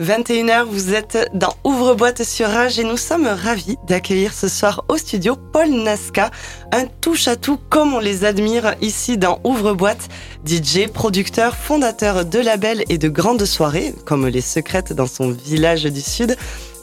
21h, 0.00 0.64
vous 0.64 0.92
êtes 0.92 1.30
dans 1.34 1.54
Ouvre-boîte 1.62 2.24
sur 2.24 2.48
Rage 2.48 2.80
et 2.80 2.84
nous 2.84 2.96
sommes 2.96 3.28
ravis 3.28 3.76
d'accueillir 3.86 4.34
ce 4.34 4.48
soir 4.48 4.84
au 4.88 4.96
studio 4.96 5.36
Paul 5.36 5.70
Nasca, 5.70 6.32
un 6.72 6.86
touche-à-tout 6.86 7.60
comme 7.70 7.94
on 7.94 8.00
les 8.00 8.24
admire 8.24 8.74
ici 8.80 9.16
dans 9.18 9.38
Ouvre-boîte, 9.44 10.08
DJ, 10.44 10.88
producteur, 10.92 11.54
fondateur 11.54 12.24
de 12.24 12.40
labels 12.40 12.82
et 12.88 12.98
de 12.98 13.08
grandes 13.08 13.44
soirées, 13.44 13.94
comme 14.04 14.26
les 14.26 14.40
secrètes 14.40 14.92
dans 14.92 15.06
son 15.06 15.30
village 15.30 15.84
du 15.84 16.00
Sud. 16.00 16.36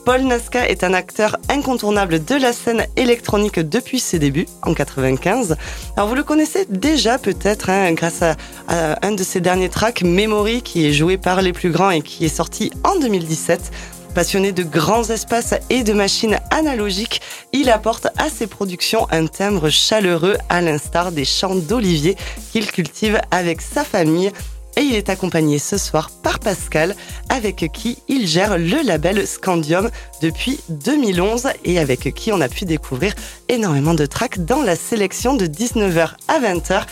Paul 0.04 0.22
Nasca 0.22 0.68
est 0.68 0.84
un 0.84 0.94
acteur 0.94 1.38
incontournable 1.48 2.26
de 2.26 2.34
la 2.34 2.54
scène 2.54 2.88
électronique 2.96 3.60
depuis 3.60 4.00
ses 4.00 4.18
débuts, 4.18 4.48
en 4.64 4.74
95. 4.74 5.56
Alors 5.96 6.10
vous 6.10 6.16
le 6.16 6.24
connaissez 6.24 6.66
déjà 6.70 7.20
peut-être 7.20 7.70
hein, 7.70 7.94
grâce 7.94 8.24
à, 8.24 8.36
un 8.68 9.12
de 9.12 9.24
ses 9.24 9.42
derniers 9.42 9.70
tracks, 9.70 10.02
Memory, 10.02 10.64
qui 10.64 10.88
est 10.88 10.92
joué 10.92 11.18
par 11.18 11.44
les 11.44 11.54
plus 11.54 11.70
grands 11.70 11.92
et 11.92 12.02
qui 12.02 12.26
est 12.26 12.36
sorti 12.36 12.72
en 12.84 13.00
2017. 13.00 13.72
Passionné 14.16 14.52
de 14.52 14.64
grands 14.64 15.04
espaces 15.04 15.54
et 15.70 15.84
de 15.84 15.94
machines 15.94 16.40
analogiques, 16.50 17.22
il 17.54 17.70
apporte 17.70 18.08
à 18.18 18.30
ses 18.30 18.48
productions 18.48 19.08
un 19.12 19.28
timbre 19.28 19.70
chaleureux 19.70 20.38
à 20.50 20.62
l'instar 20.62 21.12
des 21.12 21.26
chants 21.26 21.56
d'Olivier 21.56 22.18
qu'il 22.52 22.70
cultive 22.72 23.22
avec 23.30 23.62
sa 23.62 23.84
famille 23.84 24.32
et 24.78 24.82
il 24.82 24.96
est 24.96 25.10
accompagné 25.10 25.60
ce 25.60 25.78
soir 25.78 26.12
par 26.24 26.40
Pascal, 26.40 26.96
avec 27.30 27.70
qui 27.74 28.00
il 28.08 28.28
gère 28.28 28.58
le 28.58 28.86
label 28.86 29.28
Scandium 29.28 29.90
depuis 30.22 30.60
2011 30.70 31.50
et 31.66 31.80
avec 31.80 32.14
qui 32.14 32.32
on 32.32 32.42
a 32.42 32.50
pu 32.50 32.66
découvrir 32.66 33.14
énormément 33.50 33.94
de 33.94 34.06
tracks 34.06 34.40
dans 34.40 34.62
la 34.62 34.76
sélection 34.76 35.36
de 35.36 35.46
19h 35.46 36.12
à 36.28 36.40
20h. 36.40 36.84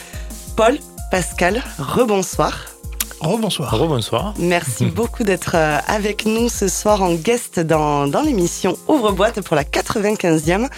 Paul, 0.56 0.78
Pascal, 1.12 1.64
rebonsoir. 1.78 2.79
Rebonsoir. 3.22 3.78
Rebonsoir. 3.78 4.34
Merci 4.40 4.86
beaucoup 4.96 5.24
d'être 5.24 5.56
euh, 5.56 5.78
avec 5.88 6.26
nous 6.26 6.50
ce 6.50 6.68
soir 6.68 7.02
en 7.02 7.14
guest 7.14 7.60
dans, 7.60 8.08
dans 8.08 8.22
l'émission 8.22 8.78
Ouvre-boîte 8.88 9.42
pour 9.42 9.56
la 9.56 9.64
95e. 9.64 10.70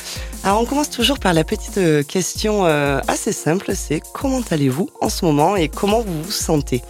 Alors 0.44 0.62
on 0.62 0.66
commence 0.66 0.90
toujours 0.90 1.20
par 1.20 1.34
la 1.34 1.44
petite 1.44 1.78
euh, 1.78 2.04
question 2.04 2.66
euh, 2.66 3.00
assez 3.08 3.32
simple, 3.32 3.74
c'est 3.76 4.02
comment 4.14 4.42
allez-vous 4.50 4.90
en 5.02 5.10
ce 5.10 5.26
moment 5.26 5.56
et 5.56 5.70
comment 5.70 6.02
vous 6.02 6.24
vous 6.24 6.32
sentez? 6.32 6.82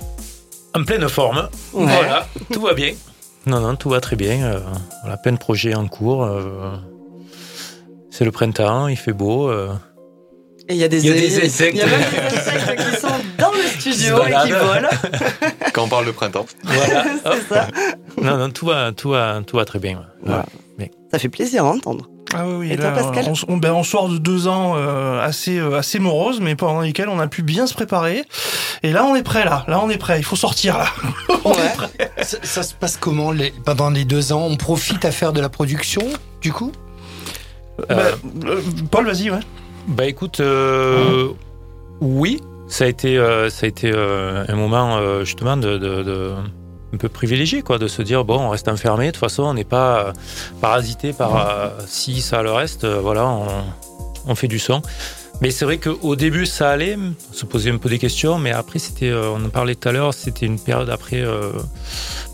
En 0.74 0.84
pleine 0.84 1.08
forme. 1.10 1.50
Voilà, 1.74 2.28
tout 2.52 2.62
va 2.62 2.74
bien. 2.74 2.94
Non, 3.46 3.60
non, 3.60 3.76
tout 3.76 3.90
va 3.90 4.00
très 4.00 4.16
bien. 4.16 4.62
on 5.04 5.10
a 5.10 5.18
plein 5.18 5.34
de 5.34 5.38
projets 5.38 5.76
en 5.76 5.88
cours. 5.88 6.30
c'est 8.10 8.24
le 8.24 8.32
printemps, 8.32 8.88
il 8.88 8.96
fait 8.96 9.12
beau. 9.12 9.52
Et 10.68 10.76
il 10.76 10.78
y 10.78 10.84
a 10.84 10.88
des, 10.88 11.00
insectes. 11.46 11.74
Il 11.74 11.80
y 11.80 11.82
a 11.82 11.86
même 11.86 12.00
des 12.00 12.38
insectes 12.38 12.94
qui 12.94 13.00
sont 13.00 13.08
dans 13.38 13.52
le 13.52 13.80
studio 13.80 14.18
et 14.26 14.32
qui 14.46 14.52
volent. 14.52 14.90
Quand 15.74 15.84
on 15.84 15.90
parle 15.90 16.06
de 16.06 16.12
printemps. 16.12 16.46
Voilà. 16.64 17.06
c'est 17.24 17.54
ça. 17.54 17.68
Non, 18.22 18.38
non, 18.38 18.50
tout 18.52 18.68
va, 18.68 18.92
tout 18.92 19.10
va, 19.10 19.42
tout 19.46 19.58
va 19.58 19.66
très 19.66 19.80
bien. 19.80 20.04
Mais... 20.78 20.92
Ça 21.12 21.20
fait 21.20 21.30
plaisir 21.30 21.66
à 21.66 21.70
entendre. 21.70 22.08
Ah 22.34 22.48
oui, 22.48 22.54
oui. 22.60 22.72
Et 22.72 22.78
toi, 22.78 22.92
Pascal 22.92 23.26
on, 23.48 23.58
ben, 23.58 23.74
on, 23.74 23.84
sort 23.84 24.08
de 24.08 24.18
deux 24.18 24.48
ans 24.48 24.76
euh, 24.78 25.20
assez, 25.22 25.58
euh, 25.58 25.78
assez 25.78 26.00
moroses, 26.00 26.40
mais 26.40 26.56
pendant 26.56 26.82
lesquels 26.82 27.10
on 27.10 27.20
a 27.20 27.28
pu 27.28 27.44
bien 27.44 27.68
se 27.68 27.74
préparer. 27.74 28.24
Et 28.84 28.94
là, 28.94 29.06
on 29.06 29.16
est 29.16 29.24
prêt, 29.24 29.44
là. 29.44 29.66
Là, 29.68 29.82
on 29.84 29.90
est 29.90 29.98
prêt. 29.98 30.20
Il 30.20 30.24
faut 30.24 30.38
sortir, 30.38 30.78
là. 30.78 30.88
ça, 32.22 32.38
ça, 32.42 32.64
se 32.64 32.74
passe 32.74 32.98
comment 32.98 33.32
les, 33.32 33.52
pendant 33.66 33.90
les 33.90 34.06
deux 34.06 34.32
ans? 34.32 34.48
On 34.50 34.56
profite 34.56 35.04
à 35.04 35.12
faire 35.12 35.34
de 35.34 35.42
la 35.42 35.50
production, 35.50 36.04
du 36.42 36.54
coup? 36.54 36.72
Euh, 37.90 38.12
ben, 38.24 38.58
Paul, 38.90 39.06
vas-y, 39.06 39.30
ouais. 39.30 39.40
Bah 39.88 40.06
écoute, 40.06 40.40
euh, 40.40 41.30
oui, 42.02 42.40
ça 42.68 42.86
a 42.86 42.88
été, 42.88 43.18
euh, 43.18 43.50
ça 43.50 43.66
a 43.66 43.70
été 43.70 43.92
euh, 43.94 44.46
un 44.48 44.56
moment 44.56 45.24
justement 45.24 45.58
de, 45.58 46.36
un 46.94 46.98
peu 46.98 47.10
privilégié, 47.10 47.62
quoi, 47.62 47.78
de 47.78 47.88
se 47.88 48.02
dire 48.02 48.24
bon, 48.24 48.40
on 48.40 48.50
reste 48.50 48.68
enfermé. 48.68 49.08
De 49.08 49.12
toute 49.12 49.20
façon, 49.20 49.44
on 49.44 49.54
n'est 49.54 49.64
pas 49.64 50.14
parasité 50.60 51.14
par 51.14 51.72
si 51.88 52.22
ça 52.22 52.44
le 52.44 52.52
reste. 52.52 52.86
voilà, 52.86 53.26
on, 53.28 53.48
on, 54.28 54.36
fait 54.36 54.48
du 54.48 54.60
son. 54.60 54.82
Mais 55.42 55.50
c'est 55.50 55.66
vrai 55.66 55.80
qu'au 55.80 56.16
début, 56.16 56.46
ça 56.46 56.70
allait, 56.70 56.96
on 56.96 57.34
se 57.34 57.46
posait 57.46 57.72
un 57.72 57.78
peu 57.78 57.90
des 57.90 57.98
questions, 57.98 58.38
mais 58.38 58.52
après, 58.52 58.78
c'était, 58.78 59.12
on 59.12 59.44
en 59.44 59.50
parlait 59.50 59.74
tout 59.74 59.90
à 59.90 59.92
l'heure, 59.92 60.14
c'était 60.14 60.46
une 60.46 60.60
période 60.60 60.90
après. 60.92 61.24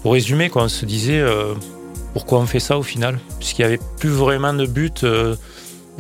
pour 0.02 0.14
résumer, 0.14 0.50
quoi, 0.50 0.64
on 0.64 0.68
se 0.68 0.86
disait 0.86 1.24
pourquoi 2.14 2.40
on 2.40 2.46
fait 2.46 2.60
ça 2.60 2.78
au 2.78 2.84
final, 2.84 3.20
puisqu'il 3.40 3.62
n'y 3.62 3.68
avait 3.68 3.80
plus 4.00 4.10
vraiment 4.10 4.54
de 4.54 4.66
but 4.66 5.06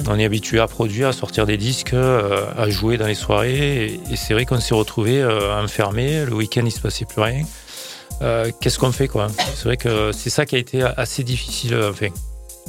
on 0.05 0.19
est 0.19 0.25
habitué 0.25 0.59
à 0.59 0.67
produire, 0.67 1.07
à 1.09 1.13
sortir 1.13 1.45
des 1.45 1.57
disques, 1.57 1.93
euh, 1.93 2.45
à 2.55 2.69
jouer 2.69 2.97
dans 2.97 3.07
les 3.07 3.15
soirées. 3.15 3.99
Et, 4.09 4.15
c'est 4.15 4.33
vrai 4.33 4.45
qu'on 4.45 4.59
s'est 4.59 4.75
retrouvé 4.75 5.21
euh, 5.21 5.61
enfermé. 5.61 6.25
Le 6.25 6.33
week-end, 6.33 6.63
il 6.65 6.71
se 6.71 6.79
passait 6.79 7.05
plus 7.05 7.21
rien. 7.21 7.43
Euh, 8.21 8.51
qu'est-ce 8.61 8.79
qu'on 8.79 8.91
fait 8.91 9.07
quoi? 9.07 9.27
C'est 9.55 9.65
vrai 9.65 9.77
que 9.77 10.11
c'est 10.11 10.29
ça 10.29 10.45
qui 10.45 10.55
a 10.55 10.59
été 10.59 10.81
assez 10.81 11.23
difficile. 11.23 11.79
Enfin, 11.89 12.07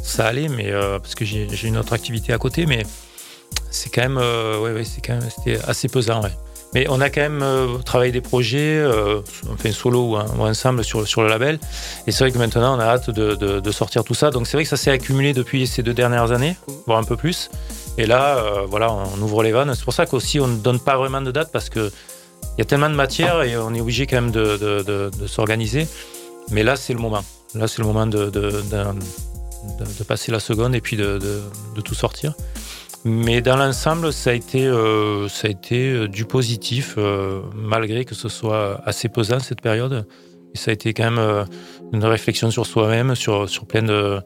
ça 0.03 0.27
allait, 0.27 0.49
mais 0.49 0.73
parce 0.73 1.15
que 1.15 1.25
j'ai 1.25 1.69
une 1.69 1.77
autre 1.77 1.93
activité 1.93 2.33
à 2.33 2.39
côté, 2.39 2.67
mais 2.67 2.83
c'est 3.71 3.91
quand 3.91 4.03
même, 4.03 4.19
ouais, 4.19 4.83
c'est 4.85 5.69
assez 5.69 5.89
pesant. 5.89 6.23
Ouais. 6.23 6.31
Mais 6.75 6.87
on 6.91 7.01
a 7.01 7.09
quand 7.09 7.23
même 7.23 7.43
euh, 7.43 7.79
travaillé 7.79 8.13
des 8.13 8.21
projets, 8.21 8.77
euh, 8.77 9.21
enfin 9.51 9.73
solo 9.73 10.17
ou, 10.17 10.17
ensemble 10.17 10.85
sur, 10.85 11.23
le 11.23 11.29
label. 11.29 11.59
Et 12.07 12.13
c'est 12.13 12.25
vrai 12.25 12.33
que 12.33 12.39
maintenant, 12.39 12.77
on 12.77 12.81
a 12.81 12.85
hâte 12.85 13.11
de, 13.11 13.35
de, 13.35 13.71
sortir 13.71 14.05
tout 14.05 14.15
ça. 14.15 14.31
Donc 14.31 14.47
c'est 14.47 14.57
vrai 14.57 14.65
que 14.65 14.69
ça 14.71 14.77
s'est 14.77 14.91
accumulé 14.91 15.33
depuis 15.33 15.67
ces 15.67 15.83
deux 15.83 15.95
dernières 15.95 16.33
années, 16.33 16.57
voire 16.87 16.99
un 16.99 17.05
peu 17.05 17.17
plus. 17.17 17.51
Et 17.97 18.07
là, 18.07 18.37
euh, 18.37 18.67
voilà, 18.69 18.93
on 18.93 19.21
ouvre 19.23 19.43
les 19.43 19.53
vannes. 19.53 19.73
C'est 19.75 19.85
pour 19.85 19.95
ça 19.95 20.07
qu'aussi, 20.07 20.41
on 20.41 20.47
ne 20.49 20.59
donne 20.59 20.79
pas 20.79 20.97
vraiment 20.97 21.23
de 21.23 21.31
date 21.31 21.51
parce 21.53 21.71
qu'il 21.71 21.91
y 22.59 22.63
a 22.63 22.65
tellement 22.65 22.91
de 22.91 22.95
matière 22.95 23.43
et 23.43 23.57
on 23.57 23.75
est 23.75 23.81
obligé 23.81 24.07
quand 24.07 24.21
même 24.21 24.31
de, 24.31 24.57
de 24.57 25.27
s'organiser. 25.27 25.89
Mais 26.51 26.63
là, 26.63 26.77
c'est 26.77 26.93
le 26.93 27.01
moment. 27.01 27.25
Là, 27.55 27.67
c'est 27.67 27.81
le 27.81 27.87
moment 27.87 28.07
de, 28.07 28.31
passer 30.07 30.33
la 30.33 30.41
seconde 30.41 30.75
et 30.75 30.81
puis 30.81 30.97
de, 30.97 31.19
tout 31.85 31.95
sortir. 31.95 32.35
Mais 33.05 33.41
dans 33.41 33.57
l'ensemble, 33.57 34.13
ça 34.13 34.31
a 34.31 34.33
été, 34.33 34.67
euh, 34.67 35.29
ça 35.29 35.49
a 35.49 35.51
été 35.51 35.91
euh, 35.91 36.09
du 36.09 36.25
positif, 36.25 36.95
euh, 36.99 37.43
malgré 37.55 38.05
que 38.05 38.15
ce 38.15 38.29
soit 38.29 38.81
assez 38.85 39.09
pesant 39.09 39.39
cette 39.39 39.61
période. 39.61 40.07
Et 40.55 40.59
ça 40.59 40.71
a 40.71 40.75
été 40.75 40.95
quand 40.95 41.11
même 41.11 41.47
une 41.93 42.05
réflexion 42.05 42.51
sur 42.51 42.65
soi-même, 42.65 43.15
sur, 43.15 43.49
sur 43.51 43.67
plein, 43.67 43.83
de, 43.83 44.21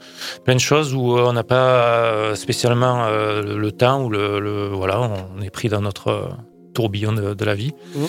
plein 0.45 0.55
de 0.55 0.61
choses 0.61 0.95
où 0.95 1.19
on 1.19 1.33
n'a 1.33 1.43
pas 1.43 2.37
spécialement 2.37 3.09
le 3.09 3.73
temps, 3.73 4.05
où 4.05 4.09
le, 4.09 4.69
voilà, 4.69 5.01
on 5.01 5.43
est 5.43 5.51
pris 5.51 5.69
dans 5.69 5.81
notre 5.81 6.31
tourbillon 6.75 7.13
de, 7.13 7.45
la 7.45 7.55
vie. 7.57 7.73
Mmh. 7.97 8.05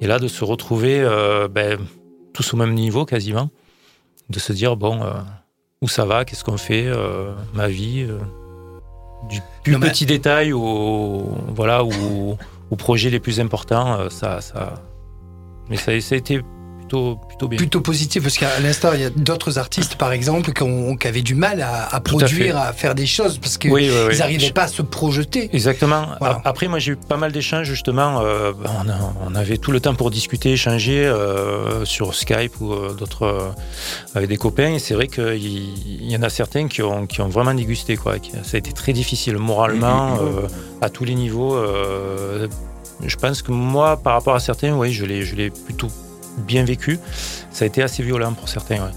Et 0.00 0.06
là, 0.06 0.18
de 0.18 0.28
se 0.28 0.44
retrouver 0.46 1.06
ben, 1.50 1.78
tous 2.32 2.54
au 2.54 2.56
même 2.56 2.72
niveau 2.72 3.04
quasiment, 3.04 3.50
de 4.30 4.38
se 4.38 4.54
dire, 4.54 4.78
bon, 4.78 5.02
où 5.82 5.88
ça 5.88 6.06
va, 6.06 6.24
qu'est-ce 6.24 6.44
qu'on 6.44 6.56
fait, 6.56 6.90
ma 7.52 7.68
vie 7.68 8.08
du 9.28 9.40
plus 9.64 9.78
petit 9.78 10.06
détail 10.06 10.52
au, 10.52 11.22
voilà, 11.54 11.84
au, 11.84 12.36
aux 12.70 12.76
projets 12.76 13.10
les 13.10 13.20
plus 13.20 13.40
importants, 13.40 13.98
euh, 14.00 14.08
ça, 14.10 14.40
ça, 14.40 14.74
mais 15.68 15.76
ça, 15.76 15.98
ça 16.00 16.14
a 16.14 16.18
été 16.18 16.40
plutôt, 16.88 17.18
plutôt 17.28 17.48
bien. 17.48 17.58
Plutôt 17.58 17.80
positif, 17.80 18.22
parce 18.22 18.38
qu'à 18.38 18.60
l'instant, 18.60 18.90
il 18.94 19.00
y 19.00 19.04
a 19.04 19.10
d'autres 19.10 19.58
artistes, 19.58 19.96
par 19.96 20.12
exemple, 20.12 20.52
qui, 20.52 20.62
ont, 20.62 20.96
qui 20.96 21.06
avaient 21.06 21.22
du 21.22 21.34
mal 21.34 21.60
à, 21.60 22.00
produire, 22.00 22.56
à, 22.56 22.72
faire 22.72 22.94
des 22.94 23.06
choses, 23.06 23.38
parce 23.38 23.58
qu'ils 23.58 23.70
oui, 23.70 23.90
n'arrivaient 24.18 24.50
pas 24.50 24.64
à 24.64 24.68
se 24.68 24.82
projeter. 24.82 25.50
Exactement. 25.52 26.06
Après, 26.44 26.68
moi, 26.68 26.78
j'ai 26.78 26.92
eu 26.92 26.96
pas 26.96 27.16
mal 27.16 27.32
d'échanges, 27.32 27.66
justement. 27.66 28.20
Euh, 28.22 28.52
on, 29.24 29.34
avait 29.34 29.58
tout 29.58 29.70
le 29.70 29.80
temps 29.80 29.94
pour 29.94 30.10
discuter, 30.10 30.52
échanger 30.52 31.04
euh, 31.04 31.84
sur 31.84 32.14
Skype 32.14 32.60
ou 32.60 32.72
euh, 32.72 32.94
d'autres, 32.94 33.52
avec 34.14 34.28
des 34.28 34.36
copains. 34.36 34.72
Et 34.74 34.78
c'est 34.78 34.94
vrai 34.94 35.08
qu'il 35.08 36.10
y, 36.10 36.16
en 36.16 36.22
a 36.22 36.30
certains 36.30 36.68
qui 36.68 36.82
ont, 36.82 37.06
qui 37.06 37.20
ont 37.20 37.28
vraiment 37.28 37.54
dégusté. 37.54 37.96
Quoi. 37.96 38.14
Ça 38.42 38.56
a 38.56 38.58
été 38.58 38.72
très 38.72 38.92
difficile 38.92 39.36
moralement, 39.36 40.16
mm, 40.16 40.22
mm, 40.22 40.28
mm. 40.28 40.48
à 40.82 40.88
tous 40.88 41.04
les 41.04 41.14
niveaux. 41.14 41.56
je 43.04 43.16
pense 43.16 43.42
que 43.42 43.52
moi, 43.52 43.98
par 43.98 44.14
rapport 44.14 44.34
à 44.34 44.40
certains, 44.40 44.74
oui, 44.76 44.92
je 44.92 45.04
l'ai 45.04 45.50
plutôt 45.50 45.88
bien 46.38 46.64
vécu. 46.64 46.98
Ça 47.50 47.64
a 47.64 47.66
été 47.66 47.82
assez 47.82 48.02
violent 48.02 48.32
pour 48.32 48.48
certains. 48.48 48.90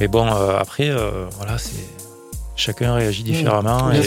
Mais 0.00 0.08
bon, 0.08 0.26
euh, 0.26 0.58
après, 0.58 0.90
euh, 0.90 1.26
voilà, 1.36 1.58
c'est 1.58 1.84
chacun 2.56 2.94
réagit 2.94 3.22
différemment. 3.22 3.90
et, 3.92 4.00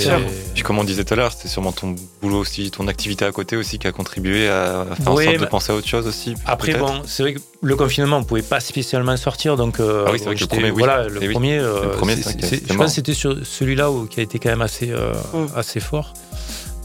Puis 0.54 0.64
comme 0.64 0.80
on 0.80 0.84
disait 0.84 1.04
tout 1.04 1.14
à 1.14 1.18
l'heure, 1.18 1.34
c'était 1.34 1.48
sûrement 1.50 1.72
ton 1.72 1.96
boulot 2.22 2.40
aussi, 2.40 2.72
ton 2.72 2.88
activité 2.88 3.26
à 3.26 3.32
côté 3.32 3.58
aussi 3.58 3.78
qui 3.78 3.88
a 3.88 3.92
contribué 3.92 4.48
à 4.48 4.86
faire 5.02 5.12
en 5.12 5.18
sorte 5.18 5.38
de 5.40 5.46
penser 5.46 5.72
à 5.72 5.76
autre 5.76 5.88
chose 5.88 6.08
aussi. 6.08 6.36
Après, 6.46 6.74
bon, 6.76 7.02
c'est 7.06 7.24
vrai 7.24 7.34
que 7.34 7.40
le 7.62 7.76
confinement, 7.76 8.18
on 8.18 8.24
pouvait 8.24 8.42
pas 8.42 8.60
spécialement 8.60 9.18
sortir, 9.18 9.58
donc 9.58 9.80
euh, 9.80 10.06
ah 10.08 10.12
oui, 10.12 10.20
c'est 10.20 10.26
vrai 10.26 10.36
que 10.36 10.42
le 10.42 10.48
premier, 10.48 10.72
voilà, 10.72 11.08
le, 11.08 11.20
eh 11.22 11.30
premier, 11.30 11.60
je 11.60 12.74
pense 12.74 12.88
que 12.88 12.88
c'était 12.88 13.14
celui-là 13.14 13.92
qui 14.10 14.20
a 14.20 14.24
été 14.24 14.40
quand 14.40 14.50
même 14.50 14.62
assez, 14.62 14.88
mmh. 14.88 15.48
assez 15.56 15.80
fort. 15.80 16.14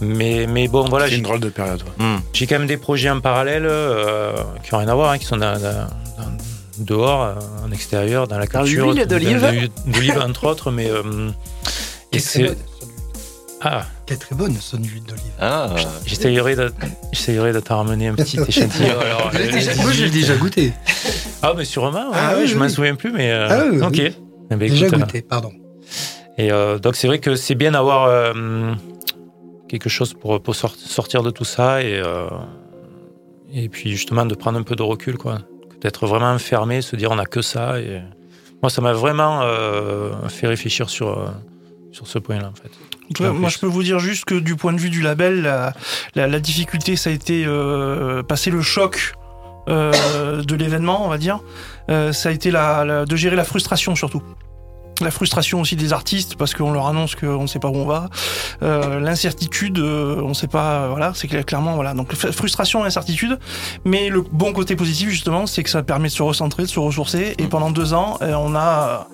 Mais, 0.02 0.46
mais 0.48 0.68
bon, 0.68 0.84
voilà. 0.88 1.08
C'est 1.08 1.16
une 1.16 1.22
drôle 1.22 1.40
de 1.40 1.48
période. 1.48 1.82
Hmm. 1.98 2.16
J'ai 2.32 2.46
quand 2.46 2.58
même 2.58 2.66
des 2.66 2.76
projets 2.76 3.10
en 3.10 3.20
parallèle 3.20 3.66
euh, 3.66 4.32
qui 4.62 4.72
n'ont 4.72 4.80
rien 4.80 4.88
à 4.88 4.94
voir, 4.94 5.12
hein, 5.12 5.18
qui 5.18 5.26
sont 5.26 5.38
dehors, 6.78 7.22
euh, 7.22 7.34
en 7.64 7.70
extérieur, 7.70 8.26
dans 8.26 8.38
la 8.38 8.46
culture. 8.46 8.86
Dans 8.86 8.92
l'huile 8.92 9.06
d'olive. 9.06 9.70
D'olive, 9.86 10.18
entre 10.18 10.46
autres, 10.46 10.70
mais. 10.70 10.90
Euh, 10.90 11.30
et 12.10 12.18
c'est. 12.18 12.56
Ah. 13.64 13.84
Qui 14.06 14.14
est 14.14 14.16
très 14.16 14.34
bonne, 14.34 14.56
son 14.60 14.78
huile 14.78 15.04
d'olive. 15.04 15.22
Ah. 15.38 15.70
J'essayerai 16.04 16.56
de, 16.56 16.72
de 17.52 17.60
t'en 17.60 17.76
ramener 17.76 18.08
un 18.08 18.14
petit 18.14 18.40
échantillon. 18.40 18.96
Moi, 19.82 19.92
j'ai 19.92 20.10
déjà 20.10 20.34
goûté. 20.34 20.72
Ah, 21.42 21.52
mais 21.56 21.64
sûrement, 21.64 22.10
ah, 22.12 22.34
oui, 22.38 22.48
je 22.48 22.56
m'en 22.56 22.68
souviens 22.68 22.96
plus, 22.96 23.12
mais. 23.12 23.30
ah, 23.30 23.64
oui, 23.70 23.80
ok. 23.80 23.98
Eh 24.50 24.56
ben, 24.56 24.68
Déjà 24.68 24.88
goûté, 24.88 25.22
pardon. 25.22 25.52
Et 26.38 26.48
donc, 26.82 26.96
c'est 26.96 27.06
vrai 27.06 27.20
que 27.20 27.36
c'est 27.36 27.54
bien 27.54 27.70
d'avoir 27.70 28.34
quelque 29.78 29.90
chose 29.90 30.14
pour, 30.14 30.42
pour, 30.42 30.54
sortir 30.54 31.22
de 31.22 31.30
tout 31.30 31.44
ça 31.44 31.82
et, 31.82 32.02
et 33.52 33.68
puis 33.68 33.90
justement 33.90 34.26
de 34.26 34.34
prendre 34.34 34.58
un 34.58 34.62
peu 34.62 34.76
de 34.76 34.82
recul, 34.82 35.16
quoi. 35.16 35.40
D'être 35.80 36.06
vraiment 36.06 36.30
enfermé, 36.30 36.80
se 36.80 36.94
dire 36.94 37.10
on 37.10 37.16
n'a 37.16 37.26
que 37.26 37.42
ça. 37.42 37.80
Et 37.80 38.00
moi, 38.62 38.70
ça 38.70 38.80
m'a 38.80 38.92
vraiment 38.92 39.42
fait 40.28 40.46
réfléchir 40.46 40.88
sur, 40.88 41.32
sur 41.90 42.06
ce 42.06 42.18
point-là, 42.18 42.50
en 42.50 42.54
fait 42.54 42.70
moi, 43.20 43.48
je 43.48 43.58
peux 43.58 43.66
vous 43.66 43.82
dire 43.82 43.98
juste 43.98 44.24
que 44.24 44.34
du 44.34 44.56
point 44.56 44.72
de 44.72 44.80
vue 44.80 44.90
du 44.90 45.02
label, 45.02 45.72
la, 46.14 46.40
difficulté, 46.40 46.96
ça 46.96 47.10
a 47.10 47.12
été 47.12 47.44
euh, 47.46 48.22
passer 48.22 48.50
le 48.50 48.62
choc 48.62 49.14
euh, 49.68 50.42
de 50.42 50.54
l'événement, 50.54 51.04
on 51.04 51.08
va 51.08 51.18
dire. 51.18 51.40
Euh, 51.90 52.12
ça 52.12 52.28
a 52.28 52.32
été 52.32 52.50
la, 52.50 53.04
de 53.04 53.16
gérer 53.16 53.36
la 53.36 53.44
frustration 53.44 53.94
surtout. 53.94 54.22
La 55.00 55.10
frustration 55.10 55.60
aussi 55.60 55.74
des 55.74 55.92
artistes 55.92 56.36
parce 56.36 56.54
qu'on 56.54 56.72
leur 56.72 56.86
annonce 56.86 57.16
qu'on 57.16 57.42
ne 57.42 57.46
sait 57.46 57.58
pas 57.58 57.68
où 57.68 57.76
on 57.76 57.86
va. 57.86 58.08
L'incertitude, 58.60 59.78
on 59.78 60.28
ne 60.28 60.34
sait 60.34 60.46
pas. 60.46 60.88
Voilà, 60.88 61.12
c'est 61.14 61.26
clairement 61.44 61.74
voilà. 61.74 61.94
Donc 61.94 62.14
frustration, 62.14 62.84
incertitude. 62.84 63.38
Mais 63.84 64.10
le 64.10 64.20
bon 64.20 64.52
côté 64.52 64.76
positif 64.76 65.08
justement, 65.08 65.46
c'est 65.46 65.62
que 65.62 65.70
ça 65.70 65.82
permet 65.82 66.08
de 66.08 66.12
se 66.12 66.22
recentrer, 66.22 66.62
de 66.62 66.68
se 66.68 66.78
ressourcer. 66.78 67.34
Et 67.38 67.44
mm. 67.44 67.48
pendant 67.48 67.70
deux 67.70 67.94
ans, 67.94 68.18
on 68.20 68.54
a 68.54 69.08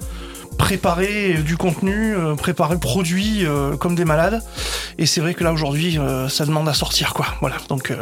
préparer 0.59 1.35
du 1.35 1.57
contenu, 1.57 2.15
euh, 2.15 2.35
le 2.35 2.79
produit 2.79 3.47
euh, 3.47 3.77
comme 3.77 3.95
des 3.95 4.05
malades. 4.05 4.43
Et 4.99 5.07
c'est 5.07 5.21
vrai 5.21 5.33
que 5.33 5.45
là 5.45 5.53
aujourd'hui, 5.53 5.99
euh, 5.99 6.29
ça 6.29 6.45
demande 6.45 6.69
à 6.69 6.75
sortir, 6.75 7.15
quoi. 7.15 7.27
Voilà. 7.41 7.57
Donc 7.69 7.93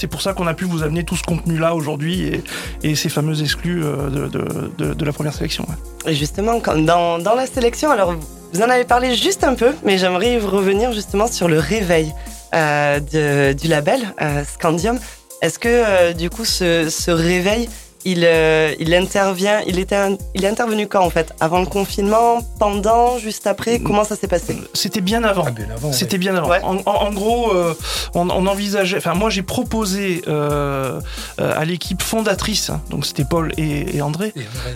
c'est 0.00 0.06
pour 0.06 0.22
ça 0.22 0.32
qu'on 0.32 0.46
a 0.46 0.54
pu 0.54 0.64
vous 0.64 0.82
amener 0.82 1.04
tout 1.04 1.16
ce 1.16 1.22
contenu-là 1.22 1.74
aujourd'hui 1.74 2.42
et, 2.82 2.94
ces 2.94 3.10
fameux 3.10 3.42
exclus 3.42 3.82
de, 3.82 5.04
la 5.04 5.12
première 5.12 5.34
sélection. 5.34 5.66
Et 6.06 6.14
justement, 6.14 6.58
dans, 6.58 7.18
la 7.18 7.46
sélection, 7.46 7.90
alors 7.90 8.14
vous 8.52 8.62
en 8.62 8.70
avez 8.70 8.84
parlé 8.84 9.14
juste 9.14 9.44
un 9.44 9.54
peu, 9.54 9.72
mais 9.84 9.98
j'aimerais 9.98 10.38
revenir 10.38 10.92
justement 10.92 11.26
sur 11.26 11.48
le 11.48 11.58
réveil 11.58 12.12
du 12.52 13.68
label 13.68 14.00
Scandium. 14.46 14.98
Est-ce 15.42 15.58
que 15.58 16.12
du 16.14 16.30
coup 16.30 16.46
ce 16.46 17.10
réveil 17.10 17.68
il, 18.04 18.24
euh, 18.24 18.74
il 18.78 18.94
intervient, 18.94 19.60
il, 19.66 19.78
était, 19.78 20.16
il 20.34 20.44
est 20.44 20.48
intervenu 20.48 20.86
quand 20.86 21.04
en 21.04 21.10
fait? 21.10 21.34
Avant 21.40 21.60
le 21.60 21.66
confinement 21.66 22.40
Pendant 22.58 23.18
Juste 23.18 23.46
après? 23.46 23.80
Comment 23.80 24.04
ça 24.04 24.16
s'est 24.16 24.28
passé? 24.28 24.56
C'était 24.74 25.00
bien 25.00 25.24
avant. 25.24 25.44
Ah, 25.46 25.92
C'était 25.92 26.18
bien 26.18 26.34
avant. 26.34 26.50
En, 26.62 27.12
gros, 27.12 27.54
euh, 27.54 27.74
on, 28.14 28.28
envisageait. 28.30 28.98
Enfin, 28.98 29.14
moi, 29.14 29.30
j'ai 29.30 29.42
proposé 29.42 30.22
euh, 30.28 31.00
à 31.38 31.64
l'équipe 31.64 32.02
fondatrice, 32.02 32.70
hein, 32.70 32.80
donc 32.90 33.06
c'était 33.06 33.24
Paul 33.24 33.52
et, 33.56 34.00
André, 34.00 34.32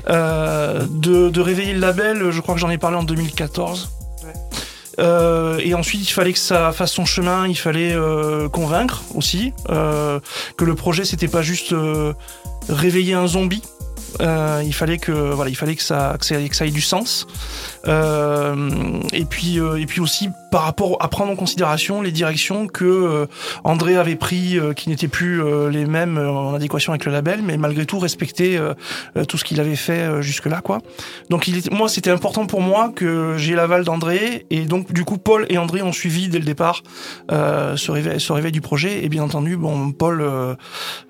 de, 0.09 1.29
de, 1.29 1.41
réveiller 1.41 1.73
le 1.73 1.81
label. 1.81 2.31
Je 2.31 2.41
crois 2.41 2.55
que 2.55 2.61
j'en 2.61 2.71
ai 2.71 2.79
parlé 2.79 2.97
en 2.97 3.05
2014. 3.05 3.91
Euh, 4.99 5.59
et 5.63 5.75
ensuite, 5.75 6.09
il 6.09 6.13
fallait 6.13 6.33
que 6.33 6.39
ça 6.39 6.73
fasse 6.73 6.93
son 6.93 7.05
chemin, 7.05 7.49
il 7.49 7.57
fallait 7.57 7.93
euh, 7.93 8.49
convaincre 8.49 9.03
aussi 9.15 9.53
euh, 9.71 10.21
que 10.57 10.65
le 10.65 10.75
projet, 10.75 11.05
c'était 11.05 11.29
pas 11.29 11.43
juste 11.43 11.75
réveiller 12.69 13.15
un 13.15 13.27
zombie, 13.27 13.63
il 14.21 14.73
fallait 14.73 14.99
que 14.99 15.13
voilà, 15.13 15.51
il 15.51 15.57
fallait 15.57 15.77
que 15.77 15.83
ça, 15.83 16.17
que 16.19 16.27
ça, 16.55 16.67
ait 16.67 16.71
du 16.71 16.81
sens. 16.81 17.27
Euh, 17.87 19.01
et 19.13 19.25
puis 19.25 19.59
euh, 19.59 19.77
et 19.77 19.87
puis 19.87 20.01
aussi 20.01 20.31
par 20.51 20.63
rapport 20.63 20.97
à 21.01 21.09
prendre 21.09 21.33
en 21.33 21.37
considération 21.37 22.01
les 22.01 22.13
directions 22.13 22.69
que 22.69 23.27
André 23.65 23.97
avait 23.97 24.15
pris, 24.15 24.57
qui 24.77 24.89
n'étaient 24.89 25.09
plus 25.09 25.43
les 25.69 25.85
mêmes 25.85 26.17
en 26.17 26.55
adéquation 26.55 26.93
avec 26.93 27.05
le 27.07 27.11
label, 27.13 27.41
mais 27.43 27.57
malgré 27.57 27.87
tout 27.87 27.99
respecter 27.99 28.61
tout 29.27 29.37
ce 29.37 29.43
qu'il 29.43 29.59
avait 29.59 29.75
fait 29.75 30.23
jusque 30.23 30.47
là 30.47 30.61
quoi. 30.61 30.79
Donc 31.29 31.49
il 31.49 31.61
moi 31.73 31.89
c'était 31.89 32.13
important 32.13 32.47
pour 32.47 32.61
moi 32.61 32.93
que 32.95 33.35
j'ai 33.37 33.57
l'aval 33.57 33.83
d'André 33.83 34.47
et 34.51 34.61
donc 34.61 34.93
du 34.93 35.05
coup 35.05 35.19
Paul 35.19 35.45
et 35.49 35.59
André 35.59 35.83
ont 35.83 35.91
suivi 35.91 36.29
dès 36.29 36.39
le 36.39 36.45
départ 36.45 36.85
ce 37.31 37.91
réveil, 37.91 38.21
ce 38.21 38.33
réveil 38.33 38.53
du 38.53 38.61
projet 38.61 39.05
et 39.05 39.09
bien 39.09 39.25
entendu 39.25 39.57
bon 39.57 39.91
Paul 39.91 40.25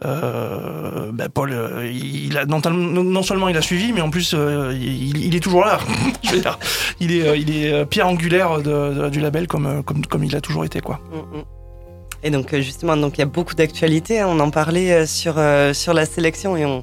ben, 0.03 1.29
Paul 1.35 1.55
il 1.93 2.39
a 2.39 2.47
non 2.47 3.23
seulement 3.23 3.51
il 3.51 3.57
a 3.59 3.63
suivi, 3.63 3.93
mais 3.93 4.01
en 4.01 4.11
plus 4.11 4.33
euh, 4.35 4.77
il, 4.81 5.35
est 5.35 5.41
toujours 5.41 5.65
là. 5.65 5.79
il 7.01 7.13
est, 7.13 7.27
euh, 7.27 7.37
il 7.37 7.57
est 7.57 7.73
euh, 7.73 7.85
pierre 7.85 8.09
angulaire 8.09 8.61
du 8.61 9.21
label 9.21 9.47
comme, 9.47 9.83
comme, 9.83 10.05
comme 10.07 10.25
il 10.25 10.35
a 10.37 10.41
toujours 10.41 10.65
été 10.65 10.81
quoi. 10.81 11.01
Mm, 11.13 11.39
mm. 11.39 11.43
Et 12.23 12.31
donc 12.31 12.55
justement, 12.57 12.97
donc 12.97 13.19
il 13.19 13.21
y 13.21 13.23
a 13.23 13.27
beaucoup 13.27 13.55
d'actualités. 13.55 14.21
Hein. 14.21 14.29
On 14.31 14.41
en 14.41 14.51
parlait 14.51 15.07
sur 15.07 15.35
sur 15.73 15.93
la 15.93 16.07
sélection 16.07 16.57
et 16.57 16.65
on 16.65 16.83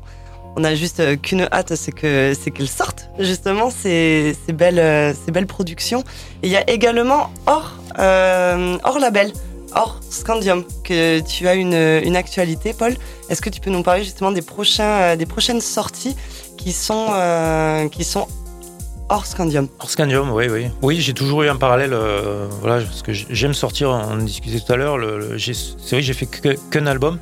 on 0.58 0.66
a 0.66 0.76
juste 0.76 1.22
qu'une 1.22 1.48
hâte, 1.52 1.76
c'est 1.76 1.94
que 1.94 2.34
c'est 2.40 2.52
qu'elles 2.52 2.68
sortent 2.68 3.10
justement 3.18 3.70
ces, 3.70 4.36
ces 4.46 4.54
belles 4.54 5.16
ces 5.26 5.32
belles 5.32 5.48
productions. 5.48 6.04
Et 6.44 6.48
il 6.48 6.52
y 6.52 6.58
a 6.58 6.70
également 6.70 7.32
hors 7.48 7.74
hors 7.98 9.00
label 9.00 9.32
hors 9.76 10.00
Scandium, 10.10 10.64
que 10.84 11.20
tu 11.20 11.48
as 11.48 11.56
une, 11.56 11.74
une 11.74 12.16
actualité, 12.16 12.74
Paul. 12.74 12.96
Est-ce 13.30 13.42
que 13.42 13.50
tu 13.50 13.62
peux 13.62 13.72
nous 13.72 13.84
parler 13.84 14.04
justement 14.04 14.32
des, 14.32 14.42
prochains, 14.42 14.84
euh, 14.84 15.16
des 15.16 15.26
prochaines 15.26 15.62
sorties 15.62 16.16
qui 16.58 16.72
sont, 16.72 17.08
euh, 17.12 17.88
qui 17.90 18.04
sont 18.04 18.28
hors 19.12 19.26
Scandium 19.26 19.68
Hors 19.80 19.90
Scandium, 19.90 20.32
oui, 20.32 20.48
oui. 20.50 20.68
Oui, 20.82 21.02
j'ai 21.02 21.14
toujours 21.14 21.44
eu 21.44 21.50
un 21.50 21.58
parallèle, 21.58 21.94
euh, 21.94 22.48
voilà, 22.62 22.84
parce 22.84 23.02
que 23.02 23.12
j'aime 23.12 23.54
sortir, 23.54 23.90
on 23.90 24.18
discutait 24.18 24.60
tout 24.60 24.72
à 24.72 24.78
l'heure, 24.78 24.98
c'est 25.38 25.92
vrai 25.92 26.02
j'ai 26.02 26.14
fait 26.14 26.26
qu'un 26.26 26.88
album, 26.88 27.20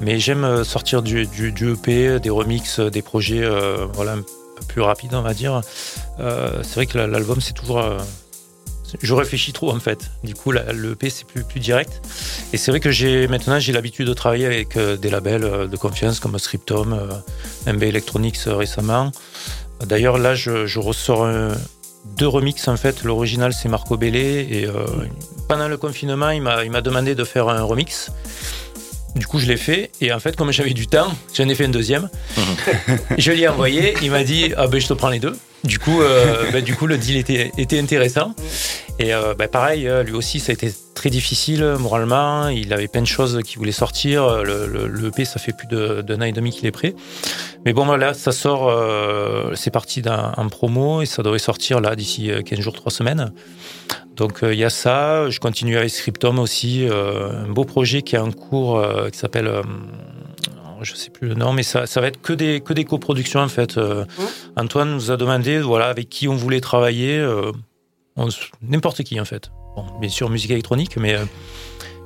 mais 0.00 0.18
j'aime 0.18 0.64
sortir 0.64 1.02
du, 1.02 1.22
EP, 1.22 2.20
des 2.20 2.30
remixes, 2.30 2.80
des 2.80 3.02
projets, 3.02 3.44
voilà, 3.92 4.12
un 4.12 4.22
peu 4.22 4.64
plus 4.68 4.80
rapides, 4.80 5.14
on 5.14 5.22
va 5.22 5.34
dire. 5.34 5.60
c'est 6.18 6.74
vrai 6.74 6.86
que 6.86 6.98
l'album, 6.98 7.40
c'est 7.40 7.54
toujours 7.54 7.82
je 9.00 9.14
réfléchis 9.14 9.52
trop 9.52 9.70
en 9.70 9.80
fait. 9.80 10.10
Du 10.24 10.34
coup, 10.34 10.52
le 10.52 10.94
P 10.94 11.10
c'est 11.10 11.26
plus, 11.26 11.60
direct. 11.60 12.02
Et 12.52 12.56
c'est 12.56 12.70
vrai 12.70 12.80
que 12.80 13.26
maintenant 13.26 13.58
j'ai 13.58 13.72
l'habitude 13.72 14.08
de 14.08 14.14
travailler 14.14 14.46
avec 14.46 14.76
euh, 14.76 14.96
des 14.96 15.10
labels 15.10 15.44
euh, 15.44 15.66
de 15.66 15.76
confiance 15.76 16.20
comme 16.20 16.38
Scriptum, 16.38 16.92
euh, 16.92 17.72
MB 17.72 17.82
Electronics 17.84 18.38
récemment. 18.46 19.12
D'ailleurs, 19.86 20.18
là, 20.18 20.34
je, 20.34 20.78
ressors 20.78 21.26
deux 22.16 22.28
remixes 22.28 22.68
en 22.68 22.76
fait. 22.76 23.04
L'original 23.04 23.52
c'est 23.52 23.68
Marco 23.68 23.96
Bellé 23.96 24.46
et 24.50 24.68
pendant 25.48 25.68
le 25.68 25.76
confinement, 25.76 26.30
il 26.30 26.42
m'a 26.42 26.80
demandé 26.80 27.14
de 27.14 27.24
faire 27.24 27.48
un 27.48 27.62
remix. 27.62 28.10
Du 29.14 29.26
coup, 29.26 29.38
je 29.38 29.46
l'ai 29.46 29.56
fait. 29.56 29.90
Et 30.00 30.12
en 30.12 30.20
fait, 30.20 30.36
comme 30.36 30.52
j'avais 30.52 30.72
du 30.72 30.86
temps, 30.86 31.12
j'en 31.34 31.48
ai 31.48 31.54
fait 31.54 31.66
un 31.66 31.70
deuxième. 31.70 32.08
je 33.18 33.32
l'ai 33.32 33.46
envoyé. 33.46 33.94
Il 34.02 34.10
m'a 34.10 34.24
dit 34.24 34.52
Ah 34.56 34.66
ben, 34.66 34.80
je 34.80 34.86
te 34.86 34.94
prends 34.94 35.10
les 35.10 35.18
deux. 35.18 35.36
Du 35.64 35.78
coup, 35.78 36.00
euh, 36.00 36.50
bah, 36.50 36.60
du 36.60 36.74
coup, 36.74 36.86
le 36.86 36.96
deal 36.96 37.16
était, 37.16 37.52
était 37.58 37.78
intéressant. 37.78 38.34
Et 39.02 39.12
euh, 39.12 39.34
bah, 39.34 39.48
pareil, 39.48 39.88
euh, 39.88 40.04
lui 40.04 40.12
aussi, 40.12 40.38
ça 40.38 40.50
a 40.50 40.54
été 40.54 40.72
très 40.94 41.10
difficile 41.10 41.64
moralement. 41.80 42.46
Il 42.48 42.72
avait 42.72 42.86
plein 42.86 43.00
de 43.02 43.06
choses 43.06 43.40
qui 43.44 43.56
voulaient 43.56 43.72
sortir. 43.72 44.44
Le, 44.44 44.66
le, 44.68 45.08
EP, 45.08 45.24
ça 45.24 45.40
fait 45.40 45.52
plus 45.52 45.66
d'un 45.66 46.20
an 46.20 46.24
et 46.24 46.30
demi 46.30 46.52
qu'il 46.52 46.66
est 46.66 46.70
prêt. 46.70 46.94
Mais 47.64 47.72
bon, 47.72 47.84
voilà, 47.84 48.14
ça 48.14 48.30
sort. 48.30 48.72
c'est 49.56 49.72
parti 49.72 50.02
en 50.08 50.48
promo 50.48 51.02
et 51.02 51.06
ça 51.06 51.24
devrait 51.24 51.40
sortir 51.40 51.80
là 51.80 51.96
d'ici 51.96 52.30
15 52.44 52.60
jours, 52.60 52.74
3 52.74 52.92
semaines. 52.92 53.32
Donc 54.16 54.40
il 54.42 54.54
y 54.54 54.64
a 54.64 54.70
ça. 54.70 55.28
Je 55.30 55.40
continue 55.40 55.76
avec 55.76 55.90
Scriptum 55.90 56.38
aussi, 56.38 56.86
un 56.88 57.48
beau 57.48 57.64
projet 57.64 58.02
qui 58.02 58.14
est 58.14 58.20
en 58.20 58.30
cours 58.30 58.84
qui 59.10 59.18
s'appelle 59.18 59.62
je 60.84 60.94
sais 60.94 61.10
plus 61.10 61.28
le 61.28 61.34
nom, 61.34 61.52
mais 61.52 61.62
ça, 61.62 61.86
ça 61.86 62.00
va 62.00 62.08
être 62.08 62.20
que 62.20 62.32
des, 62.32 62.60
que 62.60 62.72
des 62.72 62.84
coproductions 62.84 63.40
en 63.40 63.48
fait. 63.48 63.78
Euh, 63.78 64.04
mmh. 64.04 64.22
Antoine 64.56 64.92
nous 64.92 65.10
a 65.10 65.16
demandé 65.16 65.60
voilà, 65.60 65.86
avec 65.86 66.08
qui 66.08 66.28
on 66.28 66.34
voulait 66.34 66.60
travailler, 66.60 67.18
euh, 67.18 67.52
n'importe 68.62 69.02
qui 69.02 69.20
en 69.20 69.24
fait. 69.24 69.50
Bon, 69.76 69.84
bien 70.00 70.10
sûr, 70.10 70.28
musique 70.30 70.50
électronique, 70.50 70.96
mais. 70.96 71.14
Euh, 71.14 71.24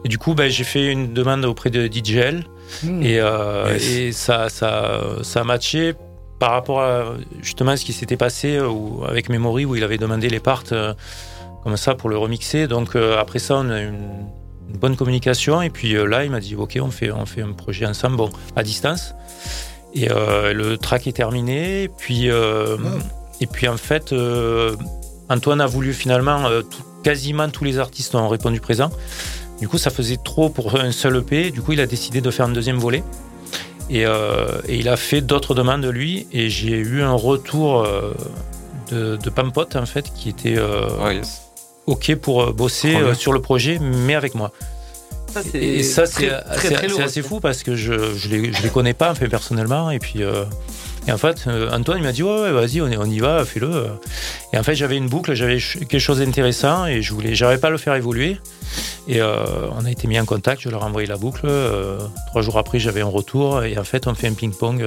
et 0.04 0.08
du 0.08 0.18
coup, 0.18 0.34
ben, 0.34 0.48
j'ai 0.48 0.62
fait 0.62 0.92
une 0.92 1.14
demande 1.14 1.44
auprès 1.44 1.70
de 1.70 1.90
DJL 1.90 2.44
mmh. 2.84 3.02
et, 3.02 3.16
et 3.80 4.12
ça, 4.12 4.48
ça, 4.48 5.00
ça 5.22 5.40
a 5.40 5.44
matché 5.44 5.94
par 6.38 6.52
rapport 6.52 6.80
à 6.80 7.14
justement 7.42 7.76
ce 7.76 7.84
qui 7.84 7.92
s'était 7.92 8.18
passé 8.18 8.60
avec 9.08 9.28
Memory 9.30 9.64
où 9.64 9.75
il 9.75 9.82
avait 9.82 9.98
demandé 9.98 10.28
les 10.28 10.38
parts 10.38 10.62
comme 11.64 11.76
ça 11.76 11.96
pour 11.96 12.08
le 12.08 12.18
remixer. 12.18 12.68
Donc 12.68 12.94
après 12.94 13.40
ça, 13.40 13.56
on 13.56 13.70
a 13.70 13.80
une 13.80 14.26
une 14.68 14.76
bonne 14.76 14.96
communication. 14.96 15.62
Et 15.62 15.70
puis 15.70 15.96
euh, 15.96 16.06
là, 16.06 16.25
il 16.25 16.30
m'a 16.30 16.40
dit 16.40 16.54
Ok, 16.56 16.78
on 16.80 16.90
fait, 16.90 17.10
on 17.10 17.26
fait 17.26 17.42
un 17.42 17.52
projet 17.52 17.86
ensemble, 17.86 18.16
bon, 18.16 18.30
à 18.54 18.62
distance. 18.62 19.14
Et 19.94 20.10
euh, 20.10 20.52
le 20.52 20.76
track 20.76 21.06
est 21.06 21.12
terminé. 21.12 21.84
Et 21.84 21.88
puis, 21.88 22.30
euh, 22.30 22.76
et 23.40 23.46
puis 23.46 23.68
en 23.68 23.76
fait, 23.76 24.14
Antoine 25.28 25.61
a 25.61 25.66
voulu 25.66 25.92
finalement, 25.92 26.49
quasiment 27.02 27.49
tous 27.49 27.64
les 27.64 27.78
artistes 27.78 28.14
ont 28.14 28.28
répondu 28.28 28.61
présent. 28.61 28.90
Du 29.61 29.68
coup, 29.68 29.78
ça 29.78 29.90
faisait 29.90 30.18
trop 30.23 30.50
pour 30.50 30.76
un 30.76 30.92
seul 30.92 31.16
EP. 31.16 31.50
Du 31.50 31.62
coup, 31.62 31.73
il 31.73 31.80
a 31.80 31.87
décidé 31.87 32.21
de 32.21 32.30
faire 32.30 32.47
un 32.47 32.50
deuxième 32.52 32.78
volet. 32.78 33.02
Et, 33.90 34.02
et 34.02 34.76
il 34.76 34.88
a 34.88 34.97
fait 34.97 35.21
d'autres 35.21 35.54
demandes 35.54 35.83
de 35.83 35.88
lui. 35.88 36.26
Et 36.33 36.50
j'ai 36.50 36.76
eu 36.76 37.02
un 37.02 37.14
retour 37.14 37.87
de, 38.90 39.16
de 39.16 39.30
Pampot, 39.30 39.66
en 39.75 39.87
fait, 39.87 40.12
qui 40.14 40.28
était. 40.28 40.59
Oh, 40.59 41.09
OK 41.87 42.14
pour 42.16 42.42
euh, 42.42 42.52
bosser 42.52 42.97
euh, 42.97 43.14
sur 43.14 43.33
le 43.33 43.40
projet, 43.40 43.78
mais 43.80 44.14
avec 44.14 44.35
moi. 44.35 44.52
Ça, 45.33 45.40
et 45.54 45.83
ça, 45.83 46.06
c'est 46.06 46.30
assez, 46.30 47.23
fou 47.23 47.40
parce 47.40 47.62
que 47.62 47.76
je 47.76 47.92
ne 47.92 48.28
les, 48.28 48.52
je 48.52 48.62
les 48.62 48.71
connais 48.71 48.95
pas 48.95 49.14
fait, 49.14 49.28
personnellement. 49.28 49.90
Et 49.90 49.99
puis, 49.99 50.23
euh, 50.23 50.45
Et 51.08 51.12
en 51.12 51.18
fait, 51.18 51.46
Antoine 51.72 51.98
il 51.98 52.02
m'a 52.02 52.12
dit 52.12 52.22
ouais, 52.22 52.50
vas-y, 52.50 52.80
on, 52.80 53.04
y 53.04 53.18
va, 53.20 53.44
fais-le. 53.44 53.86
Et 54.52 54.58
en 54.58 54.62
fait, 54.62 54.75
j'avais 54.75 54.96
une 54.96 55.08
boucle, 55.08 55.34
j'avais 55.34 55.58
quelque 55.58 55.98
chose 56.00 56.18
d'intéressant 56.18 56.86
et 56.86 57.00
je 57.02 57.14
voulais, 57.14 57.34
j'arrivais 57.34 57.60
pas 57.60 57.68
à 57.68 57.70
le 57.70 57.78
faire 57.78 57.94
évoluer. 57.94 58.38
Et 59.06 59.22
on 59.22 59.84
a 59.84 59.90
été 59.90 60.08
mis 60.08 60.18
en 60.18 60.25
contact, 60.25 60.62
je 60.62 60.68
leur 60.68 60.82
ai 60.82 60.86
envoyé 60.86 61.06
la 61.06 61.16
boucle. 61.16 61.48
trois 62.28 62.42
jours 62.42 62.58
après, 62.58 62.80
j'avais 62.80 63.02
un 63.02 63.08
retour 63.08 63.62
et 63.62 63.78
en 63.78 63.84
fait, 63.84 64.08
on 64.08 64.14
fait 64.14 64.26
un 64.26 64.34
ping-pong. 64.34 64.84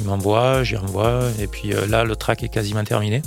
il 0.00 0.06
m'envoie, 0.06 0.64
j'y 0.64 0.76
envoie 0.76 1.20
et 1.40 1.46
puis 1.46 1.72
là, 1.88 2.02
le 2.02 2.16
track 2.16 2.42
est 2.42 2.48
quasiment 2.48 2.82
terminé. 2.82 3.22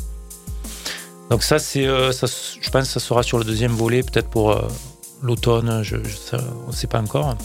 Donc 1.29 1.43
ça, 1.43 1.59
c'est, 1.59 1.85
je 1.85 2.69
pense 2.71 2.87
que 2.87 2.93
ça 2.93 2.99
sera 2.99 3.23
sur 3.23 3.37
le 3.37 3.45
deuxième 3.45 3.71
volet, 3.71 4.03
peut-être 4.03 4.29
pour 4.29 4.59
l'automne, 5.23 5.69
on 5.69 6.67
ne 6.67 6.73
sait 6.73 6.87
pas 6.87 6.99
encore. 6.99 7.37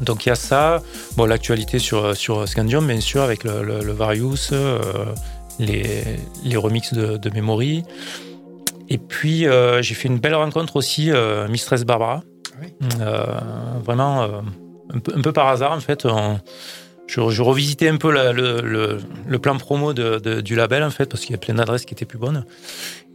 Donc 0.00 0.24
il 0.24 0.30
y 0.30 0.32
a 0.32 0.36
ça, 0.36 0.82
bon, 1.16 1.26
l'actualité 1.26 1.78
sur, 1.78 2.16
sur 2.16 2.48
Scandium, 2.48 2.86
bien 2.86 3.00
sûr, 3.00 3.22
avec 3.22 3.44
le, 3.44 3.92
Various, 3.92 4.52
euh, 4.52 4.78
les, 5.58 6.04
les 6.44 6.56
remixes 6.56 6.94
de, 6.94 7.16
de 7.16 7.30
Memory. 7.30 7.84
Et 8.88 8.98
puis 8.98 9.46
euh, 9.46 9.82
j'ai 9.82 9.94
fait 9.94 10.08
une 10.08 10.18
belle 10.18 10.34
rencontre 10.34 10.76
aussi, 10.76 11.10
euh, 11.10 11.48
Mistress 11.48 11.84
Barbara. 11.84 12.22
vraiment, 13.84 14.22
un 14.92 15.20
peu, 15.20 15.32
par 15.32 15.48
hasard 15.48 15.72
en 15.72 15.80
fait. 15.80 16.06
je, 17.06 17.42
revisitais 17.42 17.88
un 17.88 17.96
peu 17.96 18.10
le, 18.10 18.98
le, 19.26 19.38
plan 19.38 19.56
promo 19.58 19.92
de, 19.92 20.40
du 20.40 20.56
label 20.56 20.82
en 20.82 20.90
fait, 20.90 21.06
parce 21.06 21.22
qu'il 21.22 21.32
y 21.32 21.34
a 21.34 21.38
plein 21.38 21.54
d'adresses 21.54 21.84
qui 21.84 21.94
étaient 21.94 22.06
plus 22.06 22.18
bonnes. 22.18 22.44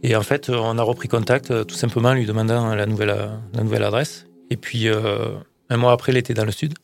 Et 0.02 0.14
en 0.14 0.22
fait, 0.22 0.50
on 0.50 0.78
a 0.78 0.82
repris 0.82 1.08
contact 1.08 1.66
tout 1.66 1.74
simplement 1.74 2.10
en 2.10 2.14
lui 2.14 2.26
demandant 2.26 2.74
la 2.74 2.86
nouvelle, 2.86 3.14
la 3.54 3.62
nouvelle 3.62 3.82
adresse. 3.82 4.26
Et 4.50 4.56
puis 4.56 4.88
un 5.70 5.76
mois 5.76 5.92
après, 5.92 6.12
il 6.12 6.18
était 6.18 6.34
dans 6.34 6.44
le 6.44 6.52
sud. 6.52 6.74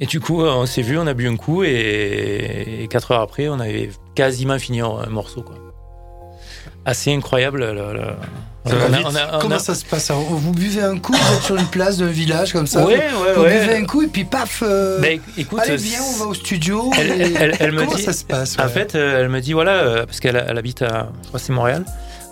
Et 0.00 0.06
du 0.06 0.20
coup, 0.20 0.42
on 0.42 0.66
s'est 0.66 0.82
vu, 0.82 0.96
on 0.96 1.06
a 1.06 1.14
bu 1.14 1.28
un 1.28 1.36
coup, 1.36 1.64
et, 1.64 2.86
quatre 2.90 3.10
heures 3.10 3.20
après, 3.20 3.48
on 3.48 3.58
avait 3.58 3.90
quasiment 4.14 4.58
fini 4.58 4.80
un 4.80 5.06
morceau. 5.08 5.42
Quoi. 5.42 5.56
Assez 6.84 7.12
incroyable. 7.12 7.66
Comment 9.40 9.58
ça 9.58 9.74
se 9.74 9.84
passe 9.84 10.10
Vous 10.10 10.52
buvez 10.52 10.82
un 10.82 10.98
coup, 10.98 11.12
vous 11.12 11.34
êtes 11.34 11.42
sur 11.42 11.56
une 11.56 11.66
place 11.66 11.98
d'un 11.98 12.06
village 12.06 12.52
comme 12.52 12.66
ça. 12.66 12.84
Oui, 12.86 12.94
vous, 13.36 13.42
buvez 13.42 13.76
un 13.76 13.84
coup 13.84 14.02
et 14.02 14.06
puis 14.06 14.24
paf. 14.24 14.62
Euh, 14.62 15.02
écoute, 15.36 15.60
allez 15.62 15.76
viens, 15.76 16.00
on 16.02 16.18
va 16.18 16.26
au 16.26 16.34
studio. 16.34 16.90
Elle, 16.98 17.56
Comment 17.58 17.94
dit, 17.94 18.02
ça 18.02 18.12
se 18.12 18.24
passe? 18.24 18.58
En 18.58 18.68
fait, 18.68 18.94
euh, 18.94 19.20
elle 19.20 19.28
me 19.28 19.40
dit 19.40 19.52
voilà, 19.52 19.72
euh, 19.72 20.06
parce 20.06 20.20
qu'elle 20.20 20.36
habite 20.36 20.82
à, 20.82 21.10
je 21.22 21.28
crois 21.28 21.40
c'est 21.40 21.52
Montréal. 21.52 21.84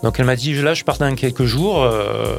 Donc 0.07 0.21
elle 0.21 0.25
m'a 0.27 0.37
dit 0.37 0.55
là 0.55 0.73
je 0.73 0.85
pars 0.85 0.99
dans 0.99 1.13
quelques 1.17 1.47
jours 1.47 1.83
euh, 1.83 2.37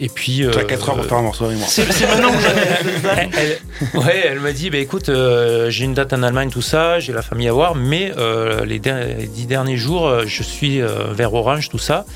et 0.00 0.08
puis. 0.08 0.42
Euh, 0.42 0.50
tu 0.50 0.58
as 0.58 0.64
4 0.64 0.88
heures 0.88 0.94
pour 0.96 1.04
faire 1.04 1.18
un 1.18 1.22
morceau 1.22 1.44
avec 1.44 1.58
moi. 1.58 1.66
C'est 1.68 1.86
maintenant 2.08 2.30
que 2.30 2.38
elle, 3.18 3.28
elle, 3.36 4.00
Ouais, 4.00 4.24
elle 4.24 4.40
m'a 4.40 4.52
dit 4.52 4.70
bah 4.70 4.78
écoute 4.78 5.10
euh, 5.10 5.68
j'ai 5.68 5.84
une 5.84 5.92
date 5.92 6.14
en 6.14 6.22
Allemagne 6.22 6.48
tout 6.48 6.62
ça, 6.62 6.98
j'ai 6.98 7.12
la 7.12 7.20
famille 7.20 7.46
à 7.46 7.52
voir, 7.52 7.74
mais 7.74 8.14
euh, 8.16 8.64
les, 8.64 8.78
les, 8.78 9.26
10 9.26 9.46
derniers 9.46 9.76
jours 9.76 10.22
je 10.24 10.42
suis 10.42 10.80
vers 11.10 11.34
Orange 11.34 11.68
tout 11.68 11.76
ça. 11.76 12.06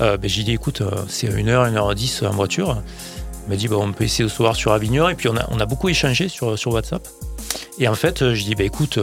Ben, 0.00 0.18
j'ai 0.24 0.42
dit 0.42 0.50
écoute 0.50 0.82
c'est 1.06 1.28
1h, 1.28 1.72
1h10 1.72 2.26
en 2.26 2.30
voiture. 2.30 2.82
Elle 3.44 3.50
m'a 3.50 3.56
dit 3.56 3.68
bah, 3.68 3.76
on 3.78 3.92
peut 3.92 4.02
essayer 4.02 4.24
de 4.24 4.28
se 4.28 4.38
voir 4.38 4.56
sur 4.56 4.72
Avignon 4.72 5.08
et 5.08 5.14
puis 5.14 5.28
on 5.28 5.36
a, 5.36 5.46
on 5.52 5.60
a 5.60 5.66
beaucoup 5.66 5.88
échangé 5.88 6.26
sur, 6.26 6.58
sur 6.58 6.72
WhatsApp. 6.72 7.06
Et 7.78 7.86
en 7.86 7.94
fait 7.94 8.34
je 8.34 8.42
dis 8.42 8.56
bah 8.56 8.64
écoute 8.64 8.98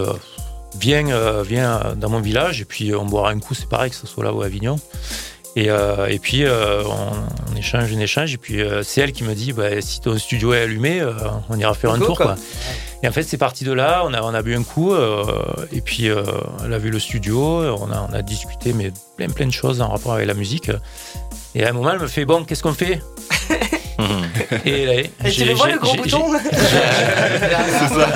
viens, 0.79 1.07
euh, 1.09 1.43
viens 1.45 1.93
dans 1.95 2.09
mon 2.09 2.19
village 2.19 2.61
et 2.61 2.65
puis 2.65 2.93
on 2.95 3.05
boira 3.05 3.31
un 3.31 3.39
coup, 3.39 3.53
c'est 3.53 3.69
pareil 3.69 3.89
que 3.91 3.95
ce 3.95 4.07
soit 4.07 4.23
là 4.23 4.33
ou 4.33 4.41
à 4.41 4.45
Avignon. 4.45 4.77
Et, 5.55 5.69
euh, 5.69 6.07
et 6.07 6.17
puis 6.17 6.45
euh, 6.45 6.83
on, 6.83 7.55
échange, 7.55 7.91
une 7.91 8.01
échange, 8.01 8.33
et 8.33 8.37
puis 8.37 8.59
c'est 8.83 9.01
elle 9.01 9.11
qui 9.11 9.23
me 9.23 9.35
dit 9.35 9.53
bah, 9.53 9.79
si 9.81 10.01
ton 10.01 10.17
studio 10.17 10.53
est 10.53 10.61
allumé, 10.61 11.05
on 11.49 11.57
ira 11.57 11.73
faire 11.75 11.91
un 11.91 11.99
tour. 11.99 12.17
Quoi. 12.17 12.35
Et 13.03 13.07
en 13.07 13.11
fait, 13.11 13.23
c'est 13.23 13.37
parti 13.37 13.63
de 13.63 13.71
là, 13.71 14.01
on 14.05 14.13
a, 14.13 14.21
on 14.23 14.33
a 14.33 14.41
bu 14.41 14.55
un 14.55 14.63
coup, 14.63 14.95
et 15.71 15.81
puis 15.81 16.07
elle 16.07 16.73
a 16.73 16.77
vu 16.79 16.89
le 16.89 16.99
studio, 16.99 17.37
on 17.75 17.91
a, 17.91 18.07
on 18.09 18.13
a 18.13 18.21
discuté, 18.23 18.73
mais 18.73 18.91
plein, 19.15 19.29
plein 19.29 19.45
de 19.45 19.51
choses 19.51 19.79
en 19.81 19.89
rapport 19.89 20.13
avec 20.13 20.27
la 20.27 20.33
musique. 20.33 20.71
Et 21.53 21.63
à 21.63 21.69
un 21.69 21.73
moment, 21.73 21.91
elle 21.91 21.99
me 21.99 22.07
fait 22.07 22.25
Bon, 22.25 22.43
qu'est-ce 22.43 22.63
qu'on 22.63 22.73
fait? 22.73 22.99
Et, 24.65 24.85
là, 24.85 24.93
et 25.25 25.31
tu 25.31 25.45
le 25.45 25.53
vois 25.53 25.69
le 25.69 25.79
gros 25.79 25.95
bouton 25.95 26.25
C'est 26.43 27.87
ça. 27.89 28.07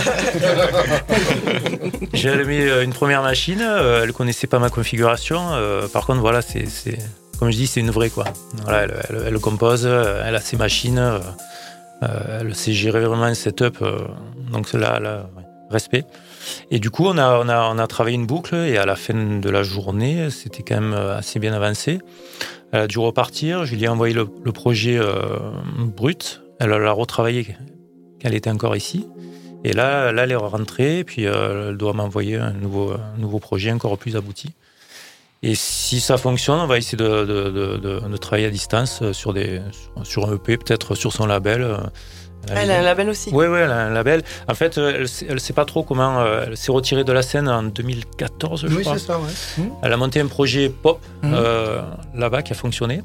J'ai 2.13 2.29
allumé 2.29 2.61
euh, 2.61 2.83
une 2.83 2.93
première 2.93 3.21
machine, 3.21 3.61
euh, 3.61 4.03
elle 4.03 4.13
connaissait 4.13 4.47
pas 4.47 4.59
ma 4.59 4.69
configuration. 4.69 5.39
Euh, 5.53 5.87
par 5.87 6.05
contre, 6.05 6.21
voilà, 6.21 6.41
c'est, 6.41 6.65
comme 7.39 7.51
je 7.51 7.57
dis, 7.57 7.67
c'est 7.67 7.79
une 7.79 7.91
vraie 7.91 8.09
quoi. 8.09 8.25
Voilà, 8.63 8.87
elle, 9.09 9.39
compose, 9.39 9.85
elle 9.85 10.35
a 10.35 10.41
ses 10.41 10.57
machines, 10.57 11.01
elle 12.01 12.55
sait 12.55 12.73
gérer 12.73 13.01
vraiment 13.01 13.23
un 13.23 13.33
setup. 13.33 13.83
donc 14.51 14.73
là, 14.73 14.99
là, 14.99 15.29
respect. 15.69 16.05
Et 16.71 16.79
du 16.79 16.89
coup, 16.89 17.05
on 17.05 17.17
a, 17.17 17.39
on, 17.39 17.49
a, 17.49 17.69
on 17.73 17.77
a 17.77 17.87
travaillé 17.87 18.15
une 18.15 18.25
boucle 18.25 18.55
et 18.55 18.77
à 18.77 18.85
la 18.85 18.95
fin 18.95 19.13
de 19.13 19.49
la 19.49 19.63
journée, 19.63 20.29
c'était 20.29 20.63
quand 20.63 20.79
même 20.79 20.93
assez 20.93 21.39
bien 21.39 21.53
avancé. 21.53 21.99
Elle 22.71 22.81
a 22.81 22.87
dû 22.87 22.99
repartir. 22.99 23.65
Je 23.65 23.75
lui 23.75 23.83
ai 23.83 23.87
envoyé 23.87 24.13
le, 24.13 24.51
projet 24.51 24.97
euh, 24.97 25.51
brut. 25.77 26.41
Elle 26.59 26.69
l'a 26.69 26.91
retravaillé 26.91 27.55
qu'elle 28.19 28.33
était 28.33 28.49
encore 28.49 28.75
ici. 28.75 29.07
Et 29.63 29.73
là, 29.73 30.11
elle 30.11 30.31
est 30.31 30.35
rentrée. 30.35 31.03
Puis 31.03 31.25
euh, 31.25 31.69
elle 31.69 31.77
doit 31.77 31.93
m'envoyer 31.93 32.37
un 32.37 32.53
nouveau, 32.53 33.39
projet 33.39 33.71
encore 33.71 33.97
plus 33.97 34.15
abouti. 34.15 34.49
Et 35.43 35.53
si 35.53 35.99
ça 35.99 36.17
fonctionne, 36.17 36.59
on 36.59 36.67
va 36.67 36.77
essayer 36.77 36.97
de, 36.97 38.17
travailler 38.17 38.47
à 38.47 38.49
distance 38.49 39.11
sur, 39.11 39.33
des, 39.33 39.61
sur 40.03 40.27
un 40.27 40.35
EP, 40.35 40.57
peut-être 40.57 40.95
sur 40.95 41.13
son 41.13 41.27
label. 41.27 41.77
Elle 42.49 42.71
a 42.71 42.79
un 42.79 42.81
label 42.81 43.09
aussi. 43.09 43.29
Oui, 43.33 43.45
oui, 43.47 43.59
elle 43.59 43.71
a 43.71 43.87
un 43.87 43.89
label. 43.89 44.23
En 44.47 44.53
fait, 44.53 44.77
elle 44.77 45.01
ne 45.01 45.37
sait 45.37 45.53
pas 45.53 45.65
trop 45.65 45.83
comment. 45.83 46.19
Euh, 46.19 46.45
elle 46.47 46.57
s'est 46.57 46.71
retirée 46.71 47.03
de 47.03 47.11
la 47.11 47.21
scène 47.21 47.49
en 47.49 47.63
2014, 47.63 48.61
je 48.61 48.67
oui, 48.67 48.81
crois. 48.81 48.93
Oui, 48.93 48.99
c'est 48.99 49.05
ça, 49.05 49.19
ouais. 49.19 49.29
Mmh. 49.57 49.69
Elle 49.83 49.93
a 49.93 49.97
monté 49.97 50.19
un 50.19 50.27
projet 50.27 50.69
pop 50.69 50.99
mmh. 51.23 51.31
euh, 51.33 51.81
là-bas 52.15 52.41
qui 52.43 52.53
a 52.53 52.55
fonctionné, 52.55 53.01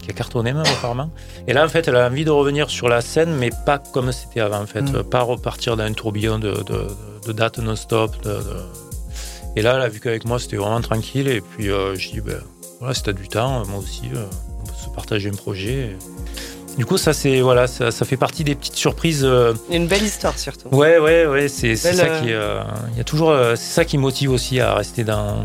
qui 0.00 0.10
a 0.10 0.14
cartonné 0.14 0.52
même 0.52 0.64
apparemment. 0.66 1.10
Et 1.46 1.52
là, 1.52 1.64
en 1.64 1.68
fait, 1.68 1.86
elle 1.88 1.96
a 1.96 2.06
envie 2.06 2.24
de 2.24 2.30
revenir 2.30 2.70
sur 2.70 2.88
la 2.88 3.00
scène, 3.00 3.34
mais 3.34 3.50
pas 3.66 3.78
comme 3.78 4.10
c'était 4.12 4.40
avant, 4.40 4.62
en 4.62 4.66
fait. 4.66 4.82
Mmh. 4.82 5.04
Pas 5.04 5.22
repartir 5.22 5.76
dans 5.76 5.84
un 5.84 5.92
tourbillon 5.92 6.38
de, 6.38 6.52
de, 6.62 6.86
de 7.26 7.32
dates 7.32 7.58
non-stop. 7.58 8.16
Et 9.54 9.62
là, 9.62 9.74
elle 9.76 9.82
a 9.82 9.88
vu 9.88 10.00
qu'avec 10.00 10.24
moi, 10.24 10.38
c'était 10.38 10.56
vraiment 10.56 10.80
tranquille. 10.80 11.28
Et 11.28 11.40
puis, 11.40 11.70
euh, 11.70 11.94
je 11.94 12.10
dis, 12.10 12.20
ben, 12.20 12.40
voilà, 12.78 12.94
si 12.94 13.02
t'as 13.02 13.12
du 13.12 13.28
temps, 13.28 13.64
moi 13.66 13.80
aussi, 13.80 14.02
on 14.14 14.64
peut 14.64 14.72
se 14.82 14.88
partager 14.94 15.28
un 15.28 15.34
projet. 15.34 15.96
Du 16.76 16.86
coup, 16.86 16.96
ça, 16.96 17.12
c'est 17.12 17.40
voilà, 17.40 17.66
ça, 17.66 17.90
fait 17.92 18.16
partie 18.16 18.44
des 18.44 18.54
petites 18.54 18.76
surprises. 18.76 19.24
Euh, 19.24 19.52
Une 19.70 19.86
belle 19.86 20.02
histoire 20.02 20.38
surtout. 20.38 20.68
Ouais, 20.68 20.98
ouais, 20.98 21.26
ouais. 21.26 21.48
C'est 21.48 21.76
ça 21.76 21.92
qui, 21.92 22.32
euh, 22.32 22.62
il 22.92 22.98
y 22.98 23.00
a 23.00 23.04
toujours, 23.04 23.30
euh, 23.30 23.56
c'est 23.56 23.72
ça 23.72 23.84
qui 23.84 23.98
motive 23.98 24.30
aussi 24.30 24.58
à 24.60 24.74
rester 24.74 25.04
dans, 25.04 25.44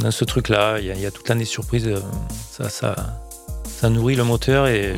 dans 0.00 0.10
ce 0.10 0.24
truc-là. 0.24 0.78
Il 0.80 0.86
y, 0.86 1.06
a 1.06 1.10
toute 1.10 1.28
l'année 1.28 1.46
surprise. 1.46 1.88
Ça, 2.50 2.68
ça, 2.68 2.94
ça 3.64 3.88
nourrit 3.88 4.14
le 4.14 4.24
moteur 4.24 4.66
et 4.66 4.94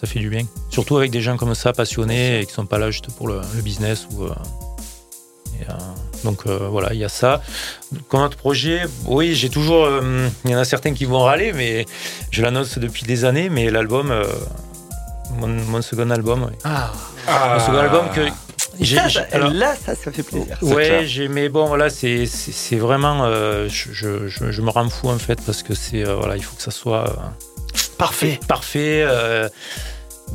ça 0.00 0.06
fait 0.06 0.18
du 0.18 0.28
bien. 0.28 0.44
Surtout 0.70 0.96
avec 0.96 1.12
des 1.12 1.20
gens 1.20 1.36
comme 1.36 1.54
ça, 1.54 1.72
passionnés 1.72 2.40
et 2.40 2.46
qui 2.46 2.52
sont 2.52 2.66
pas 2.66 2.78
là 2.78 2.90
juste 2.90 3.12
pour 3.12 3.28
le, 3.28 3.40
business 3.62 4.08
ou. 4.12 4.26
donc 6.24 6.46
voilà, 6.46 6.94
il 6.94 6.98
y 6.98 7.04
a 7.04 7.08
ça. 7.08 7.42
Comme 8.08 8.22
autre 8.22 8.36
projet, 8.36 8.82
oui, 9.06 9.36
j'ai 9.36 9.50
toujours. 9.50 9.88
Il 10.44 10.50
y 10.50 10.54
en 10.56 10.58
a 10.58 10.64
certains 10.64 10.94
qui 10.94 11.04
vont 11.04 11.20
râler, 11.20 11.52
mais 11.52 11.86
je 12.32 12.42
l'annonce 12.42 12.78
depuis 12.78 13.04
des 13.04 13.24
années. 13.24 13.50
Mais 13.50 13.70
l'album, 13.70 14.12
mon, 15.38 15.82
second 15.82 16.10
album. 16.10 16.50
Ah. 16.64 16.92
Mon 17.26 17.60
second 17.60 17.78
album 17.78 18.06
que. 18.14 18.20
là, 19.52 19.74
ça, 19.74 19.94
ça 19.94 20.12
fait 20.12 20.22
plaisir. 20.22 20.56
Ouais, 20.62 21.02
j'ai, 21.06 21.28
mais 21.28 21.48
bon, 21.48 21.66
voilà, 21.66 21.90
c'est, 21.90 22.26
vraiment. 22.76 23.24
Euh, 23.24 23.68
je, 23.68 24.28
je, 24.28 24.62
me 24.62 24.70
rends 24.70 24.88
fou 24.88 25.08
en 25.08 25.18
fait 25.18 25.40
parce 25.44 25.62
que 25.62 25.74
c'est. 25.74 26.06
Euh, 26.06 26.14
voilà, 26.16 26.36
il 26.36 26.42
faut 26.42 26.56
que 26.56 26.62
ça 26.62 26.70
soit. 26.70 27.08
Euh, 27.08 27.74
parfait. 27.98 28.38
Parfait. 28.46 29.06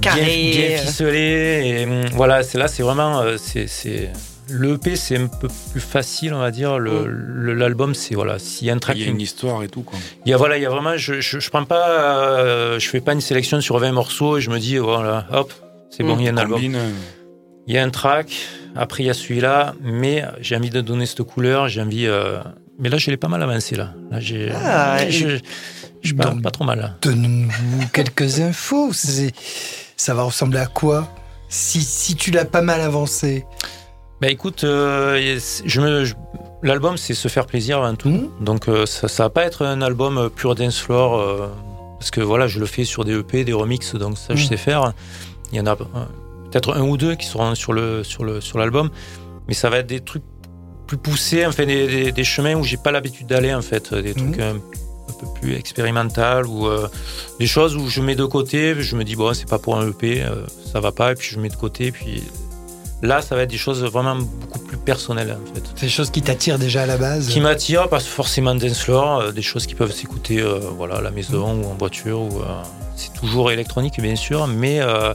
Carré. 0.02 0.52
Bien, 0.52 0.68
bien, 0.68 0.78
ficelé. 0.78 1.80
Et, 1.80 1.86
hum, 1.86 2.06
voilà, 2.14 2.44
c'est 2.44 2.58
là, 2.58 2.68
c'est 2.68 2.84
vraiment. 2.84 3.24
c'est, 3.38 4.12
L'EP, 4.50 4.96
c'est 4.96 5.18
un 5.18 5.28
peu 5.28 5.48
plus 5.72 5.82
facile, 5.82 6.34
on 6.34 6.40
va 6.40 6.52
dire. 6.52 6.78
Mm. 6.78 7.52
L'album, 7.54 7.96
c'est 7.96 8.16
voilà, 8.16 8.40
s'il 8.40 8.68
y 8.68 8.70
a 8.70 8.74
un 8.74 8.78
track. 8.78 8.98
Il 8.98 9.04
y 9.04 9.08
a 9.08 9.12
une 9.12 9.22
histoire 9.22 9.64
et 9.64 9.70
tout, 9.70 9.82
quoi. 9.82 9.98
Il 10.26 10.30
y 10.30 10.34
a, 10.34 10.38
voilà, 10.38 10.58
il 10.58 10.64
y 10.64 10.66
a 10.66 10.70
vraiment. 10.70 10.98
Je, 10.98 11.22
je, 11.22 11.50
prends 11.50 11.66
pas. 11.66 11.90
Euh, 11.90 12.80
je 12.80 12.88
fais 12.88 13.02
pas 13.02 13.14
une 13.14 13.22
sélection 13.22 13.60
sur 13.62 13.78
20 13.78 13.92
morceaux 13.92 14.38
et 14.38 14.42
je 14.42 14.50
me 14.50 14.60
dis, 14.60 14.78
voilà, 14.78 15.26
hop, 15.32 15.54
c'est 15.90 16.04
bon, 16.04 16.16
mm. 16.16 16.20
il 16.20 16.26
y 16.26 16.30
a 16.30 16.32
un 16.32 16.38
album. 16.38 16.62
Il 17.68 17.74
y 17.74 17.80
a 17.80 17.84
un 17.84 17.90
track, 17.90 18.32
après 18.76 19.04
il 19.04 19.08
y 19.08 19.10
a 19.10 19.16
celui-là, 19.16 19.74
mais 19.82 20.24
j'ai 20.40 20.56
envie 20.56 20.70
de 20.70 20.82
donner 20.82 21.08
cette 21.08 21.24
couleur, 21.24 21.68
j'ai 21.68 21.82
envie. 21.82 22.06
Euh, 22.06 22.38
mais 22.78 22.90
là, 22.90 22.98
je 22.98 23.10
l'ai 23.10 23.18
pas 23.18 23.28
mal 23.28 23.42
avancé, 23.42 23.76
là. 23.76 23.94
Là, 24.12 24.20
j'ai. 24.20 24.52
Ah, 24.52 25.10
je, 25.10 25.40
je 26.02 26.14
parle 26.14 26.42
pas 26.42 26.52
trop 26.52 26.64
mal. 26.66 26.96
Donne-nous 27.02 27.88
quelques 27.94 28.40
infos. 28.40 28.92
Ça 29.98 30.14
va 30.14 30.24
ressembler 30.24 30.60
à 30.60 30.68
quoi? 30.68 31.10
Si, 31.50 31.82
si 31.82 32.16
tu 32.16 32.32
l'as 32.32 32.46
pas 32.46 32.62
mal 32.62 32.82
avancé 32.82 33.46
bah 34.22 34.30
écoute, 34.30 34.64
euh, 34.64 35.40
je 35.66 36.14
l'album 36.64 36.98
c'est 36.98 37.14
se 37.14 37.28
faire 37.28 37.46
plaisir 37.46 37.84
avant 37.84 37.96
tout. 37.96 38.10
Mmh. 38.10 38.30
Donc 38.40 38.68
euh, 38.68 38.86
ça, 38.86 39.08
ça 39.08 39.24
va 39.24 39.30
pas 39.30 39.44
être 39.44 39.66
un 39.66 39.82
album 39.82 40.18
euh, 40.18 40.30
pur 40.30 40.56
dance 40.56 40.80
floor 40.80 41.50
parce 42.00 42.12
que 42.12 42.22
voilà, 42.22 42.48
je 42.48 42.60
le 42.60 42.66
fais 42.66 42.86
sur 42.86 43.04
des 43.04 43.18
EP, 43.18 43.44
des 43.44 43.54
remixes, 43.54 43.96
donc 43.96 44.18
ça 44.18 44.36
je 44.36 44.46
mmh. 44.46 44.48
sais 44.48 44.58
faire. 44.58 44.94
Il 45.52 45.58
y 45.58 45.62
en 45.62 45.66
a 45.66 45.76
peut-être 45.76 46.74
un 46.74 46.82
ou 46.82 46.98
deux 46.98 47.16
qui 47.16 47.26
seront 47.26 47.56
sur 47.56 47.74
le 47.74 48.04
sur 48.04 48.24
le 48.24 48.40
sur 48.40 48.58
l'album, 48.58 48.90
mais 49.48 49.54
ça 49.54 49.70
va 49.70 49.80
être 49.80 49.88
des 49.88 50.00
trucs 50.00 50.24
plus 50.88 50.98
poussés, 50.98 51.46
enfin 51.48 51.66
des, 51.66 52.12
des, 52.12 52.24
chemins 52.24 52.54
où 52.54 52.64
j'ai 52.64 52.78
pas 52.78 52.92
l'habitude 52.92 53.26
d'aller 53.26 53.54
en 53.54 53.64
fait, 53.64 53.92
des 53.92 54.14
mhm. 54.14 54.32
trucs 54.32 54.40
un, 54.40 54.54
peu 55.20 55.26
plus 55.42 55.56
expérimental 55.56 56.46
ou 56.46 56.68
des 57.40 57.48
choses 57.48 57.76
où 57.76 57.88
je 57.90 58.02
mets 58.02 58.16
de 58.16 58.26
côté, 58.26 58.76
je 58.80 58.96
me 58.96 59.04
dis 59.04 59.16
bon 59.16 59.34
c'est 59.34 59.50
pas 59.50 59.60
pour 59.60 59.78
un 59.78 59.90
EP, 59.90 60.24
ça 60.72 60.80
va 60.80 60.92
pas 60.92 61.14
et 61.14 61.16
puis 61.16 61.30
je 61.32 61.40
mets 61.40 61.50
de 61.50 61.56
côté 61.56 61.92
puis 61.92 62.22
Là, 63.06 63.22
ça 63.22 63.36
va 63.36 63.44
être 63.44 63.50
des 63.50 63.58
choses 63.58 63.84
vraiment 63.84 64.16
beaucoup 64.16 64.60
plus 64.60 64.78
personnelles 64.78 65.32
en 65.32 65.54
fait. 65.54 65.64
C'est 65.76 65.86
des 65.86 65.92
choses 65.92 66.10
qui 66.10 66.22
t'attirent 66.22 66.60
déjà 66.60 66.84
à 66.84 66.86
la 66.86 66.98
base 66.98 67.28
Qui 67.28 67.40
m'attirent, 67.40 67.88
pas 67.88 68.00
forcément 68.00 68.56
dance 68.56 68.80
floor, 68.80 69.32
des 69.32 69.42
choses 69.42 69.68
qui 69.68 69.76
peuvent 69.76 69.94
s'écouter 69.94 70.44
voilà, 70.78 70.96
à 70.96 71.02
la 71.02 71.12
maison 71.12 71.62
ou 71.62 71.66
en 71.66 71.76
voiture 71.76 72.20
ou 72.20 72.42
c'est 72.96 73.14
toujours 73.14 73.52
électronique, 73.52 74.00
bien 74.00 74.16
sûr, 74.16 74.48
mais 74.48 74.80
euh, 74.82 75.14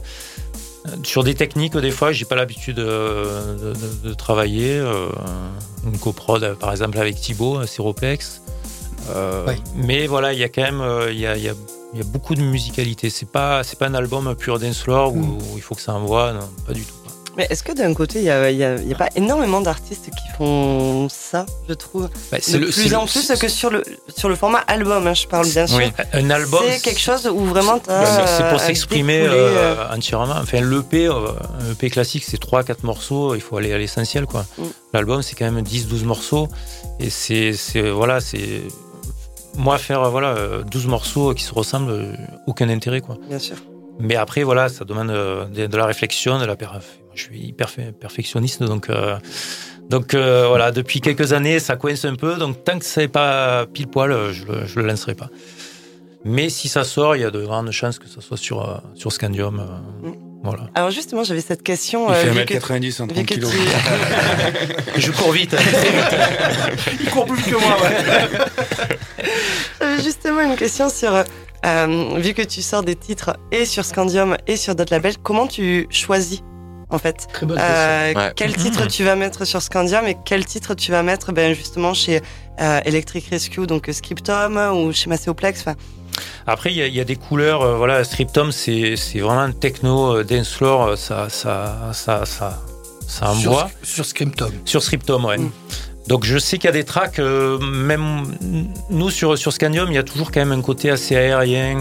sur 1.03 1.23
des 1.23 1.35
techniques, 1.35 1.75
des 1.77 1.91
fois, 1.91 2.11
j'ai 2.11 2.25
pas 2.25 2.35
l'habitude 2.35 2.77
de, 2.77 3.73
de, 4.03 4.13
travailler. 4.13 4.77
Euh, 4.77 5.09
une 5.85 5.97
coprod, 5.97 6.55
par 6.59 6.71
exemple, 6.71 6.97
avec 6.97 7.15
Thibaut, 7.15 7.65
Siroplex. 7.65 8.41
Euh, 9.09 9.51
mais 9.75 10.05
voilà, 10.05 10.31
il 10.33 10.39
y 10.39 10.43
a 10.43 10.49
quand 10.49 10.61
même 10.61 10.83
y 11.11 11.25
a, 11.25 11.35
y 11.35 11.49
a, 11.49 11.53
beaucoup 12.05 12.35
de 12.35 12.41
musicalité. 12.41 13.09
C'est 13.09 13.29
pas, 13.29 13.63
c'est 13.63 13.77
pas 13.77 13.87
un 13.87 13.95
album 13.95 14.35
pur 14.35 14.59
dance 14.59 14.81
floor 14.81 15.13
où, 15.13 15.19
mm. 15.19 15.37
où, 15.37 15.57
il 15.57 15.61
faut 15.61 15.75
que 15.75 15.81
ça 15.81 15.93
envoie, 15.93 16.33
non, 16.33 16.47
pas 16.65 16.73
du 16.73 16.83
tout. 16.83 16.93
Mais 17.37 17.47
est-ce 17.49 17.63
que 17.63 17.71
d'un 17.71 17.93
côté, 17.93 18.19
il 18.19 18.23
n'y 18.23 18.29
a, 18.63 18.73
a, 18.73 18.95
pas 18.97 19.09
énormément 19.15 19.61
d'artistes 19.61 20.09
qui 20.09 20.37
font 20.37 21.07
ça, 21.09 21.45
je 21.69 21.73
trouve 21.73 22.09
bah, 22.31 22.37
De 22.39 22.57
le, 22.57 22.69
plus 22.69 22.93
en 22.93 23.05
plus 23.05 23.31
que 23.39 23.47
sur 23.47 23.69
le, 23.69 23.83
sur 24.15 24.27
le 24.27 24.35
format 24.35 24.59
album, 24.59 25.07
hein, 25.07 25.13
je 25.13 25.27
parle 25.27 25.47
bien 25.47 25.65
sûr. 25.65 25.77
Oui. 25.77 25.91
Un 26.13 26.29
album. 26.29 26.61
C'est 26.69 26.81
quelque 26.81 26.99
chose 26.99 27.27
où 27.27 27.45
vraiment 27.45 27.79
tu 27.79 27.89
C'est 27.89 28.49
pour 28.49 28.59
s'exprimer 28.59 29.21
euh, 29.21 29.31
euh, 29.31 29.95
entièrement. 29.95 30.35
Enfin, 30.41 30.61
l'EP, 30.61 31.07
euh, 31.07 31.29
un 31.59 31.71
EP 31.71 31.89
classique, 31.89 32.25
c'est 32.27 32.41
3-4 32.41 32.77
morceaux, 32.83 33.35
il 33.35 33.41
faut 33.41 33.55
aller 33.57 33.71
à 33.71 33.77
l'essentiel. 33.77 34.25
quoi. 34.25 34.45
Mm. 34.57 34.63
L'album, 34.93 35.21
c'est 35.21 35.35
quand 35.35 35.49
même 35.49 35.63
10-12 35.63 36.03
morceaux. 36.03 36.49
Et 36.99 37.09
c'est. 37.09 37.53
Voilà, 37.91 38.19
c'est. 38.19 38.61
Moi, 39.55 39.77
faire 39.77 40.09
voilà, 40.09 40.35
12 40.69 40.87
morceaux 40.87 41.33
qui 41.33 41.43
se 41.43 41.53
ressemblent, 41.53 42.17
aucun 42.47 42.69
intérêt. 42.69 43.01
quoi. 43.01 43.17
Bien 43.29 43.39
sûr. 43.39 43.55
Mais 43.99 44.15
après, 44.15 44.43
voilà, 44.43 44.69
ça 44.69 44.85
demande 44.85 45.09
de, 45.09 45.67
de 45.67 45.77
la 45.77 45.85
réflexion, 45.85 46.39
de 46.39 46.45
la 46.45 46.55
je 47.13 47.23
suis 47.23 47.39
hyper 47.39 47.69
perfectionniste, 47.99 48.63
donc 48.63 48.89
euh, 48.89 49.17
donc 49.89 50.13
euh, 50.13 50.47
voilà, 50.47 50.71
depuis 50.71 51.01
quelques 51.01 51.33
années, 51.33 51.59
ça 51.59 51.75
coince 51.75 52.05
un 52.05 52.15
peu. 52.15 52.35
Donc 52.35 52.63
tant 52.63 52.79
que 52.79 52.85
ça 52.85 53.01
n'est 53.01 53.07
pas 53.07 53.65
pile 53.65 53.87
poil, 53.87 54.31
je, 54.31 54.43
je 54.65 54.79
le 54.79 54.85
lancerai 54.85 55.15
pas. 55.15 55.29
Mais 56.23 56.49
si 56.49 56.69
ça 56.69 56.83
sort, 56.83 57.15
il 57.15 57.21
y 57.23 57.25
a 57.25 57.31
de 57.31 57.43
grandes 57.43 57.71
chances 57.71 57.97
que 57.99 58.07
ça 58.07 58.21
soit 58.21 58.37
sur 58.37 58.67
euh, 58.67 58.77
sur 58.95 59.11
Scandium. 59.11 59.55
Mm. 60.01 60.11
Voilà. 60.43 60.69
Alors 60.73 60.89
justement, 60.89 61.23
j'avais 61.23 61.41
cette 61.41 61.61
question. 61.61 62.07
Il 62.09 62.15
fait 62.15 62.57
1m90, 62.57 62.95
30 62.95 63.25
kg. 63.25 63.45
je 64.97 65.11
cours 65.11 65.31
vite. 65.31 65.55
il 66.99 67.09
court 67.11 67.25
plus 67.25 67.43
que 67.43 67.55
moi. 67.55 67.77
J'avais 69.79 70.01
justement 70.01 70.41
une 70.41 70.55
question 70.55 70.89
sur 70.89 71.23
vu 72.17 72.33
que 72.33 72.41
tu 72.41 72.61
sors 72.61 72.81
des 72.81 72.95
titres 72.95 73.37
et 73.51 73.65
sur 73.65 73.85
Scandium 73.85 74.35
et 74.47 74.55
sur 74.55 74.73
d'autres 74.73 74.93
labels, 74.93 75.17
comment 75.21 75.45
tu 75.45 75.85
choisis 75.91 76.41
en 76.91 76.99
fait. 76.99 77.27
Euh, 77.43 78.31
quel 78.35 78.55
titre 78.55 78.85
tu 78.87 79.03
vas 79.03 79.15
mettre 79.15 79.45
sur 79.45 79.61
Scandium 79.61 80.05
et 80.05 80.17
quel 80.23 80.45
titre 80.45 80.75
tu 80.75 80.91
vas 80.91 81.03
mettre 81.03 81.31
ben, 81.31 81.53
justement 81.53 81.93
chez 81.93 82.21
euh, 82.59 82.79
Electric 82.85 83.27
Rescue, 83.29 83.65
donc 83.65 83.89
euh, 83.89 83.93
Scriptum 83.93 84.57
ou 84.57 84.93
chez 84.93 85.09
Macéoplex. 85.09 85.65
Après, 86.45 86.71
il 86.71 86.77
y, 86.77 86.99
a 86.99 87.03
des 87.03 87.15
couleurs. 87.15 87.77
voilà, 87.77 88.03
Scriptum, 88.03 88.51
c'est 88.51 88.95
vraiment 89.15 89.39
un 89.39 89.51
techno 89.51 90.23
dance 90.23 90.49
floor. 90.49 90.97
Ça, 90.97 91.29
ça, 91.29 91.91
ça, 91.93 92.25
ça, 92.25 92.61
ça 93.07 93.29
envoie. 93.29 93.69
Sur, 93.81 93.95
sur 93.95 94.05
Scriptum. 94.05 94.51
Sur 94.65 94.83
Scriptum, 94.83 95.25
ouais. 95.25 95.37
Mm. 95.37 95.51
Donc 96.07 96.25
je 96.25 96.37
sais 96.37 96.57
qu'il 96.57 96.65
y 96.65 96.69
a 96.69 96.73
des 96.73 96.83
tracks, 96.83 97.19
même 97.19 98.23
nous 98.89 99.09
sur, 99.09 99.37
sur 99.37 99.53
Scandium, 99.53 99.87
il 99.89 99.95
y 99.95 99.99
a 99.99 100.03
toujours 100.03 100.31
quand 100.31 100.41
même 100.41 100.51
un 100.51 100.61
côté 100.61 100.89
assez 100.89 101.15
aérien 101.15 101.79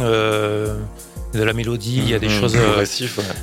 de 1.32 1.42
la 1.42 1.52
mélodie, 1.52 1.99
il 1.99 2.08
y 2.08 2.14
a 2.14 2.19
des 2.19 2.28
mmh, 2.28 2.40
choses. 2.40 2.56
Euh, 2.56 2.84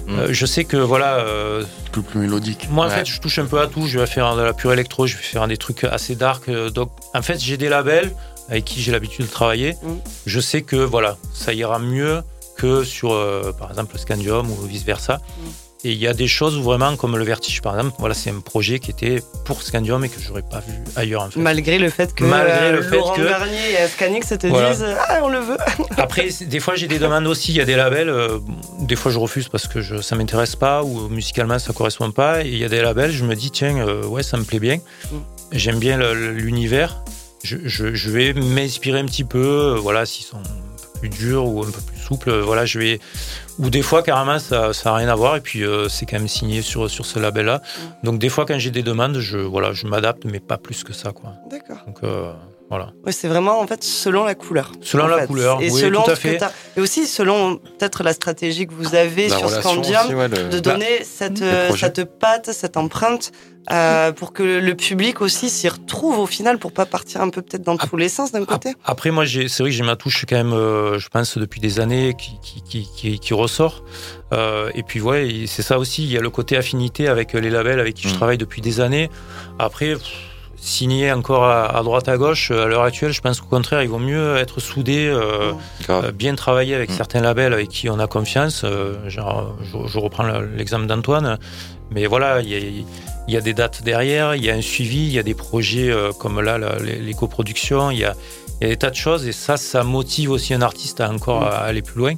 euh, 0.09 0.27
je 0.31 0.45
sais 0.45 0.65
que 0.65 0.77
voilà. 0.77 1.19
Euh, 1.19 1.63
plus, 1.91 2.01
plus 2.01 2.19
mélodique. 2.19 2.67
Moi, 2.69 2.85
en 2.85 2.89
fait, 2.89 3.05
je 3.05 3.19
touche 3.19 3.39
un 3.39 3.45
peu 3.45 3.59
à 3.59 3.67
tout. 3.67 3.87
Je 3.87 3.99
vais 3.99 4.05
faire 4.05 4.35
de 4.35 4.41
la 4.41 4.53
pure 4.53 4.73
électro, 4.73 5.07
je 5.07 5.15
vais 5.15 5.23
faire 5.23 5.47
des 5.47 5.57
trucs 5.57 5.83
assez 5.83 6.15
dark. 6.15 6.49
donc, 6.49 6.91
en 7.13 7.21
fait, 7.21 7.39
j'ai 7.39 7.57
des 7.57 7.69
labels 7.69 8.11
avec 8.49 8.65
qui 8.65 8.81
j'ai 8.81 8.91
l'habitude 8.91 9.25
de 9.25 9.31
travailler. 9.31 9.73
Mmh. 9.81 9.93
Je 10.25 10.39
sais 10.39 10.61
que 10.61 10.77
voilà, 10.77 11.17
ça 11.33 11.53
ira 11.53 11.79
mieux 11.79 12.21
que 12.57 12.83
sur, 12.83 13.09
par 13.57 13.69
exemple, 13.69 13.97
Scandium 13.97 14.49
ou 14.49 14.55
vice 14.65 14.83
versa. 14.83 15.19
Et 15.83 15.91
il 15.91 15.97
y 15.97 16.07
a 16.07 16.13
des 16.13 16.27
choses 16.27 16.57
où 16.57 16.63
vraiment, 16.63 16.95
comme 16.95 17.17
le 17.17 17.23
Vertige 17.23 17.61
par 17.61 17.77
exemple, 17.77 17.95
voilà, 17.99 18.15
c'est 18.15 18.31
un 18.31 18.39
projet 18.39 18.79
qui 18.79 18.89
était 18.89 19.21
pour 19.45 19.61
Scandium 19.61 20.03
et 20.03 20.09
que 20.09 20.19
j'aurais 20.19 20.41
pas 20.41 20.59
vu 20.59 20.73
ailleurs. 20.95 21.21
En 21.21 21.29
fait. 21.29 21.39
Malgré 21.39 21.77
le 21.77 21.89
fait 21.89 22.15
que 22.15 22.23
Malgré 22.23 22.71
le 22.71 22.81
fait 22.81 22.99
que... 23.15 23.27
Garnier 23.27 23.73
et 23.83 23.87
Scanix 23.87 24.27
te 24.27 24.47
disent 24.47 24.85
ah 25.07 25.19
on 25.23 25.29
le 25.29 25.39
veut. 25.39 25.57
Après, 25.97 26.29
des 26.41 26.59
fois 26.59 26.75
j'ai 26.75 26.87
des 26.87 26.97
demandes 26.97 27.27
aussi. 27.27 27.51
Il 27.51 27.57
y 27.57 27.61
a 27.61 27.65
des 27.65 27.75
labels. 27.75 28.09
Euh, 28.09 28.39
des 28.79 28.95
fois 28.95 29.11
je 29.11 29.19
refuse 29.19 29.49
parce 29.49 29.67
que 29.67 29.81
je, 29.81 30.01
ça 30.01 30.15
m'intéresse 30.15 30.55
pas 30.55 30.83
ou 30.83 31.09
musicalement 31.09 31.59
ça 31.59 31.73
correspond 31.73 32.11
pas. 32.11 32.43
Et 32.43 32.49
il 32.49 32.57
y 32.57 32.65
a 32.65 32.69
des 32.69 32.81
labels, 32.81 33.11
je 33.11 33.23
me 33.23 33.35
dis 33.35 33.51
tiens 33.51 33.77
euh, 33.77 34.03
ouais 34.05 34.23
ça 34.23 34.37
me 34.37 34.43
plaît 34.43 34.59
bien. 34.59 34.77
Mm. 35.11 35.15
J'aime 35.51 35.79
bien 35.79 35.97
l'univers. 36.13 37.03
Je, 37.43 37.57
je, 37.65 37.93
je, 37.93 38.09
vais 38.09 38.33
m'inspirer 38.33 38.99
un 38.99 39.05
petit 39.05 39.23
peu. 39.23 39.75
Euh, 39.75 39.79
voilà, 39.79 40.05
s'ils 40.05 40.25
sont 40.25 40.41
plus 40.99 41.09
dur 41.09 41.45
ou 41.45 41.63
un 41.63 41.69
peu 41.69 41.81
plus 41.81 41.99
souple. 41.99 42.31
Voilà, 42.39 42.65
je 42.65 42.79
vais 42.79 42.99
ou 43.59 43.69
des 43.69 43.81
fois 43.81 44.03
carrément 44.03 44.39
ça 44.39 44.71
n'a 44.85 44.93
rien 44.93 45.09
à 45.09 45.15
voir 45.15 45.35
et 45.35 45.41
puis 45.41 45.63
euh, 45.63 45.89
c'est 45.89 46.05
quand 46.05 46.17
même 46.17 46.27
signé 46.27 46.61
sur 46.61 46.89
sur 46.89 47.05
ce 47.05 47.19
label 47.19 47.45
là. 47.45 47.57
Mm. 47.57 48.05
Donc 48.05 48.19
des 48.19 48.29
fois 48.29 48.45
quand 48.45 48.57
j'ai 48.59 48.71
des 48.71 48.83
demandes, 48.83 49.19
je 49.19 49.37
voilà, 49.37 49.73
je 49.73 49.87
m'adapte 49.87 50.25
mais 50.25 50.39
pas 50.39 50.57
plus 50.57 50.83
que 50.83 50.93
ça 50.93 51.11
quoi. 51.11 51.33
D'accord. 51.49 51.77
Donc 51.85 51.97
euh, 52.03 52.31
voilà. 52.69 52.91
Oui, 53.05 53.13
c'est 53.13 53.29
vraiment 53.29 53.59
en 53.61 53.67
fait 53.67 53.83
selon 53.83 54.25
la 54.25 54.35
couleur. 54.35 54.71
Selon 54.81 55.07
la 55.07 55.25
couleur, 55.25 55.61
et 55.61 55.71
oui, 55.71 55.81
selon 55.81 56.03
tout 56.03 56.11
à 56.11 56.15
fait. 56.15 56.39
et 56.75 56.81
aussi 56.81 57.07
selon 57.07 57.57
peut-être 57.57 58.03
la 58.03 58.13
stratégie 58.13 58.67
que 58.67 58.73
vous 58.73 58.93
avez 58.95 59.29
sur 59.29 59.49
Scandium 59.49 60.27
de 60.27 60.59
donner 60.59 60.99
bah, 60.99 61.05
cette, 61.05 61.43
cette 61.77 62.19
patte, 62.19 62.51
cette 62.51 62.75
empreinte 62.75 63.31
euh, 63.69 64.13
pour 64.13 64.31
que 64.31 64.43
le 64.43 64.75
public 64.75 65.19
aussi 65.19 65.49
s'y 65.49 65.67
retrouve 65.67 66.19
au 66.19 66.25
final, 66.25 66.57
pour 66.57 66.71
pas 66.71 66.85
partir 66.85 67.19
un 67.21 67.29
peu 67.29 67.41
peut-être 67.41 67.63
dans 67.63 67.75
tous 67.75 67.97
les 67.97 68.07
sens 68.07 68.31
d'un 68.31 68.45
côté. 68.45 68.75
Après, 68.85 69.11
moi, 69.11 69.25
c'est 69.25 69.59
vrai 69.59 69.69
que 69.69 69.75
j'ai 69.75 69.83
ma 69.83 69.97
touche 69.97 70.25
quand 70.27 70.37
même, 70.37 70.53
euh, 70.53 70.99
je 70.99 71.09
pense, 71.09 71.37
depuis 71.37 71.59
des 71.59 71.81
années 71.81 72.15
qui, 72.17 72.39
qui, 72.41 72.87
qui, 72.89 73.19
qui 73.19 73.33
ressort. 73.33 73.83
Euh, 74.31 74.71
et 74.73 74.83
puis, 74.83 75.01
ouais, 75.01 75.43
c'est 75.47 75.63
ça 75.63 75.79
aussi. 75.79 76.05
Il 76.05 76.11
y 76.11 76.17
a 76.17 76.21
le 76.21 76.29
côté 76.29 76.55
affinité 76.55 77.09
avec 77.09 77.33
les 77.33 77.49
labels 77.49 77.81
avec 77.81 77.95
qui 77.95 78.07
je 78.07 78.13
mm. 78.13 78.17
travaille 78.17 78.37
depuis 78.37 78.61
des 78.61 78.79
années. 78.79 79.09
Après. 79.59 79.95
signer 80.59 81.11
encore 81.11 81.45
à, 81.45 81.81
droite 81.83 82.09
à 82.09 82.17
gauche 82.17 82.49
à 82.49 82.65
l'heure 82.65 82.81
actuelle 82.81 83.13
je 83.13 83.21
pense 83.21 83.39
qu'au 83.39 83.47
contraire 83.47 83.83
il 83.83 83.89
vaut 83.89 83.99
mieux 83.99 84.37
être 84.37 84.59
soudé 84.59 85.15
bien 86.15 86.33
travailler 86.33 86.73
avec 86.73 86.89
mm. 86.89 86.93
certains 86.93 87.21
labels 87.21 87.53
avec 87.53 87.69
qui 87.69 87.91
on 87.91 87.99
a 87.99 88.07
confiance 88.07 88.65
genre 89.07 89.55
je, 89.61 89.77
je 89.87 89.99
reprends 89.99 90.27
l'exemple 90.57 90.87
d'Antoine 90.87 91.37
mais 91.91 92.07
voilà 92.07 92.41
il 92.41 92.49
y 92.49 92.81
a, 92.81 92.83
il 93.27 93.33
y 93.33 93.37
a 93.37 93.41
des 93.41 93.53
dates 93.53 93.83
derrière, 93.83 94.35
il 94.35 94.43
y 94.43 94.49
a 94.49 94.53
un 94.53 94.61
suivi, 94.61 95.05
il 95.05 95.11
y 95.11 95.19
a 95.19 95.23
des 95.23 95.33
projets 95.33 95.89
euh, 95.89 96.11
comme 96.13 96.39
là, 96.39 96.57
les, 96.79 97.13
coproductions, 97.13 97.91
il 97.91 97.99
y, 97.99 98.05
a, 98.05 98.15
des 98.61 98.77
tas 98.77 98.89
de 98.89 98.95
choses 98.95 99.27
et 99.27 99.33
ça, 99.33 99.57
ça 99.57 99.83
motive 99.83 100.31
aussi 100.31 100.53
un 100.53 100.61
artiste 100.61 101.01
à 101.01 101.09
encore 101.11 101.43
aller 101.43 101.81
plus 101.81 101.99
loin. 101.99 102.13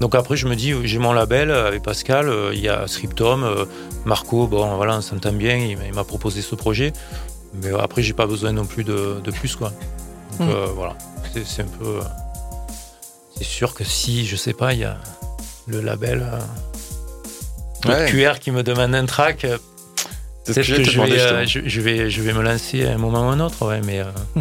Donc 0.00 0.14
après, 0.14 0.36
je 0.36 0.46
me 0.46 0.56
dis, 0.56 0.74
j'ai 0.84 0.98
mon 0.98 1.12
label 1.12 1.50
avec 1.50 1.82
Pascal, 1.82 2.28
euh, 2.28 2.52
il 2.54 2.60
y 2.60 2.68
a 2.68 2.86
Scriptum, 2.86 3.42
euh, 3.42 3.64
Marco, 4.04 4.46
bon 4.46 4.76
voilà, 4.76 4.98
on 4.98 5.00
s'entend 5.00 5.32
bien, 5.32 5.56
il 5.56 5.94
m'a 5.94 6.04
proposé 6.04 6.42
ce 6.42 6.54
projet. 6.54 6.92
Mais 7.54 7.70
après, 7.78 8.02
j'ai 8.02 8.12
pas 8.12 8.26
besoin 8.26 8.52
non 8.52 8.64
plus 8.64 8.84
de, 8.84 9.20
plus, 9.32 9.56
quoi. 9.56 9.72
Donc 10.38 10.48
mm. 10.48 10.52
voilà, 10.74 10.96
c'est 11.44 11.62
un 11.62 11.66
peu. 11.66 12.00
C'est 13.36 13.44
sûr 13.44 13.74
que 13.74 13.82
si, 13.82 14.24
je 14.24 14.36
sais 14.36 14.52
pas, 14.52 14.72
il 14.72 14.80
y 14.80 14.84
a 14.84 14.98
le 15.66 15.80
label. 15.80 16.24
QR 17.82 18.38
qui 18.38 18.50
me 18.50 18.62
demande 18.62 18.94
un 18.94 19.06
track, 19.06 19.46
Peut-être 20.44 20.66
que, 20.66 20.84
je, 20.84 21.00
vais, 21.00 21.20
euh, 21.20 21.46
je, 21.46 21.80
vais, 21.80 22.10
je 22.10 22.22
vais 22.22 22.32
me 22.32 22.42
lancer 22.42 22.86
à 22.86 22.92
un 22.92 22.98
moment 22.98 23.28
ou 23.28 23.30
un 23.30 23.40
autre, 23.40 23.66
ouais, 23.66 23.80
mais. 23.84 24.00
Euh, 24.00 24.04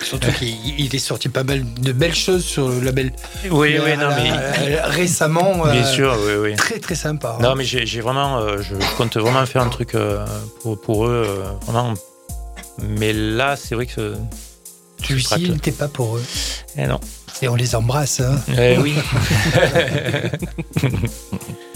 Surtout 0.00 0.32
qu'il 0.32 0.92
est 0.92 0.98
sorti 0.98 1.28
pas 1.28 1.44
mal 1.44 1.64
de 1.74 1.92
belles 1.92 2.14
choses 2.14 2.44
sur 2.44 2.68
le 2.68 2.80
label. 2.80 3.12
Oui, 3.50 3.78
oui, 3.82 3.96
non, 3.96 4.08
mais. 4.16 4.32
Euh, 4.32 4.86
récemment. 4.86 5.62
Bien 5.70 5.84
sûr, 5.84 6.16
oui, 6.26 6.32
oui. 6.40 6.56
Très, 6.56 6.80
très 6.80 6.96
sympa. 6.96 7.36
Hein. 7.38 7.42
Non, 7.42 7.54
mais 7.54 7.64
j'ai 7.64 8.00
vraiment. 8.00 8.40
je 8.58 8.74
compte 8.96 9.16
vraiment 9.16 9.46
faire 9.46 9.62
un 9.62 9.68
truc 9.68 9.96
pour, 10.60 10.80
pour 10.80 11.06
eux, 11.06 11.44
vraiment. 11.66 11.94
Mais 12.78 13.12
là, 13.12 13.56
c'est 13.56 13.74
vrai 13.74 13.86
que. 13.86 14.14
Celui-ci 15.04 15.50
n'était 15.50 15.72
pas 15.72 15.88
pour 15.88 16.16
eux. 16.16 16.24
Eh 16.76 16.86
non. 16.86 17.00
Et 17.40 17.48
on 17.48 17.56
les 17.56 17.74
embrasse. 17.74 18.20
Hein. 18.20 18.40
Eh 18.56 18.78
oui. 18.78 18.94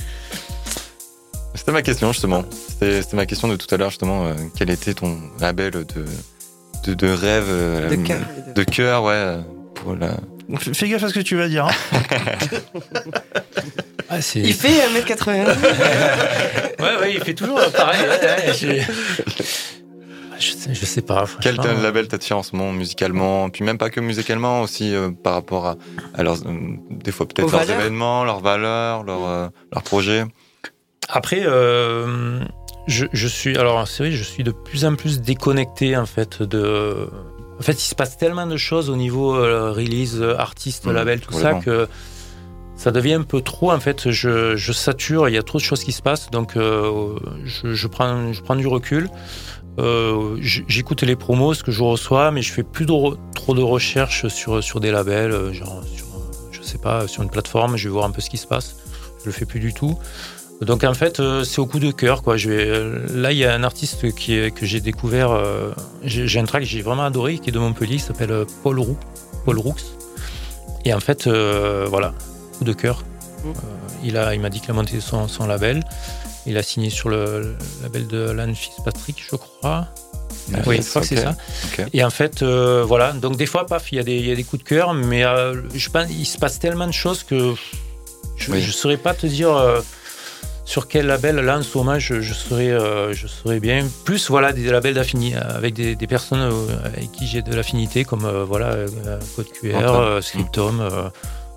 C'était 1.67 1.75
ma 1.75 1.83
question 1.83 2.13
justement. 2.13 2.45
C'était 2.79 3.17
ma 3.17 3.27
question 3.27 3.49
de 3.49 3.57
tout 3.57 3.67
à 3.75 3.77
l'heure 3.77 3.91
justement. 3.91 4.27
Euh, 4.27 4.35
quel 4.57 4.71
était 4.71 4.95
ton 4.95 5.19
label 5.41 5.73
de, 5.73 5.85
de, 6.85 6.95
de 6.95 7.09
rêve 7.09 7.47
euh, 7.49 7.97
De 8.55 8.63
cœur, 8.63 9.03
ouais. 9.03 9.39
Pour 9.75 9.97
la... 9.97 10.11
Fais 10.61 10.89
gaffe 10.89 11.03
à 11.03 11.09
ce 11.09 11.15
que 11.15 11.19
tu 11.19 11.35
vas 11.35 11.49
dire. 11.49 11.67
Hein. 11.67 11.73
ah, 14.11 14.19
il 14.37 14.55
fait 14.55 14.69
1m80. 14.69 15.27
ouais, 16.79 17.01
ouais, 17.01 17.15
il 17.15 17.21
fait 17.25 17.35
toujours 17.35 17.59
pareil. 17.73 17.99
je... 18.61 18.81
Je 20.39 20.87
sais 20.87 21.03
pas. 21.03 21.25
Quel 21.41 21.57
label 21.57 22.07
t'attire 22.07 22.39
en 22.39 22.45
ce 22.45 22.55
moment 22.55 22.71
musicalement? 22.71 23.51
Puis 23.51 23.65
même 23.65 23.79
pas 23.79 23.91
que 23.91 23.99
musicalement, 23.99 24.61
aussi 24.61 24.95
par 25.25 25.33
rapport 25.33 25.67
à, 25.67 25.75
à 26.15 26.23
leurs, 26.23 26.37
des 26.91 27.11
fois 27.11 27.27
peut-être 27.27 27.51
leurs 27.51 27.69
événements, 27.69 28.23
leurs 28.23 28.39
valeurs, 28.39 29.03
leurs, 29.03 29.51
leurs 29.73 29.83
projets. 29.83 30.27
Après, 31.09 31.43
euh, 31.45 32.41
je, 32.87 33.07
je, 33.13 33.29
suis, 33.29 33.57
alors 33.57 33.87
c'est 33.87 34.05
vrai, 34.05 34.13
je 34.13 34.25
suis 34.25 34.45
de 34.45 34.51
plus 34.51 34.85
en 34.85 34.97
plus 34.97 35.21
déconnecté 35.21 35.97
en 35.97 36.07
fait 36.07 36.43
de. 36.43 37.09
En 37.59 37.63
fait, 37.63 37.73
il 37.73 37.87
se 37.87 37.95
passe 37.95 38.19
tellement 38.19 38.47
de 38.47 38.57
choses 38.57 38.91
au 38.91 38.97
niveau 38.97 39.35
euh, 39.35 39.73
release, 39.73 40.23
artiste, 40.23 40.85
mmh, 40.87 40.93
label, 40.93 41.21
tout 41.21 41.33
ça 41.33 41.55
que 41.55 41.89
ça 42.77 42.91
devient 42.91 43.15
un 43.15 43.23
peu 43.23 43.41
trop. 43.41 43.73
En 43.73 43.81
fait, 43.81 44.11
je, 44.11 44.57
je, 44.57 44.73
sature. 44.73 45.29
Il 45.29 45.35
y 45.35 45.39
a 45.39 45.43
trop 45.43 45.59
de 45.59 45.63
choses 45.63 45.83
qui 45.83 45.93
se 45.93 46.03
passent, 46.03 46.31
donc 46.31 46.57
euh, 46.57 47.19
je, 47.45 47.75
je, 47.75 47.87
prends, 47.89 48.33
je 48.33 48.43
prends 48.43 48.57
du 48.57 48.67
recul. 48.67 49.09
Euh, 49.79 50.37
J'écoute 50.41 51.03
les 51.03 51.17
promos, 51.17 51.55
ce 51.55 51.63
que 51.63 51.73
je 51.73 51.83
reçois, 51.83 52.31
mais 52.31 52.43
je 52.43 52.53
fais 52.53 52.63
plus 52.63 52.87
de, 52.87 52.93
trop 53.35 53.55
de 53.55 53.63
recherches 53.63 54.29
sur 54.29 54.63
sur 54.63 54.81
des 54.81 54.91
labels, 54.91 55.33
euh, 55.33 55.53
genre 55.53 55.83
sur, 55.85 56.07
je 56.53 56.63
sais 56.63 56.79
pas, 56.79 57.09
sur 57.09 57.23
une 57.23 57.31
plateforme. 57.31 57.77
Je 57.77 57.89
vais 57.89 57.93
voir 57.93 58.05
un 58.05 58.11
peu 58.11 58.21
ce 58.21 58.31
qui 58.31 58.39
se 58.39 58.47
passe. 58.47 58.77
Je 59.21 59.27
le 59.27 59.33
fais 59.33 59.47
plus 59.47 59.61
du 59.61 59.75
tout. 59.75 59.99
Donc 60.63 60.85
en 60.85 60.95
fait, 60.95 61.21
euh, 61.21 61.45
c'est 61.45 61.59
au 61.59 61.67
coup 61.67 61.79
de 61.79 61.91
cœur. 61.91 62.23
Quoi. 62.23 62.37
Je 62.37 62.51
vais, 62.51 62.67
euh, 62.67 63.07
là, 63.13 63.33
il 63.33 63.39
y 63.39 63.45
a 63.45 63.55
un 63.55 63.63
artiste 63.63 64.15
qui 64.15 64.35
est, 64.35 64.51
que 64.51 64.65
j'ai 64.65 64.81
découvert. 64.81 65.31
Euh, 65.31 65.73
j'ai 66.03 66.41
un 66.41 66.45
track 66.45 66.63
que 66.63 66.69
j'ai 66.69 66.83
vraiment 66.83 67.05
adoré, 67.05 67.39
qui 67.39 67.51
est 67.51 67.53
de 67.53 67.59
Montpellier, 67.59 67.97
qui 67.97 68.03
s'appelle 68.03 68.45
Paul 68.63 68.79
Roux. 68.79 68.97
Paul 69.45 69.59
Roux. 69.59 69.77
Et 70.85 70.95
en 70.95 71.01
fait, 71.01 71.29
voilà, 71.29 72.15
coup 72.59 72.65
de 72.65 72.73
cœur. 72.73 73.05
Mmh. 73.45 73.51
il 74.03 74.17
a, 74.17 74.35
il 74.35 74.41
m'a 74.41 74.49
dit 74.49 74.61
qu'il 74.61 74.71
a 74.71 74.75
monté 74.75 75.01
son, 75.01 75.29
son, 75.29 75.47
label. 75.47 75.85
Il 76.47 76.57
a 76.57 76.63
signé 76.63 76.91
sur 76.91 77.11
le, 77.11 77.55
label 77.83 78.07
de 78.07 78.29
Alan 78.29 78.53
Fitzpatrick, 78.55 79.23
je 79.31 79.37
crois. 79.37 79.89
oui, 80.67 80.81
je 80.81 80.89
crois 80.89 81.03
que 81.03 81.09
c'est 81.09 81.17
ça. 81.17 81.37
Et 81.93 82.03
en 82.03 82.11
fait, 82.11 82.43
voilà. 82.43 83.13
Donc 83.13 83.37
des 83.37 83.47
fois, 83.47 83.67
paf, 83.67 83.93
il 83.93 83.97
y, 83.97 83.99
a 83.99 84.05
des, 84.05 84.17
il 84.17 84.27
y 84.27 84.33
a 84.33 84.37
des 84.37 84.45
coups 84.45 84.63
de 84.63 84.69
cœur, 84.69 84.95
mais 84.95 85.23
je 85.75 85.91
pense, 85.91 86.07
il 86.09 86.25
se 86.25 86.39
passe 86.39 86.59
tellement 86.59 86.87
de 86.87 86.93
choses 86.93 87.25
que 87.25 87.55
je 88.37 88.53
ne 88.53 88.61
saurais 88.61 88.97
pas 88.97 89.13
te 89.13 89.27
dire 89.27 89.83
sur 90.67 90.89
quel 90.89 91.07
label 91.07 91.37
là 91.37 91.59
en 91.59 91.63
ce 91.63 91.79
moment 91.79 91.99
je, 91.99 92.21
serais, 92.21 92.71
euh, 92.71 93.15
je 93.15 93.29
serais 93.29 93.61
bien. 93.61 93.87
Plus 94.05 94.29
voilà 94.29 94.53
des 94.53 94.65
labels 94.65 94.95
d'affinité 94.95 95.37
avec 95.37 95.75
des, 95.75 96.07
personnes 96.09 96.41
euh, 96.41 96.85
avec 96.85 97.13
qui 97.13 97.27
j'ai 97.27 97.41
de 97.41 97.55
l'affinité 97.55 98.05
comme 98.05 98.25
euh, 98.25 98.45
voilà 98.45 98.77
Code 99.37 99.47
QR, 99.53 100.19
Scriptum. 100.21 100.83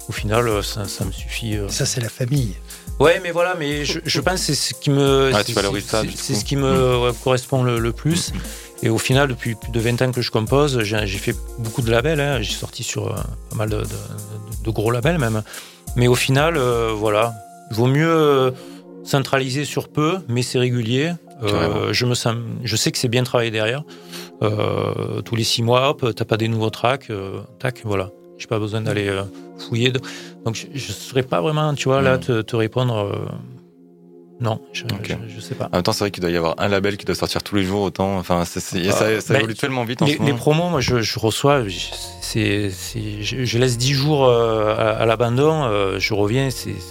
au 0.07 0.11
final, 0.11 0.63
ça, 0.63 0.83
me 1.05 1.11
suffit. 1.11 1.57
Ça 1.67 1.85
c'est 1.85 2.01
la 2.01 2.09
famille. 2.09 2.55
Ouais, 2.99 3.19
mais 3.23 3.31
voilà, 3.31 3.55
mais 3.57 3.83
je, 3.85 4.19
pense 4.21 4.41
c'est 4.41 4.55
ce 4.55 4.73
qui 4.73 4.89
me, 4.91 5.31
c'est 6.15 6.35
ce 6.35 6.45
qui 6.45 6.55
me 6.55 7.11
correspond 7.23 7.63
le, 7.63 7.91
plus. 7.91 8.31
Mm. 8.31 8.37
Et 8.83 8.89
au 8.89 8.97
final, 8.97 9.27
depuis 9.27 9.55
plus 9.55 9.71
de 9.71 9.79
20 9.79 10.01
ans 10.03 10.11
que 10.11 10.21
je 10.21 10.31
compose, 10.31 10.83
j'ai 10.83 11.07
fait 11.07 11.35
beaucoup 11.57 11.81
de 11.81 11.89
labels. 11.89 12.19
Hein. 12.21 12.41
J'ai 12.41 12.53
sorti 12.53 12.83
sur 12.83 13.15
pas 13.49 13.55
mal 13.55 13.69
de, 13.69 13.83
de, 14.63 14.69
gros 14.69 14.91
labels 14.91 15.17
même. 15.17 15.41
Mais 15.95 16.07
au 16.07 16.15
final, 16.15 16.59
voilà, 16.59 17.33
vaut 17.71 17.87
mieux 17.87 18.53
centralisé 19.09 19.65
sur 19.65 19.89
peu, 19.89 20.19
mais 20.27 20.41
c'est 20.41 20.59
régulier. 20.59 21.13
Euh, 21.41 21.93
je 21.93 22.05
me 22.05 22.13
sens, 22.13 22.35
je 22.63 22.75
sais 22.75 22.91
que 22.91 22.97
c'est 22.97 23.07
bien 23.07 23.23
travaillé 23.23 23.51
derrière. 23.51 23.83
Euh, 24.43 25.21
tous 25.21 25.35
les 25.35 25.43
six 25.43 25.63
mois, 25.63 25.89
hop, 25.89 26.13
t'as 26.15 26.25
pas 26.25 26.37
des 26.37 26.47
nouveaux 26.47 26.69
tracks, 26.69 27.09
euh, 27.09 27.41
tac, 27.59 27.81
voilà. 27.85 28.11
J'ai 28.37 28.47
pas 28.47 28.59
besoin 28.59 28.81
d'aller 28.81 29.09
fouiller. 29.57 29.91
Donc 30.45 30.55
je, 30.55 30.67
ne 30.67 30.79
saurais 30.79 31.23
pas 31.23 31.41
vraiment, 31.41 31.73
tu 31.73 31.89
vois, 31.89 32.01
là, 32.01 32.17
mm. 32.17 32.21
te, 32.21 32.41
te 32.41 32.55
répondre 32.55 33.27
non, 34.41 34.62
je, 34.71 34.86
je, 35.28 35.39
sais 35.41 35.54
pas. 35.54 35.65
En 35.65 35.78
même 35.78 35.84
temps, 35.84 35.91
c'est 35.91 36.06
vrai 36.06 36.12
qu'il 36.12 36.21
doit 36.21 36.32
y 36.32 36.38
avoir 36.38 36.56
un 36.60 36.69
label 36.69 36.95
qui 36.95 37.06
doit 37.06 37.15
sortir 37.15 37.43
tous 37.43 37.56
les 37.56 37.63
jours 37.63 37.82
autant. 37.82 38.17
Enfin, 38.17 38.45
ça, 38.45 38.62
ça, 38.62 38.78
bah, 38.78 39.38
évolue 39.38 39.54
tellement 39.54 39.84
vite 39.84 40.02
en 40.02 40.06
les, 40.06 40.13
ce 40.13 40.17
moment. 40.19 40.32
Les 40.32 40.38
promos, 40.38 40.69
moi, 40.69 40.80
je, 40.80 41.02
je 41.02 41.19
reçois, 41.19 41.63
c'est, 42.21 42.69
je, 42.69 43.58
laisse 43.58 43.78
10 43.78 43.93
jours 43.93 44.25
euh, 44.25 44.97
à, 44.97 45.06
l'abandon, 45.06 45.65
euh, 45.65 45.99
je 45.99 46.13
reviens, 46.13 46.47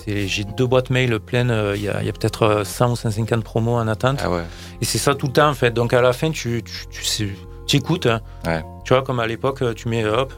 j'ai 0.07 0.45
deux 0.45 0.67
boîtes 0.67 0.91
mail 0.91 1.19
pleines, 1.21 1.51
euh, 1.51 1.75
il 1.75 1.83
y 1.83 1.89
a, 1.89 2.03
peut-être 2.13 2.65
100 2.67 2.91
ou 2.91 2.97
150 2.97 3.43
promos 3.43 3.77
en 3.77 3.89
attente. 3.89 4.21
Ah 4.23 4.31
ouais. 4.31 4.43
Et 4.83 4.85
c'est 4.85 4.99
ça 4.99 5.15
tout 5.15 5.29
le 5.29 5.33
temps, 5.33 5.49
en 5.49 5.55
fait. 5.55 5.71
Donc 5.71 5.95
à 5.95 6.03
la 6.03 6.13
fin, 6.13 6.31
tu, 6.31 6.63
tu, 6.63 6.87
tu, 6.91 7.05
sais, 7.05 7.29
tu 7.67 7.77
écoutes. 7.77 8.07
Hein. 8.07 8.21
Ouais. 8.47 8.63
Tu 8.85 8.93
vois, 8.93 9.03
comme 9.03 9.21
à 9.21 9.27
l'époque, 9.27 9.65
tu 9.75 9.89
mets 9.89 10.05
hop, 10.05 10.35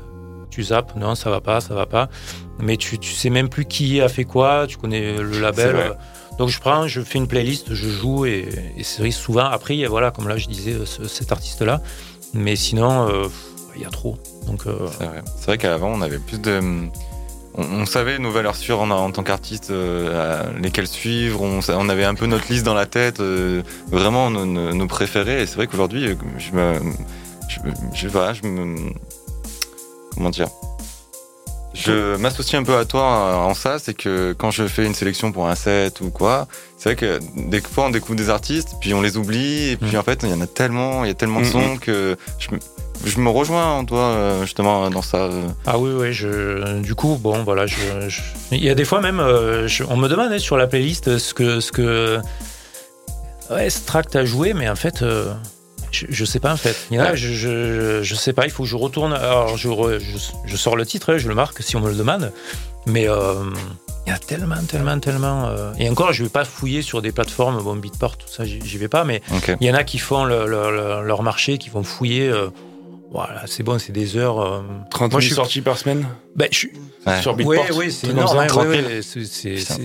tu 0.48 0.62
zappes, 0.62 0.94
non, 0.94 1.16
ça 1.16 1.28
va 1.28 1.40
pas, 1.40 1.60
ça 1.60 1.74
va 1.74 1.86
pas. 1.86 2.08
Mais 2.60 2.76
tu, 2.76 2.98
tu 2.98 3.14
sais 3.14 3.30
même 3.30 3.48
plus 3.48 3.64
qui 3.64 4.00
a 4.00 4.08
fait 4.08 4.24
quoi, 4.24 4.66
tu 4.68 4.76
connais 4.76 5.16
le 5.16 5.40
label. 5.40 5.96
Donc 6.40 6.48
je 6.48 6.58
prends, 6.58 6.88
je 6.88 7.02
fais 7.02 7.18
une 7.18 7.28
playlist, 7.28 7.74
je 7.74 7.86
joue 7.90 8.24
et, 8.24 8.48
c'est 8.82 9.10
souvent. 9.10 9.44
Après, 9.44 9.84
voilà, 9.84 10.10
comme 10.10 10.26
là 10.26 10.38
je 10.38 10.46
disais, 10.46 10.74
cet 11.06 11.32
artiste-là. 11.32 11.82
Mais 12.32 12.56
sinon, 12.56 13.06
euh, 13.10 13.28
il 13.76 13.82
y 13.82 13.84
a 13.84 13.90
trop. 13.90 14.16
Donc 14.46 14.66
euh, 14.66 14.88
c'est 15.36 15.44
vrai, 15.44 15.58
qu'avant 15.58 15.88
on 15.88 16.00
avait 16.00 16.18
plus 16.18 16.40
de 16.40 16.58
on, 17.58 17.84
savait 17.84 18.18
nos 18.18 18.30
valeurs 18.30 18.56
sûres 18.56 18.80
en, 18.80 19.10
tant 19.10 19.22
qu'artiste, 19.22 19.70
euh, 19.70 20.50
lesquelles 20.62 20.86
suivre. 20.86 21.42
On, 21.42 21.88
avait 21.90 22.06
un 22.06 22.14
peu 22.14 22.24
notre 22.24 22.50
liste 22.50 22.64
dans 22.64 22.72
la 22.72 22.86
tête, 22.86 23.20
vraiment 23.90 24.30
nos, 24.30 24.86
préférés. 24.86 25.42
Et 25.42 25.46
c'est 25.46 25.56
vrai 25.56 25.66
qu'aujourd'hui, 25.66 26.16
je 26.38 26.56
me, 26.56 26.80
je, 27.48 27.58
je, 27.92 28.08
je 28.08 28.46
me, 28.48 28.92
comment 30.14 30.30
dire, 30.30 30.48
je 31.74 32.16
m'associe 32.16 32.60
un 32.60 32.64
peu 32.64 32.76
à 32.76 32.84
toi 32.84 33.36
en 33.36 33.54
ça, 33.54 33.78
c'est 33.78 33.94
que 33.94 34.32
quand 34.36 34.50
je 34.50 34.66
fais 34.66 34.84
une 34.84 34.94
sélection 34.94 35.30
pour 35.30 35.48
un 35.48 35.54
set 35.54 36.00
ou 36.00 36.10
quoi, 36.10 36.48
c'est 36.76 36.90
vrai 36.90 36.96
que 36.96 37.20
des 37.36 37.60
fois 37.60 37.86
on 37.86 37.90
découvre 37.90 38.16
des 38.16 38.28
artistes, 38.28 38.74
puis 38.80 38.92
on 38.92 39.00
les 39.00 39.16
oublie, 39.16 39.70
et 39.70 39.76
puis 39.76 39.96
mm. 39.96 39.98
en 39.98 40.02
fait 40.02 40.20
il 40.22 40.30
y 40.30 40.32
en 40.32 40.40
a 40.40 40.46
tellement, 40.46 41.04
il 41.04 41.08
y 41.08 41.10
a 41.10 41.14
tellement 41.14 41.40
de 41.40 41.46
mm, 41.46 41.50
sons 41.50 41.74
mm. 41.74 41.78
que 41.78 42.16
je, 43.04 43.18
me 43.20 43.28
rejoins 43.28 43.78
en 43.78 43.84
toi 43.84 44.00
euh, 44.00 44.42
justement 44.42 44.90
dans 44.90 45.02
ça. 45.02 45.30
Ah 45.64 45.78
oui, 45.78 45.92
oui, 45.94 46.12
je, 46.12 46.80
du 46.80 46.94
coup, 46.94 47.18
bon 47.20 47.44
voilà, 47.44 47.66
je, 47.66 47.76
il 48.50 48.64
y 48.64 48.70
a 48.70 48.74
des 48.74 48.84
fois 48.84 49.00
même, 49.00 49.20
euh, 49.20 49.68
on 49.88 49.96
me 49.96 50.08
demande 50.08 50.32
hein, 50.32 50.38
sur 50.38 50.56
la 50.56 50.66
playlist 50.66 51.18
ce 51.18 51.34
que, 51.34 51.60
ce 51.60 51.70
que, 51.70 52.18
ouais, 53.50 53.70
ce 53.70 53.86
track 53.86 54.10
t'as 54.10 54.24
joué, 54.24 54.54
mais 54.54 54.68
en 54.68 54.76
fait. 54.76 55.02
Euh, 55.02 55.32
je, 55.90 56.06
je, 56.08 56.24
sais 56.24 56.40
pas 56.40 56.52
en 56.52 56.56
fait. 56.56 56.76
Il 56.90 56.96
y 56.96 57.00
a, 57.00 57.14
je, 57.14 57.32
je, 57.32 58.02
je, 58.02 58.14
sais 58.14 58.32
pas, 58.32 58.44
il 58.44 58.50
faut 58.50 58.62
que 58.62 58.68
je 58.68 58.76
retourne. 58.76 59.12
Alors 59.12 59.56
je, 59.56 59.68
je, 60.46 60.56
sors 60.56 60.76
le 60.76 60.86
titre, 60.86 61.16
je 61.16 61.28
le 61.28 61.34
marque 61.34 61.62
si 61.62 61.76
on 61.76 61.80
me 61.80 61.90
le 61.90 61.96
demande. 61.96 62.32
Mais 62.86 63.08
euh, 63.08 63.34
il 64.06 64.10
y 64.10 64.12
a 64.12 64.18
tellement, 64.18 64.62
tellement, 64.66 64.98
tellement. 64.98 65.48
Euh, 65.48 65.72
et 65.78 65.88
encore, 65.88 66.12
je 66.12 66.22
vais 66.22 66.28
pas 66.28 66.44
fouiller 66.44 66.82
sur 66.82 67.02
des 67.02 67.12
plateformes, 67.12 67.62
bon, 67.62 67.76
Beatport, 67.76 68.16
tout 68.16 68.28
ça, 68.28 68.44
j'y 68.44 68.78
vais 68.78 68.88
pas. 68.88 69.04
Mais 69.04 69.22
il 69.60 69.66
y 69.66 69.70
en 69.70 69.74
a 69.74 69.84
qui 69.84 69.98
font 69.98 70.24
le, 70.24 70.46
leur 70.46 71.22
marché, 71.22 71.58
qui 71.58 71.70
vont 71.70 71.82
fouiller. 71.82 72.28
Euh, 72.28 72.48
voilà, 73.12 73.42
c'est 73.46 73.64
bon, 73.64 73.78
c'est 73.80 73.92
des 73.92 74.16
heures. 74.16 74.62
30 74.90 75.10
Moi, 75.10 75.20
je 75.20 75.26
suis 75.26 75.34
sorti 75.34 75.60
par 75.62 75.78
semaine? 75.78 76.06
Ben, 76.36 76.48
je 76.52 76.56
suis... 76.56 76.72
Sur 77.22 77.34
Beatport 77.34 77.64
Oui, 77.70 77.76
oui, 77.76 77.92
c'est 77.92 78.08
énorme. 78.08 78.46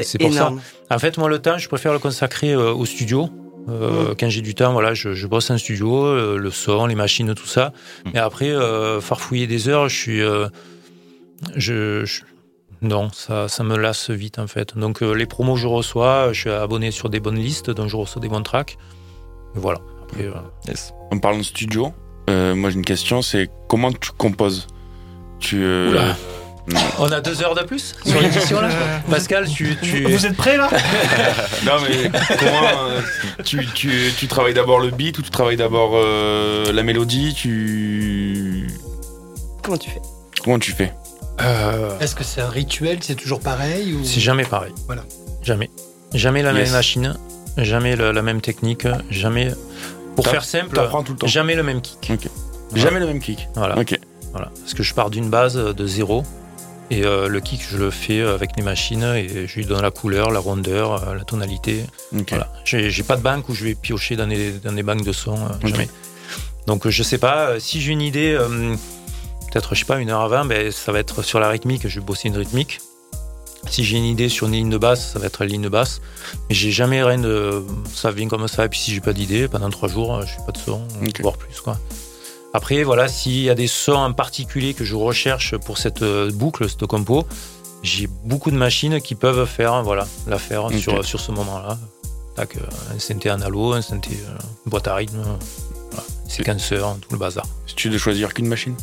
c'est 0.04 0.18
pour 0.20 0.34
ça. 0.34 0.54
En 0.92 1.00
fait, 1.00 1.18
moi, 1.18 1.30
le 1.30 1.40
temps, 1.40 1.58
je 1.58 1.68
préfère 1.68 1.94
le 1.94 2.00
consacrer 2.00 2.56
au 2.56 2.86
studio. 2.86 3.30
Euh, 3.68 4.14
quand 4.20 4.30
j'ai 4.30 4.42
du 4.42 4.54
temps, 4.56 4.74
voilà, 4.74 4.94
je, 4.94 5.14
je 5.14 5.28
bosse 5.28 5.50
en 5.50 5.58
studio, 5.58 6.06
euh, 6.06 6.38
le 6.38 6.52
son, 6.52 6.86
les 6.86 6.96
machines, 6.96 7.34
tout 7.34 7.48
ça. 7.48 7.74
Mm. 8.06 8.10
Mais 8.14 8.20
après, 8.20 8.50
euh, 8.50 9.02
farfouiller 9.02 9.48
des 9.48 9.70
heures, 9.70 9.90
je 9.90 9.96
suis, 9.96 10.22
je, 11.56 12.06
non, 12.82 13.10
ça, 13.12 13.48
ça 13.48 13.64
me 13.64 13.78
lasse 13.78 14.10
vite 14.10 14.40
en 14.40 14.48
fait. 14.48 14.78
Donc 14.78 15.02
les 15.02 15.26
promos 15.26 15.56
que 15.56 15.60
je 15.60 15.68
reçois, 15.68 16.34
je 16.34 16.42
suis 16.42 16.50
abonné 16.50 16.92
sur 16.92 17.10
des 17.10 17.20
bonnes 17.20 17.40
listes, 17.40 17.72
donc 17.72 17.90
je 17.90 17.96
reçois 17.96 18.22
des 18.22 18.30
bons 18.30 18.44
tracks. 18.44 18.78
voilà. 19.56 19.80
Après, 20.04 20.30
yes. 20.68 20.94
En 21.12 21.18
parlant 21.18 21.40
de 21.40 21.44
studio, 21.44 21.94
moi 22.28 22.70
j'ai 22.70 22.76
une 22.76 22.86
question, 22.86 23.22
c'est 23.22 23.50
comment 23.68 23.92
tu 23.92 24.12
composes? 24.12 24.68
Tu 25.40 25.64
on 27.00 27.12
a 27.12 27.22
deux 27.22 27.44
heures 27.44 27.56
de 27.56 27.62
plus 27.62 27.96
sur 28.06 28.20
l'édition 28.20 28.60
là 28.62 28.70
Pascal, 29.10 29.48
tu, 29.48 29.78
Vous 30.06 30.26
êtes 30.26 30.36
prêt 30.36 30.58
là? 30.58 30.70
Non 31.66 31.74
mais 31.88 32.10
comment 32.40 32.68
euh, 32.88 33.02
tu, 33.44 33.66
tu, 33.74 34.12
tu, 34.18 34.28
travailles 34.28 34.54
d'abord 34.54 34.80
le 34.80 34.90
beat 34.90 35.18
ou 35.20 35.22
tu 35.22 35.30
travailles 35.30 35.58
d'abord 35.58 35.92
euh, 35.94 36.72
la 36.72 36.84
mélodie? 36.84 37.34
Tu... 37.36 38.68
Comment 39.62 39.78
tu 39.78 39.92
fais? 39.92 40.02
Comment 40.44 40.60
tu 40.60 40.72
fais? 40.72 40.92
Euh, 41.42 42.00
Est-ce 42.00 42.16
que 42.16 42.24
c'est 42.24 42.42
un 42.42 42.50
rituel? 42.50 43.00
C'est 43.02 43.16
toujours 43.16 43.42
pareil 43.42 43.94
ou... 43.94 44.04
C'est 44.04 44.20
jamais 44.22 44.46
pareil. 44.46 44.74
Voilà. 44.88 45.04
Jamais. 45.44 45.70
Jamais 46.14 46.42
la 46.42 46.54
même 46.54 46.70
machine, 46.72 47.16
jamais 47.58 47.96
la 47.96 48.22
même 48.22 48.42
technique, 48.42 48.88
jamais... 49.10 49.52
Pour 50.16 50.28
faire 50.28 50.46
simple, 50.46 50.80
jamais 51.26 51.56
le 51.56 51.64
même 51.64 51.82
kick. 51.82 52.30
Jamais 52.74 53.00
le 53.00 53.08
même 53.08 53.20
kick. 53.20 53.50
Voilà. 53.56 53.76
Voilà. 54.32 54.52
Parce 54.62 54.74
que 54.74 54.84
je 54.84 54.94
pars 54.94 55.10
d'une 55.10 55.30
base 55.30 55.56
de 55.56 55.88
zéro. 55.88 56.24
Et 56.92 57.04
euh, 57.04 57.28
le 57.28 57.40
kick, 57.40 57.66
je 57.68 57.78
le 57.78 57.90
fais 57.90 58.22
avec 58.22 58.52
les 58.58 58.64
machines 58.64 59.04
et 59.04 59.48
je 59.48 59.56
lui 59.56 59.66
donne 59.66 59.82
la 59.82 59.92
couleur, 59.92 60.30
la 60.30 60.40
rondeur, 60.40 61.08
euh, 61.08 61.16
la 61.16 61.24
tonalité. 61.24 61.84
Voilà. 62.12 62.52
J'ai 62.64 63.04
pas 63.04 63.18
de 63.18 63.24
banque 63.24 63.50
où 63.50 63.56
je 63.56 63.64
vais 63.64 63.76
piocher 63.76 64.16
dans 64.16 64.28
des, 64.28 64.52
dans 64.52 64.72
des 64.72 64.84
banques 64.84 65.04
de 65.04 65.12
son, 65.12 65.36
euh, 65.36 65.68
jamais. 65.68 65.90
Donc 66.68 66.88
je 66.88 67.04
sais 67.04 67.18
pas, 67.18 67.60
si 67.60 67.82
j'ai 67.82 67.92
une 67.92 68.02
idée, 68.02 68.38
peut-être, 69.52 69.76
je 69.76 69.80
sais 69.80 69.86
pas, 69.86 70.00
une 70.00 70.10
heure 70.10 70.22
avant, 70.22 70.46
ben, 70.46 70.72
ça 70.72 70.92
va 70.92 71.00
être 71.00 71.22
sur 71.22 71.40
la 71.40 71.50
rythmique, 71.50 71.88
je 71.88 72.00
vais 72.00 72.06
bosser 72.06 72.28
une 72.28 72.38
rythmique. 72.38 72.80
Si 73.68 73.84
j'ai 73.84 73.98
une 73.98 74.06
idée 74.06 74.30
sur 74.30 74.48
une 74.48 74.54
ligne 74.54 74.70
de 74.70 74.78
basse, 74.78 75.14
ça 75.14 75.20
va 75.20 75.26
être 75.26 75.40
la 75.40 75.48
ligne 75.48 75.64
de 75.64 75.70
basse. 75.70 76.02
Mais 76.50 76.56
j'ai 76.56 76.72
jamais 76.72 77.04
rien 77.04 77.18
de. 77.18 77.64
Ça 77.92 78.12
vient 78.12 78.28
comme 78.28 78.48
ça. 78.48 78.66
Et 78.66 78.70
puis 78.70 78.78
si 78.78 78.94
j'ai 78.94 79.02
pas 79.02 79.14
d'idée, 79.14 79.48
pendant 79.48 79.72
trois 79.72 79.90
jours, 79.90 80.22
je 80.22 80.28
fais 80.28 80.46
pas 80.46 80.52
de 80.52 80.58
son, 80.60 80.88
voire 81.22 81.36
plus. 81.38 81.60
Quoi. 81.62 81.80
Après, 82.56 82.84
voilà, 82.84 83.10
s'il 83.10 83.42
y 83.42 83.50
a 83.50 83.54
des 83.54 83.68
sons 83.68 83.96
en 83.96 84.14
particulier 84.14 84.74
que 84.74 84.86
je 84.86 84.96
recherche 84.96 85.58
pour 85.58 85.78
cette 85.78 86.04
euh, 86.04 86.32
boucle, 86.32 86.70
cette 86.70 86.86
compo, 86.86 87.28
j'ai 87.84 88.08
beaucoup 88.24 88.50
de 88.50 88.56
machines 88.56 89.02
qui 89.02 89.14
peuvent 89.14 89.46
faire, 89.46 89.84
voilà, 89.84 90.08
la 90.26 90.40
faire 90.40 90.70
sur, 90.72 91.04
sur 91.04 91.20
ce 91.20 91.34
moment-là. 91.34 91.78
Euh, 92.40 92.46
un 92.96 92.98
synthé 92.98 93.30
analo, 93.30 93.74
un 93.74 93.82
synthé 93.82 94.12
euh, 94.14 94.38
boîte 94.68 94.88
à 94.88 94.96
rythme, 94.96 95.22
voilà, 95.92 96.08
séquenceur, 96.30 96.96
tout 97.02 97.12
le 97.12 97.18
bazar. 97.18 97.46
Si 97.68 97.76
tu 97.76 97.90
de 97.90 97.98
choisir 97.98 98.34
qu'une 98.34 98.48
machine? 98.48 98.76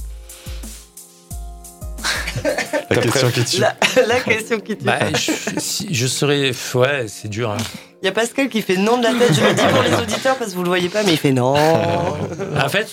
La, 2.91 2.97
question 2.99 3.31
qui 3.31 3.45
tue. 3.47 3.61
La, 4.07 4.21
question 4.21 4.61
qui 4.61 4.77
tue. 4.77 4.85
Bah, 4.85 4.99
je, 5.15 5.33
je, 5.91 6.07
serais. 6.07 6.53
Ouais, 6.75 7.07
c'est 7.09 7.29
dur. 7.29 7.51
Hein. 7.51 7.57
Il 8.03 8.07
y 8.07 8.09
a 8.09 8.13
Pascal 8.13 8.49
qui 8.49 8.63
fait 8.63 8.77
non 8.77 8.99
de 8.99 9.05
la 9.05 9.15
tête. 9.15 9.33
Je 9.33 9.41
le 9.41 9.55
dis 9.55 9.63
pour 9.73 9.81
les 9.81 9.95
auditeurs 9.95 10.37
parce 10.37 10.51
que 10.51 10.57
vous 10.57 10.65
le 10.65 10.69
voyez 10.69 10.89
pas, 10.89 11.05
mais 11.05 11.13
il 11.13 11.17
fait 11.17 11.31
non. 11.31 11.55
en 11.55 12.69
fait, 12.69 12.93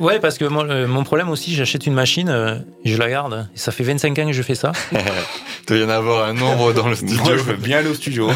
ouais, 0.00 0.18
parce 0.18 0.36
que 0.36 0.46
mon, 0.46 1.04
problème 1.04 1.28
aussi, 1.28 1.54
j'achète 1.54 1.86
une 1.86 1.94
machine, 1.94 2.28
euh, 2.28 2.56
et 2.84 2.90
je 2.90 2.98
la 2.98 3.08
garde. 3.08 3.48
Et 3.54 3.58
ça 3.58 3.70
fait 3.70 3.84
25 3.84 4.18
ans 4.18 4.26
que 4.26 4.32
je 4.32 4.42
fais 4.42 4.56
ça. 4.56 4.72
Il 4.90 4.98
doit 5.68 5.76
y 5.76 5.84
en 5.84 5.88
avoir 5.88 6.28
un 6.28 6.32
nombre 6.32 6.72
dans 6.72 6.88
le 6.88 6.96
studio. 6.96 7.22
Moi, 7.22 7.36
je 7.36 7.42
veux 7.44 7.54
bien 7.54 7.78
aller 7.78 7.88
au 7.88 7.94
studio. 7.94 8.30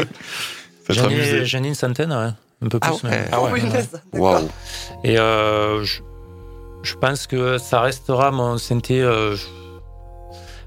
J'en 0.88 1.10
ai, 1.10 1.42
ai, 1.42 1.56
une 1.56 1.74
centaine, 1.74 2.10
ouais. 2.10 2.30
un 2.62 2.68
peu 2.70 2.78
ah 2.80 2.92
plus. 2.92 3.08
Ah 3.30 3.42
ouais. 3.42 3.60
Waouh. 4.14 4.48
Et 5.02 5.18
euh, 5.18 5.84
je, 5.84 6.00
je, 6.82 6.94
pense 6.94 7.26
que 7.26 7.58
ça 7.58 7.82
restera 7.82 8.30
mon 8.30 8.56
synthé. 8.56 9.02
Euh, 9.02 9.36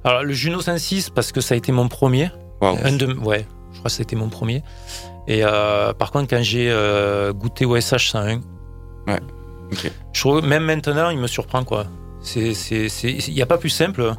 alors, 0.04 0.24
le 0.24 0.34
Juno 0.34 0.62
106, 0.62 1.10
parce 1.10 1.32
que 1.32 1.42
ça 1.42 1.56
a 1.56 1.58
été 1.58 1.72
mon 1.72 1.88
premier. 1.88 2.30
Un 2.62 2.92
de, 2.94 3.13
ouais, 3.13 3.48
je 3.78 3.82
crois 3.82 3.90
que 3.90 3.96
c'était 3.96 4.16
mon 4.16 4.30
premier. 4.30 4.63
Et 5.28 5.42
euh, 5.44 5.94
par 5.94 6.12
contre, 6.12 6.28
quand 6.28 6.42
j'ai 6.42 6.72
euh, 6.72 7.32
goûté 7.32 7.63
au 7.66 7.80
SH 7.80 8.10
101, 8.12 8.42
ouais. 9.08 9.20
je 10.13 10.20
trouve 10.20 10.44
même 10.44 10.63
maintenant, 10.63 11.12
il 11.12 11.20
me 11.20 11.28
surprend 11.28 11.63
quoi. 11.63 11.86
Il 12.36 12.56
n'y 13.30 13.42
a 13.42 13.46
pas 13.46 13.60
plus 13.60 13.70
simple. 13.70 14.16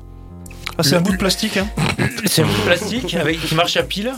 Ah, 0.78 0.84
c'est 0.84 0.94
un 0.94 1.00
bout 1.00 1.10
de 1.10 1.16
plastique. 1.16 1.56
Hein. 1.56 1.66
C'est 2.26 2.42
un 2.42 2.46
bout 2.46 2.56
de 2.56 2.66
plastique 2.66 3.14
avec, 3.16 3.40
qui 3.40 3.54
marche 3.56 3.76
à 3.76 3.82
pile. 3.82 4.12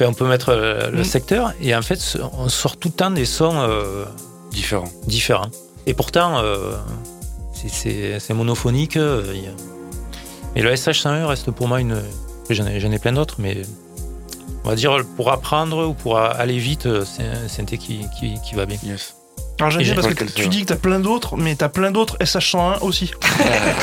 on 0.00 0.12
peut 0.12 0.26
mettre 0.26 0.48
euh, 0.48 0.90
le 0.90 1.02
mm. 1.02 1.04
secteur 1.04 1.52
et 1.60 1.72
en 1.76 1.82
fait, 1.82 2.18
on 2.32 2.48
sort 2.48 2.76
tout 2.76 2.88
le 2.88 2.94
temps 2.94 3.12
des 3.12 3.24
sons 3.24 3.68
différents. 4.50 4.90
différents. 5.06 5.50
Et 5.86 5.94
pourtant, 5.94 6.42
c'est 7.54 8.34
monophonique. 8.34 8.96
Et 8.96 10.62
le 10.62 10.72
SH101 10.72 11.26
reste 11.26 11.52
pour 11.52 11.68
moi 11.68 11.80
une. 11.80 12.02
J'en 12.50 12.66
ai, 12.66 12.84
ai, 12.84 12.98
plein 12.98 13.12
d'autres, 13.12 13.36
mais 13.38 13.62
on 14.64 14.70
va 14.70 14.74
dire 14.74 15.04
pour 15.16 15.30
apprendre 15.32 15.86
ou 15.86 15.94
pour 15.94 16.18
aller 16.18 16.58
vite, 16.58 16.88
c'est 17.04 17.24
un 17.24 17.48
synthé 17.48 17.78
qui, 17.78 18.06
qui, 18.18 18.38
qui, 18.44 18.54
va 18.54 18.66
bien. 18.66 18.78
Yes. 18.82 19.14
Alors 19.60 19.70
j'aime 19.70 19.82
bien 19.82 19.94
parce 19.94 20.14
que 20.14 20.24
tu 20.24 20.48
dis 20.48 20.62
que 20.62 20.68
tu 20.68 20.72
as 20.72 20.76
plein 20.76 21.00
d'autres, 21.00 21.36
mais 21.36 21.54
tu 21.54 21.64
as 21.64 21.68
plein 21.68 21.90
d'autres 21.90 22.16
SH101 22.18 22.80
aussi. 22.80 23.10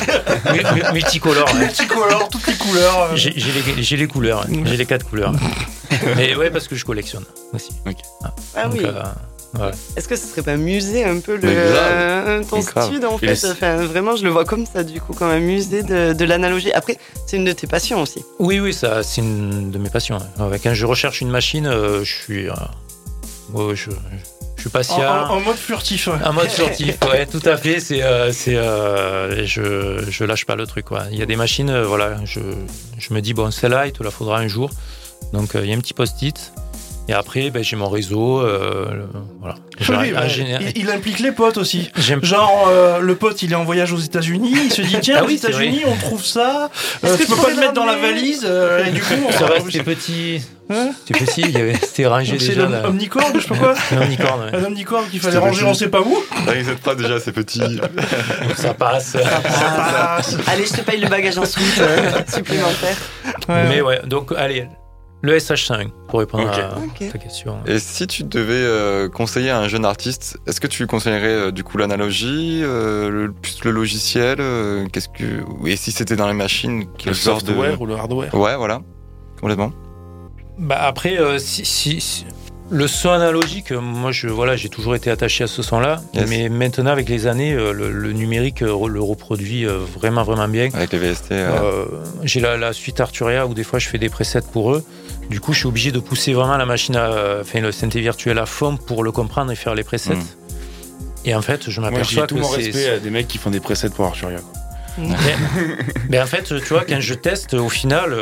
Multicolore. 0.94 1.54
Multicolore, 1.56 2.30
toutes 2.30 2.48
les 2.48 2.56
couleurs. 2.56 3.02
Euh. 3.12 3.16
J'ai 3.16 3.32
les, 3.32 3.98
les, 3.98 4.08
couleurs, 4.08 4.46
j'ai 4.50 4.78
les 4.78 4.86
quatre 4.86 5.08
couleurs. 5.08 5.34
mais 6.18 6.36
ouais, 6.36 6.50
parce 6.50 6.68
que 6.68 6.76
je 6.76 6.84
collectionne 6.84 7.26
aussi. 7.54 7.72
Ah, 8.24 8.34
ah 8.56 8.70
oui. 8.72 8.80
Euh, 8.84 9.04
est-ce 9.96 10.08
que 10.08 10.16
ce 10.16 10.28
serait 10.28 10.44
pas 10.44 10.58
musée 10.58 11.04
un 11.04 11.20
peu 11.20 11.36
le, 11.36 11.42
euh, 11.46 12.44
ton 12.44 12.62
stud 12.62 13.06
en 13.06 13.18
fait 13.18 13.46
enfin, 13.46 13.78
Vraiment, 13.86 14.16
je 14.16 14.24
le 14.24 14.30
vois 14.30 14.46
comme 14.46 14.66
ça 14.66 14.84
du 14.84 15.02
coup, 15.02 15.14
comme 15.14 15.30
un 15.30 15.40
musée 15.40 15.84
de, 15.84 16.26
l'analogie. 16.26 16.72
Après, 16.74 16.98
c'est 17.26 17.38
une 17.38 17.46
de 17.46 17.52
tes 17.52 17.68
passions 17.68 18.02
aussi. 18.02 18.24
Oui, 18.40 18.60
oui, 18.60 18.74
ça, 18.74 19.04
c'est 19.04 19.22
une 19.22 19.72
de 19.72 19.78
mes 19.78 19.90
passions. 19.90 20.20
Quand 20.38 20.74
je 20.74 20.86
recherche 20.86 21.22
une 21.22 21.30
machine, 21.30 21.66
euh, 21.66 22.04
je 22.04 22.14
suis, 22.14 22.50
euh, 22.50 23.76
je, 23.76 23.92
je, 24.56 24.62
suis 24.62 24.70
patient. 24.70 25.02
En, 25.30 25.40
mode 25.40 25.56
furtif. 25.56 26.08
En 26.08 26.34
mode 26.34 26.50
furtif, 26.50 26.98
ouais, 27.12 27.26
tout 27.26 27.42
à 27.46 27.58
fait. 27.58 27.80
C'est, 27.80 28.02
c'est, 28.34 28.56
je, 29.46 30.06
je 30.10 30.24
lâche 30.24 30.46
pas 30.46 30.56
le 30.56 30.68
truc. 30.68 30.86
Quoi. 30.86 31.06
Il 31.12 31.18
y 31.18 31.22
a 31.22 31.26
des 31.26 31.38
machines, 31.38 31.82
voilà, 31.84 32.18
je, 32.26 32.40
je 33.00 33.14
me 33.14 33.22
dis 33.22 33.34
bon, 33.34 33.50
celle-là, 33.52 33.88
il 33.88 33.94
te 33.94 34.04
la 34.04 34.12
faudra 34.12 34.40
un 34.40 34.48
jour. 34.48 34.70
Donc 35.34 35.52
il 35.56 35.66
y 35.66 35.74
a 35.74 35.76
un 35.76 35.80
petit 35.80 35.94
post-it. 35.94 36.54
Et 37.10 37.13
après, 37.13 37.50
ben, 37.52 37.63
j'ai 37.63 37.78
mon 37.78 37.89
réseau. 37.89 38.41
Euh, 38.41 39.06
voilà. 39.39 39.56
il, 40.76 40.89
implique 40.89 41.20
les 41.20 41.32
potes 41.32 41.58
aussi. 41.58 41.89
Genre, 42.22 42.67
euh, 42.70 43.00
le 43.00 43.15
pote, 43.15 43.41
il 43.43 43.54
est 43.54 43.56
en 43.56 43.63
voyage 43.63 43.93
aux 43.93 43.98
États-Unis, 43.98 44.54
il 44.65 44.72
se 44.72 44.82
dit 44.82 44.98
tiens, 45.02 45.20
ah 45.20 45.24
aux 45.24 45.30
États-Unis, 45.30 45.84
on 45.86 45.96
trouve 45.96 46.26
ça. 46.26 46.70
Euh, 47.06 47.15
tu 47.17 47.26
peux 47.26 47.36
pas 47.36 47.50
le 47.50 47.56
mettre 47.56 47.74
dans 47.74 47.86
la 47.86 47.96
valise 47.96 48.46
euh, 48.46 48.86
et 48.86 48.91
du 48.91 49.02
coup, 49.02 49.13
on 49.26 49.32
ça 49.32 49.48
c'était 49.65 49.84
petit. 49.84 50.41
Hein 50.70 50.91
c'était 51.06 51.24
petit, 51.24 51.56
c'était 51.82 52.08
rangé 52.08 52.34
déjà. 52.34 52.54
C'est 52.54 52.84
l'omnicorne, 52.84 53.32
je 53.36 53.39
sais 53.39 53.48
pas 53.48 53.56
quoi. 53.56 53.74
Un 53.91 54.02
omnicorne, 54.02 54.50
Un 54.54 54.63
omnicorne 54.65 55.08
qu'il 55.10 55.22
fallait 55.22 55.38
ranger, 55.38 55.63
on 55.65 55.74
sait 55.74 55.88
pas 55.88 56.02
où. 56.02 56.17
T'inquiète 56.46 56.80
pas 56.80 56.96
déjà, 56.96 57.22
c'est 57.22 57.32
petit. 57.32 57.62
ça 58.56 58.74
passe. 58.74 59.12
Ça 59.12 59.41
passe. 59.41 60.38
Allez, 60.48 60.65
je 60.65 60.74
te 60.74 60.82
paye 60.82 61.00
le 61.00 61.08
bagage 61.08 61.38
en 61.38 61.46
soute 61.46 61.63
supplémentaire. 62.28 62.98
Mais 63.48 63.80
ouais, 63.80 64.02
donc 64.06 64.34
allez, 64.36 64.67
le 65.21 65.36
SH5, 65.38 65.89
pour 66.08 66.19
répondre 66.19 66.47
à 66.49 66.75
ta 67.12 67.17
question. 67.17 67.58
Et 67.65 67.80
si 67.80 68.06
tu 68.06 68.23
devais 68.23 68.53
euh, 68.53 69.10
conseiller 69.10 69.49
à 69.49 69.60
un 69.60 69.67
jeune 69.67 69.86
artiste, 69.86 70.38
est-ce 70.45 70.62
que 70.62 70.67
tu 70.67 70.86
conseillerais 70.86 71.27
euh, 71.27 71.51
du 71.51 71.63
coup 71.63 71.77
l'analogie, 71.77 72.62
euh, 72.63 73.10
le, 73.10 73.32
plus 73.32 73.63
le 73.63 73.71
logiciel 73.71 74.38
Qu'est-ce 74.91 75.10
que 75.10 75.43
et 75.65 75.75
si 75.75 75.91
c'était 75.91 76.15
dans 76.15 76.27
les 76.27 76.36
machines, 76.36 76.86
quel 76.97 77.10
le 77.10 77.15
software 77.15 77.82
ou 77.82 77.88
le 77.88 77.95
hardware 77.95 78.34
Ouais, 78.36 78.56
voilà, 78.56 78.82
complètement. 79.41 79.71
Bah 80.60 80.80
après, 80.82 81.17
si, 81.39 82.25
le 82.69 82.88
son 82.88 83.10
analogique, 83.10 83.71
moi 83.71 84.12
je 84.12 84.27
voilà, 84.27 84.56
j'ai 84.56 84.69
toujours 84.69 84.95
été 84.95 85.10
attaché 85.10 85.43
à 85.43 85.47
ce 85.47 85.63
son-là, 85.63 86.01
mais 86.27 86.49
maintenant 86.49 86.91
avec 86.91 87.10
les 87.10 87.25
années, 87.25 87.56
le, 87.56 88.12
numérique 88.13 88.62
le 88.62 89.01
reproduit 89.01 89.65
vraiment 89.65 90.23
vraiment 90.23 90.47
bien. 90.47 90.69
Avec 90.73 90.91
les 90.91 90.99
VST. 90.99 91.34
j'ai 92.23 92.39
la, 92.39 92.56
la, 92.56 92.71
suite 92.73 92.99
Arturia 92.99 93.47
où 93.47 93.56
des 93.56 93.63
fois 93.63 93.80
je 93.80 93.88
fais 93.88 93.97
des 93.97 94.10
presets 94.10 94.41
pour 94.41 94.73
eux. 94.73 94.84
Du 95.30 95.40
coup, 95.40 95.54
je 95.54 95.60
suis 95.60 95.68
obligé 95.68 95.92
de 95.92 96.00
pousser 96.00 96.34
vraiment 96.34 96.58
la 96.58 96.66
machine, 96.66 96.96
à, 96.96 97.40
enfin 97.42 97.60
le 97.60 97.72
synthé 97.72 98.00
virtuel 98.00 98.38
à 98.40 98.46
fond 98.46 98.78
pour 98.78 99.04
le 99.04 99.12
comprendre 99.12 99.52
et 99.52 99.56
faire 99.56 99.76
les 99.76 99.84
presets. 99.84 100.16
Hmm. 100.16 100.24
Et 101.26 101.36
en 101.36 101.42
fait, 101.42 101.70
je 101.70 101.82
m'aperçois 101.82 102.24
que 102.24 102.28
tout 102.28 102.38
mon 102.38 102.48
respect 102.48 102.90
à 102.90 103.00
des 103.00 103.10
mecs 103.10 103.28
qui 103.28 103.38
font 103.38 103.50
des 103.50 103.60
presets 103.60 103.90
pour 103.90 104.06
Arturia. 104.06 104.40
Mais, 106.10 106.20
en 106.20 106.26
fait, 106.26 106.44
tu 106.44 106.74
vois, 106.74 106.84
quand 106.86 107.00
je 107.00 107.13
teste, 107.13 107.54
au 107.54 107.70
final, 107.70 108.16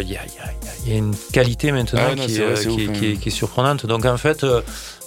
il 0.00 0.10
y, 0.10 0.16
a, 0.16 0.96
une 0.96 1.14
qualité 1.32 1.72
maintenant 1.72 2.00
ah 2.02 2.14
qui, 2.14 2.36
est, 2.40 3.30
surprenante. 3.30 3.86
Donc 3.86 4.04
en 4.04 4.16
fait, 4.16 4.42
euh, 4.42 4.62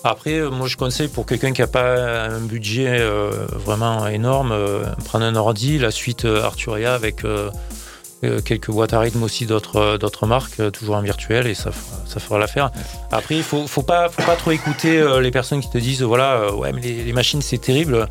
après, 0.06 0.38
euh, 0.38 0.52
moi 0.52 0.68
je 0.68 0.78
conseille 0.78 1.08
pour 1.08 1.26
quelqu'un 1.26 1.52
qui 1.52 1.62
n'a 1.62 1.68
pas 1.68 2.26
un 2.26 2.39
budget 2.39 3.00
euh, 3.00 3.32
vraiment 3.52 4.08
énorme, 4.08 4.56
prendre 5.04 5.26
un 5.26 5.36
ordi, 5.36 5.80
la 5.80 5.89
suite 5.89 6.26
Arturia 6.26 6.94
avec 6.94 7.26
euh, 7.26 7.50
quelques 8.21 8.71
boîtes 8.71 8.93
à 8.93 8.99
rythme 8.99 9.23
aussi 9.23 9.45
d'autres 9.45 9.78
euh, 9.78 9.97
d'autres 9.97 10.25
marques, 10.25 10.60
euh, 10.60 10.71
toujours 10.71 10.95
en 10.95 11.01
virtuel, 11.01 11.47
et 11.47 11.54
ça, 11.54 11.71
ça 12.06 12.19
fera 12.19 12.39
l'affaire. 12.39 12.71
Après, 13.12 13.36
il 13.36 13.43
faut, 13.43 13.67
faut, 13.67 13.84
pas, 13.84 14.10
faut 14.10 14.23
pas 14.23 14.36
trop 14.36 14.51
écouter 14.51 15.04
les 15.21 15.32
personnes 15.32 15.62
qui 15.62 15.69
te 15.69 15.78
disent 15.78 16.01
voilà, 16.01 16.54
ouais, 16.56 16.71
mais 16.73 16.82
les, 16.82 17.13
machines 17.13 17.41
c'est 17.41 17.58
terrible. 17.58 18.08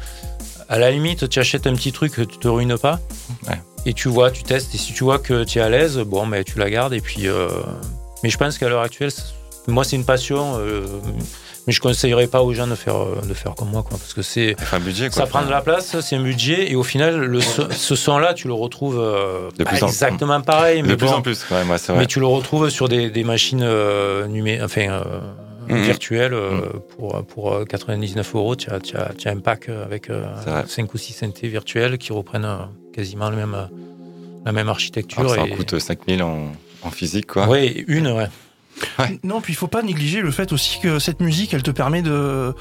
À 0.69 0.79
la 0.79 0.91
limite, 0.91 1.29
tu 1.29 1.39
achètes 1.39 1.67
un 1.67 1.75
petit 1.75 1.93
truc, 1.93 2.15
tu 2.15 2.39
te 2.39 2.49
ruines 2.49 2.79
pas. 2.79 2.99
Et 3.87 3.93
tu 3.93 4.09
vois, 4.09 4.31
tu 4.31 4.45
testes, 4.45 4.75
et 4.75 4.79
si 4.79 4.95
tu 4.95 5.05
vois 5.05 5.19
que 5.19 5.45
tu 5.45 5.59
es 5.59 5.61
à 5.61 5.69
l'aise, 5.69 5.99
bon, 5.99 6.25
mais 6.25 6.43
tu 6.43 6.59
la 6.59 6.71
gardes. 6.71 6.95
Et 6.95 7.03
puis, 7.03 7.29
mais 8.23 8.31
je 8.31 8.39
pense 8.39 8.57
qu'à 8.57 8.69
l'heure 8.69 8.83
actuelle, 8.83 9.11
moi, 9.69 9.85
c'est 9.85 9.97
une 9.97 10.07
passion 10.07 10.59
mais 11.67 11.73
je 11.73 11.81
conseillerais 11.81 12.27
pas 12.27 12.43
aux 12.43 12.53
gens 12.53 12.67
de 12.67 12.75
faire 12.75 12.97
euh, 12.97 13.21
de 13.27 13.35
faire 13.35 13.55
comme 13.55 13.71
moi 13.71 13.83
quoi 13.83 13.99
parce 13.99 14.15
que 14.15 14.23
c'est 14.23 14.57
ça 15.11 15.27
prend 15.27 15.43
de 15.43 15.51
la 15.51 15.63
place 15.63 15.99
c'est 16.01 16.17
un 16.17 16.23
budget 16.23 16.71
et 16.71 16.77
au 16.77 16.83
final 16.83 17.17
le 17.17 17.41
ce 17.41 17.95
son 17.95 18.19
là 18.19 18.35
tu 18.35 18.49
le 18.49 18.55
retrouves 18.55 18.99
euh, 18.99 19.51
de 19.59 19.65
plus 19.65 19.83
exactement 19.83 20.41
pareil 20.41 20.83
mais 20.83 20.89
de 20.89 20.95
plus 20.95 21.09
en 21.09 21.23
plus 21.23 21.47
ouais, 21.51 21.65
moi, 21.65 21.77
vrai. 21.77 21.99
mais 21.99 22.07
tu 22.07 22.21
le 22.21 22.27
retrouves 22.27 22.69
sur 22.69 22.89
des, 22.89 23.11
des 23.11 23.25
machines 23.25 23.63
euh, 23.63 24.27
numé 24.27 24.61
enfin 24.63 24.89
euh, 24.89 25.05
mhm. 25.69 25.83
virtuelles 25.83 26.35
mhm. 26.35 26.81
pour 26.97 27.25
pour 27.27 27.65
99 27.67 28.35
euros 28.35 28.57
tu 28.57 28.71
as, 28.71 29.31
un 29.31 29.39
pack 29.39 29.69
avec 29.69 30.11
5 30.67 30.93
ou 30.93 30.99
6 30.99 31.13
synthés 31.13 31.49
virtuels 31.49 31.99
qui 31.99 32.13
reprennent 32.13 32.49
quasiment 32.93 33.31
le 33.31 33.37
même 33.37 33.57
la 34.45 34.53
même 34.53 34.69
architecture 34.69 35.31
ça 35.31 35.47
et... 35.47 35.51
coûte 35.51 35.79
5000 35.79 36.23
en, 36.23 36.53
en 36.83 36.91
physique 36.91 37.27
quoi 37.27 37.49
oui 37.49 37.85
une 37.89 38.09
ouais 38.09 38.29
non, 39.25 39.41
puis 39.41 39.53
il 39.53 39.57
faut 39.57 39.67
pas 39.67 39.83
négliger 39.83 40.21
le 40.21 40.31
fait 40.31 40.53
aussi 40.53 40.81
que 40.81 40.99
cette 40.99 41.21
musique, 41.21 41.55
elle 41.55 41.63
te 41.63 41.71
permet 41.71 42.03
de, 42.03 42.55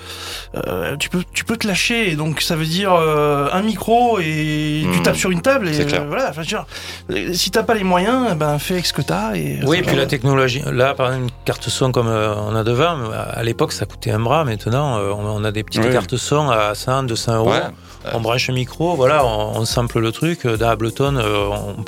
euh, 0.55 0.95
tu 0.97 1.09
peux, 1.09 1.23
tu 1.33 1.43
peux 1.45 1.57
te 1.57 1.67
lâcher. 1.67 2.15
Donc 2.15 2.41
ça 2.41 2.55
veut 2.55 2.65
dire 2.65 2.93
euh, 2.93 3.49
un 3.51 3.61
micro 3.61 4.19
et 4.19 4.81
tu 4.91 4.99
hmm. 4.99 5.03
tapes 5.03 5.15
sur 5.15 5.31
une 5.31 5.41
table 5.41 5.69
et 5.69 5.79
euh, 5.79 6.05
voilà. 6.07 6.29
Enfin, 6.29 6.43
genre, 6.43 6.67
si 7.33 7.51
t'as 7.51 7.63
pas 7.63 7.73
les 7.73 7.83
moyens, 7.83 8.35
ben 8.35 8.59
fais 8.59 8.75
avec 8.75 8.85
ce 8.85 8.93
que 8.93 9.01
t'as. 9.01 9.35
Et 9.35 9.59
oui, 9.65 9.77
et 9.79 9.81
puis 9.81 9.95
la 9.95 10.05
technologie. 10.05 10.61
Là, 10.71 10.93
par 10.93 11.07
exemple, 11.07 11.25
une 11.25 11.45
carte 11.45 11.69
son 11.69 11.91
comme 11.91 12.07
on 12.07 12.55
a 12.55 12.63
devant, 12.63 12.97
à 13.11 13.43
l'époque 13.43 13.73
ça 13.73 13.85
coûtait 13.85 14.11
un 14.11 14.19
bras. 14.19 14.43
Maintenant, 14.45 14.99
on 14.99 15.43
a 15.43 15.51
des 15.51 15.63
petites 15.63 15.91
cartes 15.91 16.17
son 16.17 16.49
à 16.49 16.75
100, 16.75 17.03
200 17.03 17.35
euros. 17.37 17.53
On 18.13 18.19
branche 18.19 18.49
un 18.49 18.53
micro, 18.53 18.95
voilà, 18.95 19.25
on, 19.25 19.63
sample 19.65 19.99
le 19.99 20.11
truc. 20.11 20.45
Dans 20.45 20.69
Ableton, 20.69 21.17
on, 21.17 21.83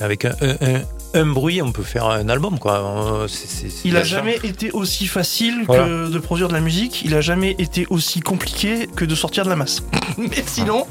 avec 0.00 0.24
un, 0.24 0.32
un, 1.14 1.26
bruit, 1.26 1.62
on 1.62 1.72
peut 1.72 1.82
faire 1.82 2.06
un 2.06 2.28
album. 2.28 2.58
Quoi. 2.58 3.26
il 3.84 3.96
a 3.96 4.04
jamais 4.04 4.38
été 4.42 4.70
aussi 4.72 5.06
facile 5.06 5.66
que 5.66 6.08
de 6.08 6.18
produire 6.18 6.48
de 6.48 6.54
la 6.54 6.60
musique. 6.60 7.02
Il 7.04 7.14
a 7.14 7.20
jamais 7.20 7.54
été 7.58 7.86
aussi 7.90 8.20
compliqué 8.20 8.88
que 8.94 9.04
de 9.04 9.14
sortir 9.14 9.44
de 9.44 9.50
la 9.50 9.56
masse. 9.56 9.82
Mais 10.18 10.42
sinon, 10.46 10.86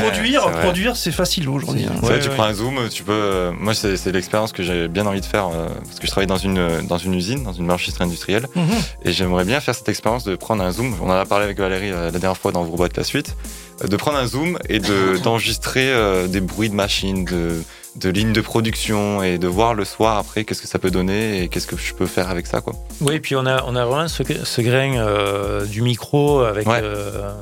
produire, 0.00 0.50
produire, 0.50 0.96
c'est 0.96 1.12
facile 1.12 1.48
aujourd'hui. 1.48 1.86
Hein. 1.86 2.18
tu 2.22 2.28
prends 2.30 2.44
un 2.44 2.54
zoom, 2.54 2.88
tu 2.90 3.02
peux. 3.02 3.50
Moi, 3.58 3.74
c'est 3.74 4.12
l'expérience 4.12 4.52
que 4.52 4.62
j'ai 4.62 4.88
bien 4.88 5.06
envie 5.06 5.20
de 5.20 5.26
faire 5.26 5.48
parce 5.84 5.98
que 5.98 6.06
je 6.06 6.10
travaille 6.10 6.26
dans 6.26 6.36
une 6.36 6.86
dans 6.86 6.98
une 6.98 7.14
usine, 7.14 7.42
dans 7.42 7.52
une 7.52 7.66
blanchisserie 7.66 8.04
industrielle, 8.04 8.46
mhm. 8.54 8.64
et 9.04 9.12
j'aimerais 9.12 9.44
bien 9.44 9.60
faire 9.60 9.74
cette 9.74 9.88
expérience 9.88 10.24
de 10.24 10.36
prendre 10.36 10.62
un 10.62 10.72
zoom. 10.72 10.94
On 11.02 11.10
en 11.10 11.12
a 11.12 11.24
parlé 11.26 11.44
avec 11.44 11.58
Valérie 11.58 11.90
la 11.90 12.10
dernière 12.10 12.36
fois 12.36 12.52
dans 12.52 12.64
vos 12.64 12.76
boîtes 12.76 12.96
la 12.96 13.04
suite 13.04 13.34
de 13.82 13.96
prendre 13.96 14.18
un 14.18 14.26
zoom 14.26 14.58
et 14.68 14.80
d'enregistrer 15.22 15.90
euh, 15.90 16.26
des 16.26 16.40
bruits 16.40 16.70
de 16.70 16.74
machines, 16.74 17.24
de, 17.24 17.62
de 17.96 18.10
lignes 18.10 18.32
de 18.32 18.40
production 18.40 19.22
et 19.22 19.38
de 19.38 19.46
voir 19.46 19.74
le 19.74 19.84
soir 19.84 20.18
après 20.18 20.44
qu'est-ce 20.44 20.62
que 20.62 20.68
ça 20.68 20.78
peut 20.78 20.90
donner 20.90 21.42
et 21.42 21.48
qu'est-ce 21.48 21.66
que 21.66 21.76
je 21.76 21.94
peux 21.94 22.06
faire 22.06 22.28
avec 22.28 22.46
ça. 22.46 22.60
Quoi. 22.60 22.74
Oui, 23.00 23.14
et 23.14 23.20
puis 23.20 23.36
on 23.36 23.46
a, 23.46 23.62
on 23.66 23.76
a 23.76 23.84
vraiment 23.84 24.08
ce, 24.08 24.22
ce 24.22 24.60
grain 24.60 24.96
euh, 24.96 25.64
du 25.64 25.80
micro 25.80 26.40
avec 26.40 26.66
euh, 26.66 27.32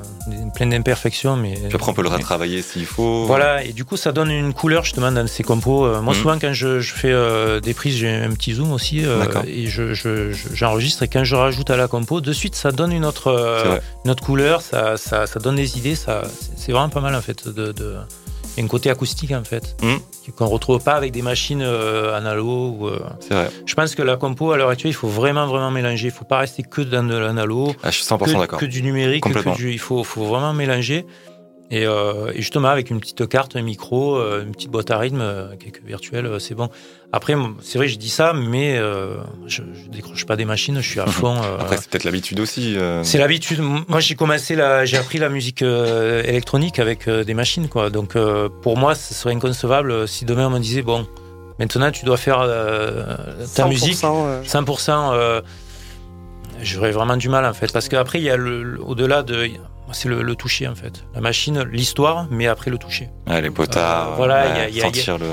plein 0.54 0.66
d'imperfections. 0.66 1.36
Mais, 1.36 1.54
puis 1.54 1.74
après, 1.74 1.90
on 1.90 1.94
peut 1.94 2.02
le 2.02 2.08
retravailler 2.08 2.60
s'il 2.62 2.84
faut. 2.84 3.24
Voilà, 3.24 3.64
et 3.64 3.72
du 3.72 3.84
coup, 3.84 3.96
ça 3.96 4.12
donne 4.12 4.30
une 4.30 4.52
couleur 4.52 4.84
justement 4.84 5.10
dans 5.10 5.26
ces 5.26 5.42
compos. 5.42 5.86
moi, 6.02 6.14
mhm. 6.14 6.20
souvent, 6.20 6.38
quand 6.38 6.52
je, 6.52 6.80
je 6.80 6.94
fais 6.94 7.60
des 7.60 7.74
prises, 7.74 7.96
j'ai 7.96 8.10
un 8.10 8.30
petit 8.30 8.54
zoom 8.54 8.72
aussi 8.72 9.00
et 9.46 9.66
j'enregistre. 9.66 11.00
Je, 11.00 11.04
et 11.04 11.08
quand 11.08 11.24
je 11.24 11.34
rajoute 11.34 11.70
à 11.70 11.76
la 11.76 11.88
compo, 11.88 12.20
de 12.20 12.32
suite, 12.32 12.54
ça 12.54 12.72
donne 12.72 12.92
une 12.92 13.06
autre, 13.06 13.78
une 14.04 14.10
autre 14.10 14.22
couleur, 14.22 14.60
ça, 14.60 14.96
ça, 14.96 15.26
ça, 15.26 15.40
donne 15.40 15.56
des 15.56 15.78
idées. 15.78 15.94
C'est 15.94 16.72
vraiment 16.72 16.90
pas 16.90 17.00
mal 17.00 17.14
en 17.14 17.22
fait 17.22 17.48
de, 17.48 17.72
de 17.72 17.96
il 18.56 18.60
y 18.60 18.62
a 18.62 18.64
un 18.64 18.68
côté 18.68 18.90
acoustique 18.90 19.32
en 19.32 19.44
fait, 19.44 19.76
mmh. 19.82 20.30
qu'on 20.32 20.44
ne 20.44 20.50
retrouve 20.50 20.82
pas 20.82 20.92
avec 20.92 21.12
des 21.12 21.22
machines 21.22 21.62
euh, 21.62 22.14
analo. 22.14 22.88
Euh. 22.88 22.98
C'est 23.20 23.34
vrai. 23.34 23.50
Je 23.64 23.74
pense 23.74 23.94
que 23.94 24.02
la 24.02 24.16
compo 24.16 24.52
à 24.52 24.56
l'heure 24.56 24.68
actuelle, 24.68 24.90
il 24.90 24.94
faut 24.94 25.08
vraiment 25.08 25.46
vraiment 25.46 25.70
mélanger. 25.70 26.08
Il 26.08 26.12
ne 26.12 26.16
faut 26.16 26.24
pas 26.24 26.38
rester 26.38 26.62
que 26.62 26.82
dans 26.82 27.04
de 27.04 27.16
l'analo, 27.16 27.72
ah, 27.82 27.90
je 27.90 27.96
suis 27.96 28.04
100% 28.04 28.38
d'accord. 28.38 28.58
que 28.58 28.66
du 28.66 28.82
numérique. 28.82 29.24
il 29.58 29.78
faut, 29.78 30.04
faut 30.04 30.24
vraiment 30.24 30.52
mélanger. 30.52 31.06
Euh, 31.72 32.32
et, 32.34 32.36
justement, 32.36 32.68
avec 32.68 32.90
une 32.90 33.00
petite 33.00 33.26
carte, 33.28 33.56
un 33.56 33.62
micro, 33.62 34.16
euh, 34.16 34.42
une 34.42 34.52
petite 34.52 34.70
boîte 34.70 34.90
à 34.90 34.98
rythme, 34.98 35.20
euh, 35.20 35.56
quelques 35.58 35.82
virtuels, 35.82 36.38
c'est 36.38 36.54
bon. 36.54 36.68
Après, 37.12 37.34
c'est 37.62 37.78
vrai, 37.78 37.88
je 37.88 37.98
dis 37.98 38.08
ça, 38.08 38.32
mais 38.32 38.78
je, 39.46 39.62
je, 39.62 39.90
décroche 39.90 40.24
pas 40.24 40.36
des 40.36 40.44
machines, 40.44 40.80
je 40.80 40.88
suis 40.88 41.00
à 41.00 41.06
fond. 41.06 41.36
Après, 41.58 41.76
c'est 41.76 41.90
peut-être 41.90 42.04
l'habitude 42.04 42.40
aussi. 42.40 42.76
C'est 43.02 43.18
l'habitude. 43.18 43.60
Moi, 43.60 44.00
j'ai 44.00 44.14
commencé, 44.14 44.54
la, 44.54 44.84
j'ai 44.84 44.96
appris 44.96 45.18
la 45.18 45.28
musique 45.28 45.62
électronique 45.62 46.78
avec 46.78 47.08
des 47.08 47.34
machines, 47.34 47.68
quoi. 47.68 47.90
Donc, 47.90 48.16
pour 48.62 48.78
moi, 48.78 48.94
ce 48.94 49.12
serait 49.12 49.34
inconcevable 49.34 50.08
si 50.08 50.24
demain 50.24 50.46
on 50.46 50.50
me 50.50 50.58
disait, 50.58 50.82
bon, 50.82 51.06
maintenant 51.58 51.90
tu 51.90 52.06
dois 52.06 52.16
faire 52.16 52.38
ta 53.54 53.66
musique 53.66 53.96
100%. 53.96 55.42
J'aurais 56.62 56.92
vraiment 56.92 57.16
du 57.16 57.28
mal 57.28 57.44
en 57.44 57.52
fait, 57.52 57.72
parce 57.72 57.88
qu'après, 57.88 58.20
il 58.20 58.24
y 58.24 58.30
a 58.30 58.36
le, 58.36 58.80
au-delà 58.80 59.22
de 59.22 59.50
c'est 59.92 60.08
le, 60.08 60.34
toucher 60.36 60.68
en 60.68 60.74
fait. 60.74 61.04
La 61.14 61.20
machine, 61.20 61.62
l'histoire, 61.70 62.26
mais 62.30 62.46
après 62.46 62.70
le 62.70 62.78
toucher. 62.78 63.10
les 63.26 63.50
potards, 63.50 64.12
euh, 64.12 64.16
voilà, 64.16 64.68
y 64.68 64.80
a, 64.80 64.84
sentir 64.84 65.18
le. 65.18 65.26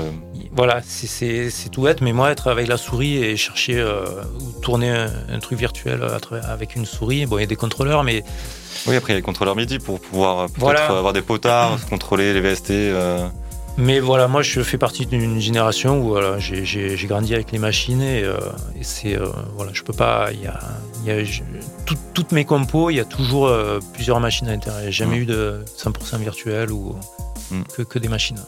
Voilà, 0.52 0.80
c'est 0.82 1.50
tout 1.70 1.82
bête, 1.82 2.00
mais 2.00 2.12
moi 2.12 2.30
être 2.30 2.48
avec 2.48 2.66
la 2.66 2.76
souris 2.76 3.16
et 3.16 3.36
chercher 3.36 3.78
euh, 3.78 4.04
ou 4.40 4.60
tourner 4.60 4.90
un, 4.90 5.38
truc 5.38 5.58
virtuel 5.58 6.02
avec 6.48 6.76
une 6.76 6.86
souris, 6.86 7.26
bon, 7.26 7.38
il 7.38 7.42
y 7.42 7.44
a 7.44 7.46
des 7.46 7.56
contrôleurs, 7.56 8.02
mais. 8.04 8.24
Oui, 8.86 8.96
après 8.96 9.12
il 9.12 9.14
y 9.14 9.16
a 9.16 9.18
les 9.18 9.22
contrôleurs 9.22 9.56
MIDI 9.56 9.78
pour 9.78 10.00
pouvoir 10.00 10.48
peut-être 10.50 10.90
avoir 10.90 11.12
des 11.12 11.22
potards, 11.22 11.78
contrôler 11.88 12.32
les 12.32 12.40
VST. 12.40 12.70
Euh. 12.70 13.28
Mais 13.76 14.00
voilà, 14.00 14.28
moi 14.28 14.42
je 14.42 14.60
fais 14.62 14.78
partie 14.78 15.06
d'une 15.06 15.40
génération 15.40 16.00
où 16.00 16.08
voilà, 16.08 16.38
j'ai 16.38 17.06
grandi 17.06 17.34
avec 17.34 17.52
les 17.52 17.58
machines 17.58 18.02
et, 18.02 18.22
euh, 18.22 18.38
et 18.78 18.82
c'est 18.82 19.16
euh, 19.16 19.28
voilà, 19.54 19.72
je 19.72 19.82
peux 19.82 19.92
pas. 19.92 20.30
Y 20.32 20.46
a, 20.46 20.60
y 21.04 21.10
a 21.10 21.24
toutes 22.12 22.32
mes 22.32 22.44
compos, 22.44 22.90
il 22.90 22.96
y 22.96 23.00
a 23.00 23.04
toujours 23.04 23.46
euh, 23.46 23.78
plusieurs 23.94 24.20
machines 24.20 24.48
à 24.48 24.52
l'intérieur. 24.52 24.80
Il 24.80 24.84
n'y 24.84 24.88
a 24.88 24.92
jamais 24.92 25.16
mmh. 25.16 25.22
eu 25.22 25.26
de 25.26 25.64
100% 25.78 26.18
virtuel 26.18 26.72
ou 26.72 26.94
mm. 27.50 27.62
que, 27.76 27.82
que, 27.82 27.98
des 27.98 28.08
machines. 28.08 28.38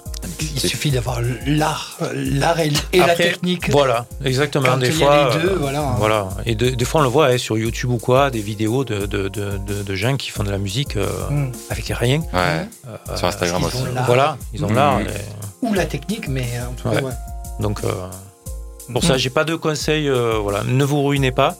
Il 0.41 0.61
suffit 0.61 0.91
d'avoir 0.91 1.21
l'art, 1.47 1.99
l'art 2.15 2.61
et, 2.61 2.71
la 2.95 3.15
technique. 3.15 3.71
Voilà, 3.71 4.07
exactement. 4.25 4.77
des 4.77 4.91
fois, 4.91 5.31
les 5.35 5.43
deux, 5.43 5.55
voilà. 5.55 5.95
voilà. 5.99 6.29
Et 6.47 6.55
des 6.55 6.85
fois 6.85 7.01
on 7.01 7.05
le 7.05 7.11
voit 7.11 7.29
hein, 7.29 7.39
sur 7.39 7.59
YouTube 7.59 7.91
ou 7.91 7.99
quoi, 7.99 8.31
des 8.31 8.41
vidéos 8.41 8.85
de, 8.85 9.07
de, 9.07 9.29
de, 9.29 9.59
de 9.59 9.95
gens 9.95 10.17
qui 10.17 10.31
font 10.31 10.45
de 10.45 10.51
la 10.51 10.59
musique 10.59 10.97
mm. 10.97 11.53
avec 11.71 11.87
rien. 11.87 12.21
Ouais. 12.33 12.69
sur 13.17 13.27
Instagram 13.27 13.65
aussi. 13.65 13.79
Voilà, 14.07 14.37
ils 14.53 14.65
ont 14.65 14.73
l'art. 14.73 15.01
Ou 15.63 15.75
la 15.75 15.87
technique, 15.87 16.29
mais 16.29 16.47
en 16.69 16.73
tout 16.73 16.89
cas, 16.89 17.01
ouais. 17.03 17.13
Donc, 17.61 17.85
euh, 17.85 17.93
pour 18.93 19.05
ça, 19.05 19.17
j'ai 19.17 19.31
pas 19.31 19.45
de 19.45 19.55
conseils. 19.55 20.09
Euh, 20.09 20.39
voilà, 20.43 20.65
ne 20.65 20.85
vous 20.85 21.03
ruinez 21.03 21.33
pas. 21.33 21.57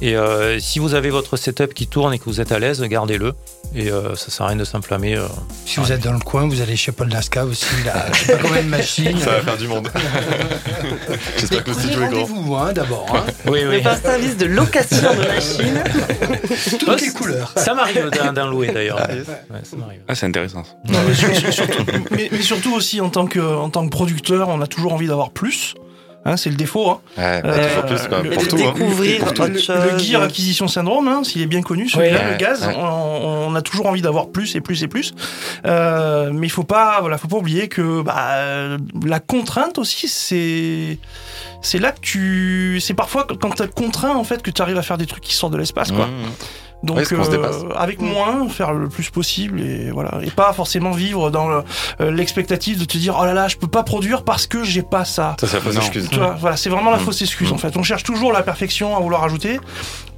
Et 0.00 0.16
euh, 0.16 0.58
si 0.58 0.78
vous 0.78 0.94
avez 0.94 1.10
votre 1.10 1.36
setup 1.36 1.72
qui 1.72 1.86
tourne 1.86 2.12
et 2.12 2.18
que 2.18 2.24
vous 2.24 2.40
êtes 2.40 2.52
à 2.52 2.58
l'aise, 2.58 2.82
gardez-le. 2.82 3.32
Et 3.74 3.90
euh, 3.90 4.14
ça 4.14 4.30
sert 4.30 4.46
à 4.46 4.48
rien 4.50 4.56
de 4.56 4.64
s'enflammer. 4.64 5.16
Euh, 5.16 5.26
si 5.66 5.80
vous 5.80 5.92
êtes 5.92 6.02
dans 6.02 6.12
le 6.12 6.18
coin, 6.18 6.46
vous 6.48 6.60
allez 6.60 6.76
chez 6.76 6.92
Paul 6.92 7.08
Nasca 7.08 7.44
aussi. 7.44 7.66
Là, 7.84 8.06
je 8.12 8.24
sais 8.24 8.36
pas 8.36 8.42
combien 8.42 8.62
de 8.62 8.68
machines. 8.68 9.18
Ça 9.18 9.30
va 9.30 9.40
faire 9.42 9.56
du 9.56 9.66
monde. 9.66 9.88
J'espère 11.38 11.64
que 11.64 11.70
le 11.70 11.76
studio 11.76 12.02
est 12.02 12.08
grand. 12.08 12.24
vous 12.24 12.54
hein, 12.54 12.72
d'abord. 12.72 13.06
Hein. 13.14 13.24
Oui, 13.46 13.60
oui. 13.68 13.82
un 13.84 13.96
service 13.96 14.36
de 14.36 14.46
location 14.46 14.96
de 14.96 15.26
machines. 15.28 16.78
Toutes 16.78 17.00
les 17.00 17.10
couleurs. 17.10 17.52
Ça 17.56 17.74
m'arrive 17.74 18.10
d'en 18.34 18.48
louer 18.48 18.72
d'ailleurs. 18.72 18.98
Ah, 19.00 19.56
ah 20.08 20.14
c'est 20.14 20.26
intéressant. 20.26 20.62
mais, 22.10 22.28
mais, 22.32 22.42
surtout 22.42 22.74
aussi 22.74 23.00
en 23.00 23.10
tant 23.10 23.26
que, 23.26 23.40
en 23.40 23.70
tant 23.70 23.84
que 23.84 23.90
producteur, 23.90 24.48
on 24.48 24.60
a 24.60 24.66
toujours 24.66 24.94
envie 24.94 25.06
d'avoir 25.06 25.30
plus. 25.30 25.74
Hein, 26.26 26.36
c'est 26.36 26.50
le 26.50 26.56
défaut. 26.56 26.88
Hein. 26.88 27.00
Ouais, 27.18 27.42
bah, 27.42 27.50
euh, 27.52 27.82
plus, 27.82 28.08
quoi. 28.08 28.22
Le, 28.22 28.30
pour 28.30 28.48
tout, 28.48 28.56
découvrir 28.56 29.24
hein. 29.24 29.48
le, 29.48 29.92
le, 29.92 29.98
gear 29.98 30.22
acquisition 30.22 30.68
syndrome, 30.68 31.06
hein, 31.06 31.22
s'il 31.22 31.42
est 31.42 31.46
bien 31.46 31.60
connu, 31.60 31.88
celui-là, 31.88 32.30
le 32.30 32.36
gaz, 32.36 32.68
on, 32.76 33.48
on, 33.48 33.54
a 33.54 33.62
toujours 33.62 33.86
envie 33.86 34.00
d'avoir 34.00 34.28
plus 34.28 34.56
et 34.56 34.60
plus 34.60 34.82
et 34.82 34.88
plus. 34.88 35.12
Euh, 35.66 36.30
mais 36.32 36.46
il 36.46 36.50
faut 36.50 36.64
pas, 36.64 37.00
voilà, 37.00 37.18
faut 37.18 37.28
pas 37.28 37.36
oublier 37.36 37.68
que 37.68 38.02
bah, 38.02 38.78
la 39.04 39.20
contrainte 39.20 39.78
aussi, 39.78 40.08
c'est 40.08 40.98
c'est 41.60 41.78
là 41.78 41.92
que 41.92 42.00
tu, 42.00 42.78
c'est 42.80 42.94
parfois 42.94 43.26
quand 43.40 43.50
tu 43.50 43.68
contraint 43.68 44.14
en 44.14 44.24
fait 44.24 44.42
que 44.42 44.50
tu 44.50 44.60
arrives 44.60 44.76
à 44.76 44.82
faire 44.82 44.98
des 44.98 45.06
trucs 45.06 45.24
qui 45.24 45.34
sortent 45.34 45.52
de 45.52 45.58
l'espace, 45.58 45.92
quoi. 45.92 46.06
Mmh. 46.06 46.10
Donc 46.84 47.12
euh, 47.12 47.68
avec 47.76 48.00
moins, 48.00 48.48
faire 48.48 48.74
le 48.74 48.88
plus 48.88 49.08
possible 49.08 49.60
et 49.62 49.90
voilà, 49.90 50.18
et 50.22 50.30
pas 50.30 50.52
forcément 50.52 50.90
vivre 50.90 51.30
dans 51.30 51.48
euh, 51.50 52.10
l'expectative 52.10 52.78
de 52.78 52.84
te 52.84 52.98
dire 52.98 53.16
oh 53.18 53.24
là 53.24 53.32
là, 53.32 53.48
je 53.48 53.56
peux 53.56 53.68
pas 53.68 53.82
produire 53.82 54.22
parce 54.22 54.46
que 54.46 54.62
j'ai 54.64 54.82
pas 54.82 55.06
ça. 55.06 55.34
Ça 55.40 55.46
c'est 55.46 55.56
la 55.56 55.62
fausse 55.62 55.76
excuse. 55.76 56.10
voilà, 56.38 56.56
c'est 56.56 56.68
vraiment 56.68 56.90
la 56.90 56.98
mm. 56.98 57.00
fausse 57.00 57.22
excuse 57.22 57.50
en 57.52 57.54
mm. 57.54 57.58
fait. 57.58 57.76
On 57.78 57.82
cherche 57.82 58.02
toujours 58.02 58.32
la 58.32 58.42
perfection 58.42 58.96
à 58.96 59.00
vouloir 59.00 59.24
ajouter, 59.24 59.58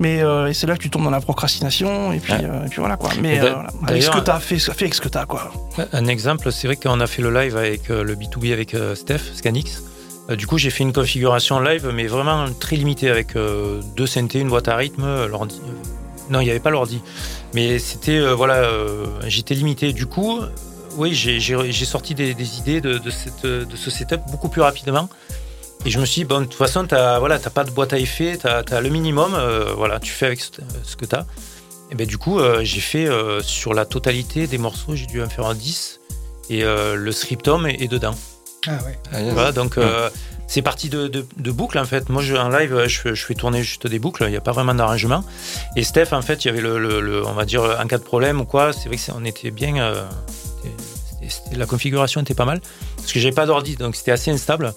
mais 0.00 0.22
euh, 0.22 0.52
c'est 0.52 0.66
là 0.66 0.74
que 0.74 0.82
tu 0.82 0.90
tombes 0.90 1.04
dans 1.04 1.10
la 1.10 1.20
procrastination 1.20 2.12
et 2.12 2.18
puis, 2.18 2.32
et 2.32 2.68
puis 2.68 2.80
voilà 2.80 2.96
quoi. 2.96 3.10
Mais 3.22 3.40
avec 3.86 4.02
ce 4.02 4.10
que 4.10 4.18
t'as 4.18 4.40
fait, 4.40 4.58
fait 4.58 4.72
avec 4.82 4.94
ce 4.94 5.00
que 5.00 5.08
t'as 5.08 5.24
quoi. 5.24 5.52
Un 5.92 6.06
exemple, 6.06 6.50
c'est 6.50 6.66
vrai 6.66 6.76
qu'on 6.76 7.00
a 7.00 7.06
fait 7.06 7.22
le 7.22 7.32
live 7.32 7.56
avec 7.56 7.88
le 7.88 8.14
B2B 8.16 8.52
avec 8.52 8.76
Steph 8.94 9.34
Scanix. 9.34 9.82
Du 10.36 10.48
coup, 10.48 10.58
j'ai 10.58 10.70
fait 10.70 10.82
une 10.82 10.92
configuration 10.92 11.60
live, 11.60 11.92
mais 11.94 12.08
vraiment 12.08 12.46
très 12.58 12.74
limitée 12.74 13.08
avec 13.08 13.34
deux 13.96 14.06
synthés, 14.06 14.40
une 14.40 14.48
boîte 14.48 14.66
à 14.66 14.74
rythme, 14.74 15.26
l'ordi, 15.26 15.60
non, 16.30 16.40
il 16.40 16.44
n'y 16.44 16.50
avait 16.50 16.60
pas 16.60 16.70
l'ordi. 16.70 17.00
Mais 17.54 17.78
c'était, 17.78 18.18
euh, 18.18 18.34
voilà, 18.34 18.56
euh, 18.56 19.06
j'étais 19.26 19.54
limité. 19.54 19.92
Du 19.92 20.06
coup, 20.06 20.40
oui, 20.96 21.14
j'ai 21.14 21.84
sorti 21.84 22.14
des, 22.14 22.58
idées 22.58 22.80
de, 22.80 23.10
cette, 23.10 23.46
de 23.46 23.76
ce 23.76 23.90
setup 23.90 24.20
beaucoup 24.30 24.48
plus 24.48 24.62
rapidement. 24.62 25.08
Et 25.84 25.90
je 25.90 26.00
me 26.00 26.06
suis 26.06 26.22
dit, 26.22 26.24
bon, 26.24 26.40
de 26.40 26.44
toute 26.46 26.54
façon, 26.54 26.86
tu 26.86 26.94
n'as 26.94 27.18
voilà, 27.18 27.38
pas 27.38 27.64
de 27.64 27.70
boîte 27.70 27.92
à 27.92 27.98
effets, 27.98 28.38
tu 28.38 28.46
as, 28.46 28.80
le 28.80 28.88
minimum, 28.88 29.34
euh, 29.34 29.72
voilà, 29.76 30.00
tu 30.00 30.10
fais 30.10 30.26
avec 30.26 30.40
ce, 30.40 30.96
que 30.96 31.04
tu 31.04 31.14
as. 31.14 31.26
Et 31.90 31.94
ben, 31.94 32.06
du 32.06 32.18
coup, 32.18 32.40
j'ai 32.62 32.80
fait 32.80 33.08
sur 33.42 33.72
la 33.72 33.84
totalité 33.84 34.46
des 34.46 34.58
morceaux, 34.58 34.96
j'ai 34.96 35.06
dû 35.06 35.22
en 35.22 35.28
faire 35.28 35.46
un 35.46 35.54
10. 35.54 36.00
Et 36.50 36.62
le 36.62 37.12
scriptum 37.12 37.66
est, 37.66 37.88
dedans. 37.88 38.16
Ah 38.66 38.78
ouais. 38.84 38.98
Ah, 39.12 39.18
voilà, 39.32 39.52
donc 39.52 39.78
c'est 40.46 40.62
parti 40.62 40.88
de, 40.88 41.08
de, 41.08 41.50
boucles 41.50 41.78
en 41.78 41.84
fait. 41.84 42.08
Moi, 42.08 42.22
je, 42.22 42.34
en 42.36 42.48
live, 42.48 42.86
je, 42.86 43.14
fais 43.14 43.34
tourner 43.34 43.62
juste 43.62 43.86
des 43.86 43.98
boucles. 43.98 44.24
Il 44.24 44.30
n'y 44.30 44.36
a 44.36 44.40
pas 44.40 44.52
vraiment 44.52 44.74
d'arrangement. 44.74 45.24
Et 45.74 45.82
Steph, 45.82 46.12
en 46.12 46.22
fait, 46.22 46.44
il 46.44 46.48
y 46.48 46.50
avait 46.50 46.60
le, 46.60 47.26
on 47.26 47.32
va 47.32 47.44
dire, 47.44 47.62
en 47.62 47.86
cas 47.86 47.98
de 47.98 48.04
problème 48.04 48.40
ou 48.40 48.44
quoi, 48.44 48.72
c'est 48.72 48.88
vrai 48.88 48.96
qu'on 48.96 49.24
était 49.24 49.50
bien. 49.50 49.76
Euh, 49.76 50.02
la 51.56 51.66
configuration 51.66 52.20
était 52.20 52.34
pas 52.34 52.44
mal 52.44 52.60
parce 52.96 53.12
que 53.12 53.18
j'avais 53.18 53.34
pas 53.34 53.46
d'ordi, 53.46 53.76
donc 53.76 53.96
c'était 53.96 54.12
assez 54.12 54.30
instable. 54.30 54.74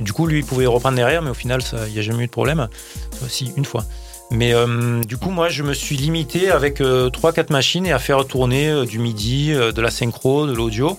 Du 0.00 0.12
coup, 0.12 0.26
lui, 0.26 0.38
il 0.38 0.44
pouvait 0.44 0.66
reprendre 0.66 0.96
derrière, 0.96 1.20
mais 1.20 1.30
au 1.30 1.34
final, 1.34 1.60
il 1.86 1.92
n'y 1.92 1.98
a 1.98 2.02
jamais 2.02 2.24
eu 2.24 2.26
de 2.26 2.32
problème. 2.32 2.68
Si, 3.28 3.52
une 3.56 3.66
fois. 3.66 3.84
Mais 4.30 4.54
euh, 4.54 5.02
du 5.02 5.16
coup, 5.16 5.30
moi, 5.30 5.48
je 5.48 5.62
me 5.62 5.74
suis 5.74 5.96
limité 5.96 6.50
avec 6.50 6.80
euh, 6.80 7.10
3-4 7.10 7.52
machines 7.52 7.84
et 7.84 7.92
à 7.92 7.98
faire 7.98 8.24
tourner 8.24 8.68
euh, 8.68 8.86
du 8.86 9.00
MIDI, 9.00 9.52
de 9.52 9.80
la 9.80 9.90
synchro, 9.90 10.46
de 10.46 10.52
l'audio. 10.52 10.96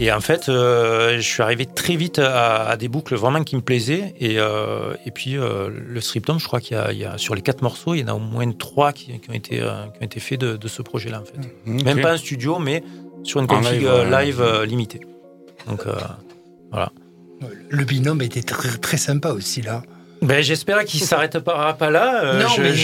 Et 0.00 0.12
en 0.12 0.20
fait, 0.20 0.48
euh, 0.48 1.16
je 1.16 1.28
suis 1.28 1.42
arrivé 1.42 1.66
très 1.66 1.96
vite 1.96 2.20
à, 2.20 2.76
des 2.76 2.88
boucles 2.88 3.16
vraiment 3.16 3.42
qui 3.42 3.56
me 3.56 3.60
plaisaient. 3.60 4.14
Et, 4.20 4.38
euh, 4.38 4.94
et 5.04 5.10
puis, 5.10 5.36
euh, 5.36 5.68
le 5.70 6.00
Striptom, 6.00 6.38
je 6.38 6.46
crois 6.46 6.60
qu'il 6.60 6.76
y, 6.76 7.04
a 7.04 7.18
sur 7.18 7.34
les 7.34 7.42
quatre 7.42 7.62
morceaux, 7.62 7.94
il 7.94 8.00
y 8.00 8.04
en 8.04 8.08
a 8.08 8.14
au 8.14 8.20
moins 8.20 8.50
trois 8.52 8.92
qui, 8.92 9.10
ont, 9.28 9.32
été, 9.32 9.56
qui 9.56 9.62
ont 9.62 10.04
été 10.04 10.20
faits 10.20 10.40
de, 10.40 10.68
ce 10.68 10.82
projet-là, 10.82 11.20
en 11.20 11.24
fait. 11.24 11.48
Mmh, 11.66 11.82
Même 11.82 12.00
pas 12.00 12.12
un 12.12 12.16
studio, 12.16 12.58
mais 12.58 12.84
sur 13.24 13.40
une 13.40 13.48
config 13.48 13.82
live, 13.82 14.62
limitée. 14.64 15.00
Donc, 15.66 15.82
voilà. 16.70 16.92
Le 17.68 17.84
binôme 17.84 18.22
était 18.22 18.42
très, 18.42 18.78
très 18.78 18.96
sympa 18.96 19.30
aussi 19.30 19.62
là. 19.62 19.82
Ben, 20.22 20.42
j'espère 20.42 20.84
qu'il 20.84 21.00
s'arrête 21.00 21.38
pas, 21.38 21.72
pas 21.74 21.90
là. 21.90 22.24
Euh, 22.24 22.42
non, 22.42 22.48
mais 22.58 22.74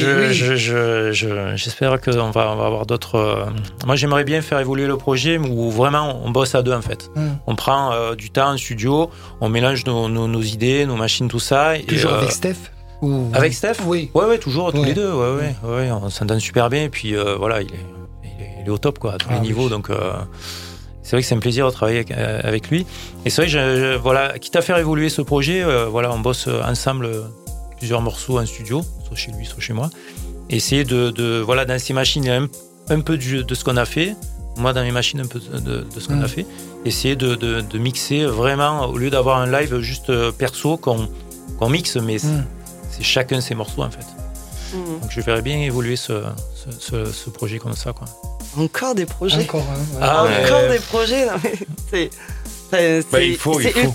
j'espère 1.56 2.00
qu'on 2.00 2.30
va, 2.30 2.52
on 2.52 2.56
va 2.56 2.66
avoir 2.66 2.86
d'autres. 2.86 3.16
Euh, 3.16 3.46
moi, 3.86 3.96
j'aimerais 3.96 4.24
bien 4.24 4.40
faire 4.40 4.60
évoluer 4.60 4.86
le 4.86 4.96
projet 4.96 5.38
où 5.38 5.70
vraiment 5.70 6.20
on 6.24 6.30
bosse 6.30 6.54
à 6.54 6.62
deux 6.62 6.72
en 6.72 6.82
fait. 6.82 7.10
Hmm. 7.16 7.30
On 7.46 7.56
prend 7.56 7.92
euh, 7.92 8.14
du 8.14 8.30
temps 8.30 8.52
en 8.52 8.56
studio, 8.56 9.10
on 9.40 9.48
mélange 9.48 9.84
nos, 9.86 10.08
nos, 10.08 10.42
idées, 10.42 10.86
nos 10.86 10.96
machines, 10.96 11.28
tout 11.28 11.40
ça. 11.40 11.74
Toujours 11.86 12.14
avec 12.14 12.32
Steph 12.32 12.70
ou... 13.02 13.30
Avec 13.34 13.52
Steph? 13.52 13.76
Oui. 13.84 14.10
Ouais, 14.14 14.26
ouais, 14.26 14.38
toujours, 14.38 14.72
tous 14.72 14.84
les 14.84 14.94
deux. 14.94 15.12
Ouais, 15.12 15.54
ouais, 15.64 15.70
ouais, 15.76 15.90
on 15.90 16.10
s'entend 16.10 16.38
super 16.38 16.70
bien. 16.70 16.84
Et 16.84 16.88
puis 16.88 17.14
voilà, 17.38 17.62
il 17.62 17.68
est, 17.68 18.30
il 18.60 18.66
est, 18.66 18.70
au 18.70 18.78
top 18.78 18.98
quoi, 18.98 19.14
à 19.14 19.18
tous 19.18 19.30
les 19.30 19.36
ah 19.36 19.40
niveaux. 19.40 19.68
Donc 19.68 19.90
c'est 21.04 21.16
vrai 21.16 21.22
que 21.22 21.28
c'est 21.28 21.34
un 21.34 21.38
plaisir 21.40 21.66
de 21.66 21.70
travailler 21.70 22.04
avec, 22.42 22.70
lui. 22.70 22.86
Et 23.24 23.30
c'est 23.30 23.42
vrai 23.42 23.46
que, 23.46 23.52
je, 23.52 23.96
voilà, 23.98 24.38
quitte 24.38 24.56
à 24.56 24.62
faire 24.62 24.78
évoluer 24.78 25.10
ce 25.10 25.20
projet, 25.20 25.62
euh, 25.62 25.86
voilà, 25.86 26.10
on 26.10 26.18
bosse 26.18 26.48
ensemble 26.66 27.08
plusieurs 27.76 28.00
morceaux 28.00 28.38
en 28.40 28.46
studio, 28.46 28.82
soit 29.06 29.16
chez 29.16 29.30
lui, 29.32 29.44
soit 29.44 29.60
chez 29.60 29.74
moi. 29.74 29.90
Essayer 30.48 30.84
de, 30.84 31.10
de 31.10 31.40
voilà, 31.40 31.66
dans 31.66 31.78
ces 31.78 31.92
machines, 31.92 32.26
un, 32.28 32.48
un 32.88 33.00
peu 33.00 33.18
de, 33.18 33.54
ce 33.54 33.64
qu'on 33.64 33.76
a 33.76 33.84
fait. 33.84 34.16
Moi, 34.56 34.72
dans 34.72 34.82
mes 34.82 34.92
machines, 34.92 35.20
un 35.20 35.26
peu 35.26 35.40
de, 35.40 35.84
ce 35.98 36.08
qu'on 36.08 36.22
a 36.22 36.24
mm. 36.24 36.28
fait. 36.28 36.46
Essayer 36.86 37.16
de, 37.16 37.34
de, 37.34 37.78
mixer 37.78 38.24
vraiment, 38.24 38.86
au 38.86 38.96
lieu 38.96 39.10
d'avoir 39.10 39.38
un 39.38 39.50
live 39.50 39.80
juste 39.80 40.08
euh, 40.08 40.32
perso 40.32 40.78
qu'on 40.78 41.68
mixe, 41.68 41.96
mais 41.96 42.16
mm. 42.16 42.46
c'est 42.90 43.02
chacun 43.02 43.42
ses 43.42 43.54
morceaux 43.54 43.82
en 43.82 43.90
fait. 43.90 44.06
Mm. 44.74 45.00
Donc 45.02 45.10
je 45.10 45.20
verrais 45.20 45.42
bien 45.42 45.58
évoluer 45.58 45.96
ce, 45.96 46.22
ce, 46.78 47.04
ce 47.04 47.30
projet 47.30 47.58
comme 47.58 47.74
ça. 47.74 47.92
Quoi. 47.92 48.06
Encore 48.56 48.94
des 48.94 49.06
projets. 49.06 49.42
Encore, 49.42 49.64
ah, 50.00 50.24
encore 50.24 50.68
des 50.70 50.78
projets. 50.78 51.26
C'est 51.90 52.10
bah, 52.70 52.78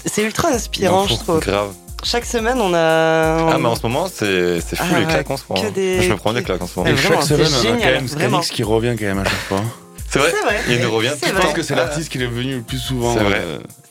c'est 0.05 0.23
ultra 0.23 0.49
inspirant, 0.49 1.07
je 1.07 1.15
trouve. 1.15 1.39
Grave. 1.39 1.73
Chaque 2.03 2.25
semaine, 2.25 2.59
on 2.61 2.73
a. 2.73 3.53
Ah, 3.53 3.57
mais 3.59 3.67
en 3.67 3.75
ce 3.75 3.81
moment, 3.83 4.07
c'est 4.07 4.61
fou 4.61 4.75
ah, 4.79 4.99
les 4.99 5.05
claques 5.05 5.29
en 5.29 5.37
ce 5.37 5.43
moment. 5.49 5.69
Des... 5.71 6.01
Je 6.01 6.09
me 6.09 6.15
prends 6.15 6.33
des 6.33 6.43
claques 6.43 6.61
en 6.61 6.67
ce 6.67 6.79
moment. 6.79 6.89
Et 6.89 6.97
chaque 6.97 7.23
semaine, 7.23 7.47
on 7.51 7.73
a 7.73 7.77
quand 7.77 7.85
même 7.85 8.07
Scanix 8.07 8.49
qui 8.49 8.63
revient 8.63 8.95
quand 8.97 9.05
même 9.05 9.19
à 9.19 9.25
chaque 9.25 9.33
fois. 9.33 9.61
C'est 10.09 10.19
vrai, 10.19 10.31
vrai, 10.43 10.59
Il 10.69 10.79
nous 10.79 10.91
revient. 10.91 11.11
Je 11.23 11.31
pense 11.31 11.53
que 11.53 11.61
c'est 11.61 11.75
l'artiste 11.75 12.09
qui 12.09 12.17
est 12.17 12.25
venu 12.25 12.55
le 12.55 12.61
plus 12.61 12.79
souvent. 12.79 13.13
C'est 13.13 13.23
vrai. 13.23 13.41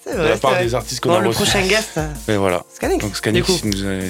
Euh, 0.09 0.13
c'est 0.13 0.17
vrai. 0.17 0.25
De 0.25 0.31
la 0.31 0.37
part 0.37 0.59
des 0.59 0.75
artistes 0.75 1.01
qu'on 1.01 1.11
a 1.11 1.19
reçus. 1.19 1.29
Le 1.29 1.35
prochain 1.35 1.67
guest. 1.67 2.01
Et 2.29 2.37
voilà. 2.37 2.65
Scanix. 2.75 2.99
Donc 2.99 3.17
Scanix, 3.17 3.65
nous 3.65 3.85
a. 3.85 4.01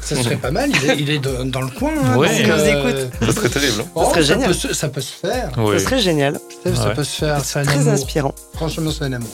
Ça 0.00 0.16
serait 0.16 0.36
pas 0.36 0.50
mal, 0.50 0.70
il 0.98 1.10
est, 1.10 1.18
dans 1.18 1.60
le 1.60 1.68
coin. 1.68 1.92
Hein, 1.92 2.16
oui, 2.16 2.28
il 2.40 2.46
nous 2.46 2.54
écoute. 2.54 3.12
Ça 3.20 3.32
serait 3.32 3.48
terrible. 3.48 3.84
Oh, 3.94 4.04
ça 4.04 4.10
serait 4.10 4.22
génial. 4.22 4.54
ça 4.54 4.88
peut 4.88 5.00
se 5.00 5.12
faire. 5.12 5.50
Ça 5.54 5.78
serait 5.78 6.00
génial. 6.00 6.40
Ça 6.74 6.90
peut 6.90 7.04
se 7.04 7.18
faire. 7.18 7.44
C'est 7.44 7.62
très 7.62 7.88
inspirant. 7.88 8.34
Franchement, 8.54 8.90
c'est 8.90 9.04
un 9.04 9.12
amour. 9.14 9.30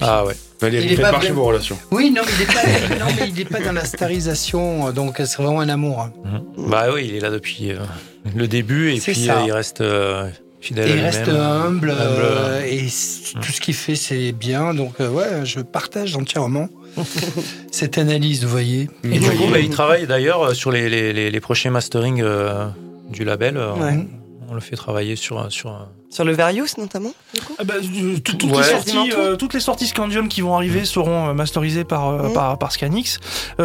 Ah 0.00 0.24
ouais. 0.24 0.34
Valérie, 0.60 0.96
faites 0.96 1.00
marcher 1.00 1.30
vos 1.30 1.44
relations. 1.44 1.78
Oui, 1.90 2.10
non, 2.10 2.22
mais 2.26 2.32
il 3.28 3.34
n'est 3.34 3.44
pas, 3.44 3.60
dans 3.60 3.72
la 3.72 3.84
starisation, 3.84 4.90
donc 4.90 5.16
c'est 5.18 5.36
vraiment 5.36 5.60
un 5.60 5.68
amour. 5.68 6.00
Hein. 6.00 6.12
Mhm. 6.24 6.68
Bah 6.68 6.86
oui, 6.92 7.06
il 7.08 7.14
est 7.14 7.20
là 7.20 7.30
depuis 7.30 7.70
euh, 7.70 7.78
le 8.34 8.48
début 8.48 8.92
et 8.92 8.98
puis 9.00 9.30
euh, 9.30 9.34
il 9.46 9.52
reste 9.52 9.82
euh, 10.58 10.64
fidèle. 10.64 10.90
il 10.90 11.00
reste 11.00 11.28
humble, 11.28 11.94
et 12.66 12.82
mhm. 12.82 13.40
tout 13.40 13.52
ce 13.52 13.60
qu'il 13.60 13.74
fait, 13.74 13.96
c'est 13.96 14.32
bien. 14.32 14.74
Donc 14.74 14.98
ouais, 15.00 15.44
je 15.44 15.60
partage 15.60 16.16
entièrement. 16.16 16.68
cette 17.70 17.98
analyse, 17.98 18.44
vous 18.44 18.50
voyez. 18.50 18.88
Et 19.04 19.18
du 19.18 19.30
coup, 19.30 19.46
bah, 19.52 19.60
il 19.60 19.70
travaille 19.70 20.06
d'ailleurs 20.06 20.54
sur 20.54 20.72
les, 20.72 20.88
les, 20.88 21.30
les, 21.30 21.40
prochains 21.40 21.70
mastering 21.70 22.24
du 23.12 23.24
label. 23.24 23.56
Ouais 23.56 24.06
on 24.48 24.54
le 24.54 24.60
fait 24.60 24.76
travailler 24.76 25.16
sur 25.16 25.50
sur 25.52 25.88
sur 26.10 26.24
le 26.24 26.32
Various 26.32 26.78
notamment. 26.78 27.12
Ah 27.58 27.64
bah, 27.64 27.74
toutes, 28.24 28.42
les 28.42 28.62
sorties, 28.62 29.12
euh, 29.16 29.36
toutes 29.36 29.52
les 29.52 29.60
sorties 29.60 29.86
Scandium 29.86 30.28
qui 30.28 30.40
vont 30.40 30.54
arriver 30.54 30.84
seront 30.84 31.28
euh, 31.28 31.32
masterisées 31.34 31.84
par 31.84 32.08
euh, 32.08 32.28
mm. 32.30 32.58
par, 32.58 32.72
Scanix. 32.72 33.18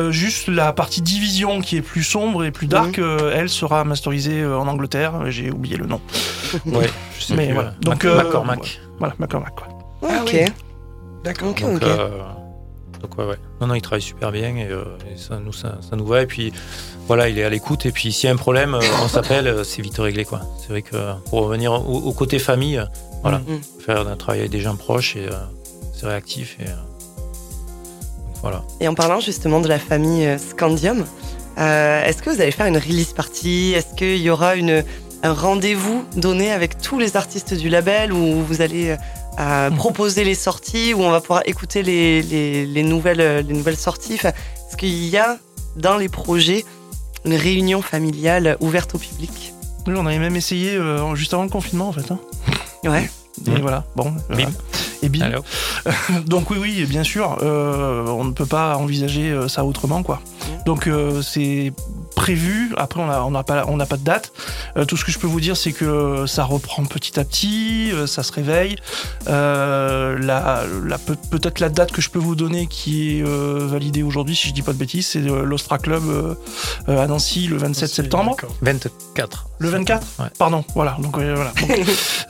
juste 0.10 0.48
la 0.48 0.74
partie 0.74 1.02
division 1.02 1.62
qui 1.62 1.78
est 1.78 1.82
plus 1.82 2.04
sombre 2.04 2.44
et 2.44 2.52
plus 2.52 2.68
dark, 2.68 2.98
mm. 2.98 3.32
elle 3.34 3.50
sera 3.50 3.84
masterisée 3.84 4.46
en 4.46 4.68
Angleterre. 4.68 5.32
J'ai 5.32 5.52
oublié 5.52 5.78
le 5.78 5.86
nom. 5.86 6.02
ouais, 6.66 6.90
je 7.18 7.24
sais 7.24 7.36
Mais 7.36 7.52
voilà. 7.54 7.74
Donc 7.82 8.04
McCormack. 8.04 8.82
Voilà, 9.00 9.16
McCormack. 9.20 9.56
Quoi. 9.56 9.68
Ah, 10.08 10.24
ok. 10.24 10.54
D'accord. 11.24 11.50
Ok. 11.50 11.64
Donc 13.02 13.18
ouais, 13.18 13.26
ouais. 13.26 13.38
Non, 13.60 13.68
non, 13.68 13.76
il 13.76 13.82
travaille 13.82 14.02
super 14.02 14.32
bien 14.32 14.56
et, 14.56 14.70
ça, 15.18 15.38
nous, 15.38 15.52
ça, 15.52 15.78
ça, 15.82 15.98
nous 15.98 16.06
va. 16.06 16.22
Et 16.22 16.26
puis 16.26 16.54
voilà, 17.08 17.30
il 17.30 17.38
est 17.38 17.44
à 17.44 17.50
l'écoute. 17.50 17.86
Et 17.86 17.92
puis 17.92 18.12
s'il 18.12 18.28
y 18.28 18.30
a 18.30 18.34
un 18.34 18.38
problème, 18.38 18.76
euh, 18.76 18.82
on 19.04 19.08
s'appelle, 19.08 19.48
euh, 19.48 19.64
c'est 19.64 19.82
vite 19.82 19.98
réglé. 19.98 20.26
quoi. 20.26 20.42
C'est 20.60 20.70
vrai 20.70 20.82
que 20.82 20.96
pour 21.30 21.42
revenir 21.44 21.74
au, 21.74 22.12
côté 22.14 22.40
famille, 22.40 22.78
euh, 22.78 22.86
voilà, 23.22 23.40
mm. 23.40 23.62
faire 23.86 24.08
un 24.08 24.16
travail 24.16 24.42
avec 24.42 24.52
des 24.52 24.62
gens 24.62 24.76
proches 24.76 25.16
et 25.16 25.28
c'est 25.94 26.06
réactif. 26.06 26.58
Et, 26.60 26.66
voilà. 28.42 28.64
Et 28.80 28.88
en 28.88 28.94
parlant 28.94 29.20
justement 29.20 29.62
de 29.62 29.68
la 29.68 29.80
famille 29.80 30.28
Scandium, 30.38 31.06
est-ce 31.58 32.22
que 32.22 32.30
vous 32.30 32.42
allez 32.42 32.52
faire 32.52 32.66
une 32.66 32.78
release 32.78 33.14
party? 33.14 33.74
Est-ce 33.76 33.96
qu'il 33.96 34.18
y 34.18 34.30
aura 34.30 34.56
une, 34.56 34.84
un 35.24 35.34
rendez-vous 35.34 36.04
donné 36.18 36.52
avec 36.52 36.82
tous 36.82 37.00
les 37.00 37.16
artistes 37.16 37.54
du 37.54 37.70
label 37.70 38.12
où 38.12 38.42
vous 38.42 38.62
allez 38.62 38.98
mm. 39.38 39.76
proposer 39.76 40.26
les 40.26 40.36
sorties, 40.36 40.94
où 40.94 41.02
on 41.02 41.12
va 41.12 41.22
pouvoir 41.22 41.44
écouter 41.46 41.84
les, 41.84 42.22
les, 42.22 42.84
nouvelles, 42.84 43.46
les 43.48 43.54
nouvelles 43.54 43.78
sorties? 43.78 44.16
Est-ce 44.16 44.76
qu'il 44.76 45.06
y 45.06 45.18
a 45.18 45.38
dans 45.78 45.98
les 45.98 46.10
projets 46.10 46.66
une 47.26 47.36
réunion 47.36 47.82
familiale 47.82 48.58
ouverte 48.60 48.96
au 48.96 48.98
public. 48.98 49.54
Oui, 49.88 49.94
on 49.98 50.06
avait 50.06 50.20
même 50.20 50.36
essayé 50.36 50.76
euh, 50.76 51.16
juste 51.16 51.34
avant 51.34 51.44
le 51.44 51.50
confinement 51.50 51.90
en 51.90 51.94
fait. 51.94 52.12
Hein. 52.12 52.20
Ouais. 52.86 53.10
Et 53.48 53.60
voilà, 53.60 53.84
bon. 53.96 54.14
Bim. 54.30 54.50
Et 55.02 55.10
bim. 55.10 55.32
Donc 56.28 56.50
oui, 56.52 56.58
oui, 56.62 56.86
bien 56.86 57.04
sûr, 57.04 57.38
euh, 57.42 58.06
on 58.08 58.24
ne 58.24 58.32
peut 58.32 58.46
pas 58.46 58.78
envisager 58.78 59.32
euh, 59.32 59.48
ça 59.48 59.66
autrement, 59.66 60.04
quoi. 60.04 60.22
Donc 60.66 60.90
c'est 61.22 61.74
prévu. 62.24 62.74
Après, 62.78 63.02
on 63.02 63.08
n'a 63.08 63.26
on 63.26 63.36
a 63.36 63.44
pas, 63.44 63.66
on 63.68 63.78
pas 63.78 63.98
de 63.98 64.04
date. 64.04 64.32
Euh, 64.78 64.86
tout 64.86 64.96
ce 64.98 65.04
que 65.04 65.12
je 65.12 65.20
peux 65.20 65.28
vous 65.28 65.42
dire, 65.42 65.58
c'est 65.58 65.74
que 65.74 66.26
ça 66.26 66.46
reprend 66.46 66.86
petit 66.86 67.20
à 67.20 67.26
petit, 67.26 67.92
euh, 67.92 68.08
ça 68.08 68.24
se 68.24 68.32
réveille. 68.32 68.78
Euh, 69.28 70.18
la, 70.20 70.64
la 70.86 70.98
peut-être 70.98 71.60
la 71.60 71.70
date 71.70 71.92
que 71.92 72.02
je 72.02 72.10
peux 72.10 72.20
vous 72.20 72.36
donner 72.36 72.68
qui 72.68 73.20
est 73.20 73.24
validée 73.24 74.04
aujourd'hui, 74.04 74.36
si 74.36 74.48
je 74.48 74.54
dis 74.54 74.62
pas 74.62 74.74
de 74.74 74.78
bêtises, 74.78 75.08
c'est 75.08 75.20
l'Ostra 75.20 75.78
Club 75.78 76.04
à 76.88 77.08
Nancy 77.08 77.48
le 77.48 77.58
27 77.58 77.90
septembre. 77.90 78.38
24. 78.62 79.48
Le 79.60 79.70
24 79.70 80.08
Pardon, 80.38 80.64
voilà. 80.76 80.98
Donc, 81.00 81.18
voilà. 81.18 81.52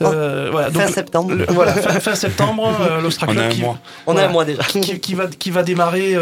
voilà 0.00 0.70
fin 0.70 0.88
septembre. 0.88 1.34
voilà, 1.50 1.72
fin, 1.74 2.14
septembre, 2.14 2.70
l'Ostra 3.02 3.26
Club. 3.26 3.38
On 3.38 3.50
a 3.50 3.54
un 3.54 3.58
mois. 3.58 3.78
On 4.06 4.16
a 4.16 4.24
un 4.24 4.28
mois 4.28 4.44
déjà. 4.44 4.62
Qui, 4.62 5.14
va, 5.14 5.26
qui 5.26 5.50
va 5.50 5.62
démarrer, 5.62 6.16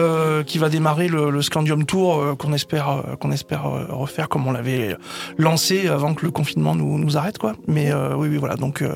qui 0.47 0.59
va 0.59 0.69
démarrer 0.69 1.09
le, 1.09 1.31
le 1.31 1.43
Scandium 1.43 1.85
Tour 1.85 2.02
qu'on 2.39 2.53
espère, 2.53 3.03
qu'on 3.21 3.31
espère 3.31 3.63
refaire 3.63 4.29
comme 4.29 4.47
on 4.47 4.53
l'avait 4.53 4.97
lancé 5.39 5.89
avant 5.89 6.15
que 6.15 6.25
le 6.25 6.31
confinement 6.31 6.75
nous, 6.75 6.99
nous 6.99 7.17
arrête, 7.17 7.39
quoi. 7.39 7.55
Mais 7.67 7.93
euh, 7.93 8.15
oui, 8.17 8.29
oui, 8.29 8.37
voilà. 8.37 8.57
Donc 8.57 8.83
euh, 8.83 8.95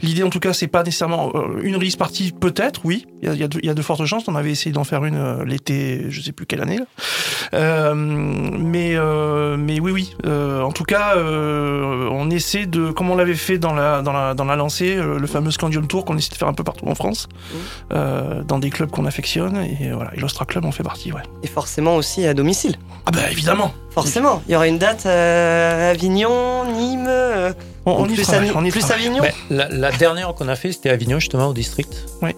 l'idée, 0.00 0.22
en 0.22 0.30
tout 0.30 0.40
cas, 0.40 0.52
c'est 0.52 0.66
pas 0.66 0.82
nécessairement 0.82 1.32
euh, 1.34 1.60
une 1.62 1.76
release 1.76 1.96
partie, 1.96 2.32
peut-être, 2.32 2.82
oui. 2.84 3.06
Il 3.22 3.28
y 3.28 3.42
a, 3.42 3.48
y 3.62 3.70
a, 3.70 3.74
de 3.74 3.82
fortes 3.82 4.04
chances. 4.04 4.28
On 4.28 4.36
avait 4.36 4.50
essayé 4.50 4.72
d'en 4.72 4.84
faire 4.84 5.04
une 5.04 5.42
l'été, 5.44 6.06
je 6.10 6.20
sais 6.20 6.32
plus 6.32 6.46
quelle 6.46 6.62
année. 6.62 6.78
mais 7.52 8.96
mais 9.56 9.80
oui, 9.80 9.92
oui. 9.92 10.14
en 10.24 10.72
tout 10.72 10.84
cas, 10.84 11.16
on 11.16 12.30
essaie 12.30 12.66
de, 12.66 12.90
comme 12.90 13.10
on 13.10 13.16
l'avait 13.16 13.34
fait 13.34 13.58
dans 13.58 13.74
la 13.74 14.02
dans 14.02 14.12
la 14.12 14.34
dans 14.34 14.44
la 14.44 14.56
lancée, 14.56 14.96
le 14.96 15.26
fameux 15.26 15.50
Scandium 15.50 15.86
Tour 15.86 16.04
qu'on 16.04 16.16
essaie 16.16 16.30
de 16.30 16.36
faire 16.36 16.48
un 16.48 16.54
peu 16.54 16.64
partout 16.64 16.86
en 16.86 16.94
France, 16.94 17.28
mmh. 17.50 18.42
dans 18.46 18.58
des 18.58 18.70
clubs 18.70 18.90
qu'on 18.90 19.06
affectionne. 19.06 19.56
Et 19.80 19.90
voilà, 19.92 20.14
et 20.14 20.20
l'Ostra 20.20 20.44
Club 20.44 20.64
en 20.64 20.72
fait 20.72 20.82
partie, 20.82 21.12
ouais. 21.12 21.22
Et 21.42 21.48
forcément 21.48 21.96
aussi 21.96 22.26
à 22.26 22.34
domicile. 22.34 22.45
Ah 23.06 23.10
bah 23.12 23.30
évidemment. 23.30 23.72
Forcément, 23.90 24.42
il 24.46 24.52
y 24.52 24.56
aura 24.56 24.66
une 24.66 24.78
date 24.78 25.06
euh, 25.06 25.92
Avignon, 25.92 26.70
Nîmes. 26.70 27.06
Euh, 27.08 27.52
on, 27.86 28.04
y 28.04 28.14
plus, 28.14 28.26
plus 28.70 28.90
Avignon. 28.90 29.22
la, 29.48 29.90
dernière 29.92 30.34
qu'on 30.34 30.48
a 30.48 30.56
fait, 30.56 30.72
c'était 30.72 30.90
Avignon 30.90 31.18
justement 31.18 31.46
au 31.46 31.54
district. 31.54 32.04
Oui. 32.20 32.32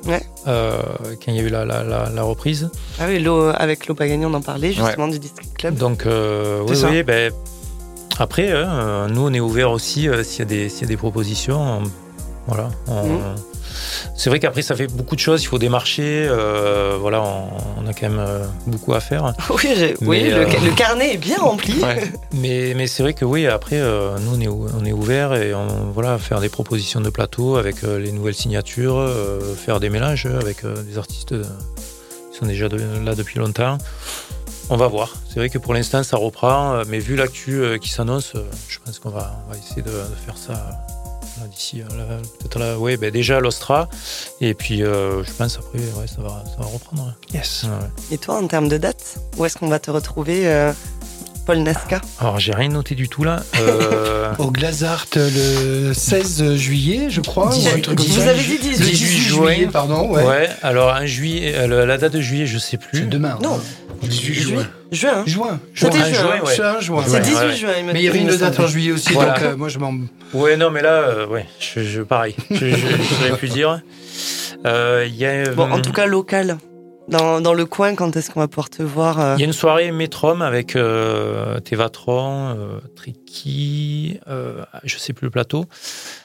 Euh, 0.46 0.80
quand 1.24 1.32
il 1.32 1.36
y 1.36 1.40
a 1.40 1.42
eu 1.42 1.48
la, 1.48 1.64
la, 1.64 2.22
reprise. 2.22 2.70
Ah 3.00 3.06
oui, 3.08 3.26
avec 3.56 3.88
l'Opagani, 3.88 4.24
on 4.26 4.34
en 4.34 4.42
parlait 4.42 4.72
justement 4.72 5.08
du 5.08 5.18
district 5.18 5.56
club. 5.56 5.74
Donc 5.76 6.04
oui, 6.06 6.76
oui 6.90 7.02
ben, 7.02 7.32
après, 8.18 8.52
nous 9.08 9.26
on 9.26 9.32
est 9.32 9.40
ouvert 9.40 9.72
aussi 9.72 10.06
s'il 10.22 10.52
y, 10.52 10.66
y, 10.66 10.84
a 10.84 10.86
des 10.86 10.96
propositions. 10.96 11.82
voilà. 12.46 12.68
On, 12.86 13.04
mmh. 13.04 13.34
C'est 14.16 14.30
vrai 14.30 14.40
qu'après, 14.40 14.62
ça 14.62 14.74
fait 14.74 14.86
beaucoup 14.86 15.14
de 15.14 15.20
choses. 15.20 15.42
Il 15.42 15.46
faut 15.46 15.58
démarcher. 15.58 16.26
Euh, 16.28 16.96
voilà, 17.00 17.22
on, 17.22 17.86
a 17.86 17.92
quand 17.92 18.08
même 18.08 18.18
euh, 18.18 18.44
beaucoup 18.66 18.94
à 18.94 19.00
faire. 19.00 19.32
Oui, 20.00 20.30
euh, 20.30 20.46
le, 20.46 20.74
carnet 20.74 21.14
est 21.14 21.18
bien 21.18 21.38
rempli. 21.38 21.74
mais 22.32 22.72
mais 22.76 22.86
c'est 22.86 23.02
vrai 23.02 23.12
que 23.12 23.24
oui, 23.24 23.46
après, 23.46 23.80
nous, 23.80 24.34
on 24.34 24.40
est, 24.40 24.48
on 24.48 24.84
est 24.84 24.92
ouvert 24.92 25.34
et 25.34 25.54
on 25.54 25.90
voilà, 25.92 26.18
faire 26.18 26.40
des 26.40 26.48
propositions 26.48 27.00
de 27.00 27.10
plateau 27.10 27.56
avec 27.56 27.82
les 27.82 28.12
nouvelles 28.12 28.34
signatures, 28.34 29.08
faire 29.56 29.80
des 29.80 29.90
mélanges 29.90 30.26
avec 30.26 30.64
des 30.64 30.98
artistes 30.98 31.34
qui 32.32 32.38
sont 32.38 32.46
déjà 32.46 32.68
là 32.68 33.14
depuis 33.14 33.38
longtemps. 33.38 33.78
On 34.70 34.76
va 34.76 34.86
voir. 34.86 35.14
C'est 35.28 35.36
vrai 35.36 35.50
que 35.50 35.58
pour 35.58 35.74
l'instant, 35.74 36.02
ça 36.02 36.16
reprend, 36.16 36.82
mais 36.86 36.98
vu 36.98 37.16
l'actu 37.16 37.62
qui 37.80 37.90
s'annonce, 37.90 38.34
je 38.68 38.78
pense 38.84 38.98
qu'on 38.98 39.10
va, 39.10 39.44
essayer 39.58 39.82
de, 39.82 39.90
faire 40.24 40.36
ça 40.36 40.86
d'ici 41.46 41.82
peut-être 42.38 42.58
là, 42.58 42.78
ouais, 42.78 42.96
ben 42.96 43.10
déjà 43.10 43.40
l'Ostra, 43.40 43.88
et 44.40 44.54
puis 44.54 44.78
je 44.78 45.32
pense 45.36 45.58
après, 45.58 45.78
ouais, 45.78 46.06
ça 46.06 46.22
va, 46.22 46.44
ça 46.44 46.56
va 46.58 46.66
reprendre. 46.66 47.14
Yes. 47.32 47.66
Et 48.10 48.18
toi, 48.18 48.36
en 48.36 48.46
termes 48.46 48.68
de 48.68 48.78
date, 48.78 49.18
où 49.36 49.44
est-ce 49.44 49.56
qu'on 49.56 49.68
va 49.68 49.78
te 49.78 49.90
retrouver 49.90 50.72
Paul 51.46 51.58
Nasca? 51.58 52.00
Alors, 52.20 52.38
j'ai 52.38 52.52
rien 52.52 52.68
noté 52.68 52.94
du 52.94 53.08
tout 53.08 53.24
là. 53.24 53.42
Au 54.38 54.50
Glazart 54.50 55.06
le 55.16 55.92
16 55.94 56.56
juillet, 56.56 57.06
je 57.08 57.20
crois. 57.20 57.50
vous 57.50 57.66
avez 58.28 58.42
dit 58.42 58.58
18, 58.58 58.80
18 58.80 59.18
juillet, 59.20 59.68
pardon. 59.72 60.10
Ouais. 60.10 60.24
ouais. 60.24 60.50
alors 60.62 60.92
un 60.92 61.06
juillet, 61.06 61.66
la 61.66 61.98
date 61.98 62.12
de 62.12 62.20
juillet, 62.20 62.46
je 62.46 62.58
sais 62.58 62.76
plus. 62.76 63.00
C'est 63.00 63.08
demain. 63.08 63.38
Non. 63.42 63.60
18 64.02 64.34
juin. 64.34 64.66
Juin. 64.90 65.24
Juin. 65.26 65.60
C'était 65.74 65.98
juin. 65.98 66.40
juin. 66.44 66.80
juin. 66.80 67.04
C'est 67.06 67.20
18 67.20 67.56
juin. 67.56 67.72
Mais 67.84 68.00
il 68.00 68.04
y 68.04 68.08
avait 68.08 68.20
une 68.20 68.34
date 68.34 68.58
en 68.58 68.66
juillet 68.66 68.92
aussi, 68.92 69.12
donc 69.12 69.42
euh, 69.42 69.56
moi 69.56 69.68
je 69.68 69.78
m'en. 69.78 69.92
Ouais, 70.32 70.56
non, 70.56 70.70
mais 70.70 70.82
là, 70.82 71.00
euh, 71.00 71.26
ouais, 71.26 71.46
je, 71.60 71.80
je, 71.80 72.02
pareil. 72.02 72.34
je 72.50 72.66
n'aurais 73.26 73.38
pu 73.38 73.48
dire. 73.48 73.82
Euh, 74.66 75.06
y 75.10 75.24
a, 75.26 75.50
bon, 75.50 75.70
en 75.70 75.80
tout 75.80 75.92
cas, 75.92 76.06
local. 76.06 76.58
Dans, 77.08 77.40
dans 77.40 77.54
le 77.54 77.64
coin, 77.64 77.94
quand 77.94 78.14
est-ce 78.18 78.30
qu'on 78.30 78.40
va 78.40 78.48
pouvoir 78.48 78.68
te 78.68 78.82
voir 78.82 79.36
Il 79.36 79.40
y 79.40 79.42
a 79.42 79.46
une 79.46 79.54
soirée 79.54 79.90
Métrom 79.92 80.42
avec 80.42 80.76
Tevatron, 81.64 82.54
Triki, 82.96 84.20
je 84.84 84.98
sais 84.98 85.14
plus 85.14 85.24
le 85.24 85.30
plateau. 85.30 85.64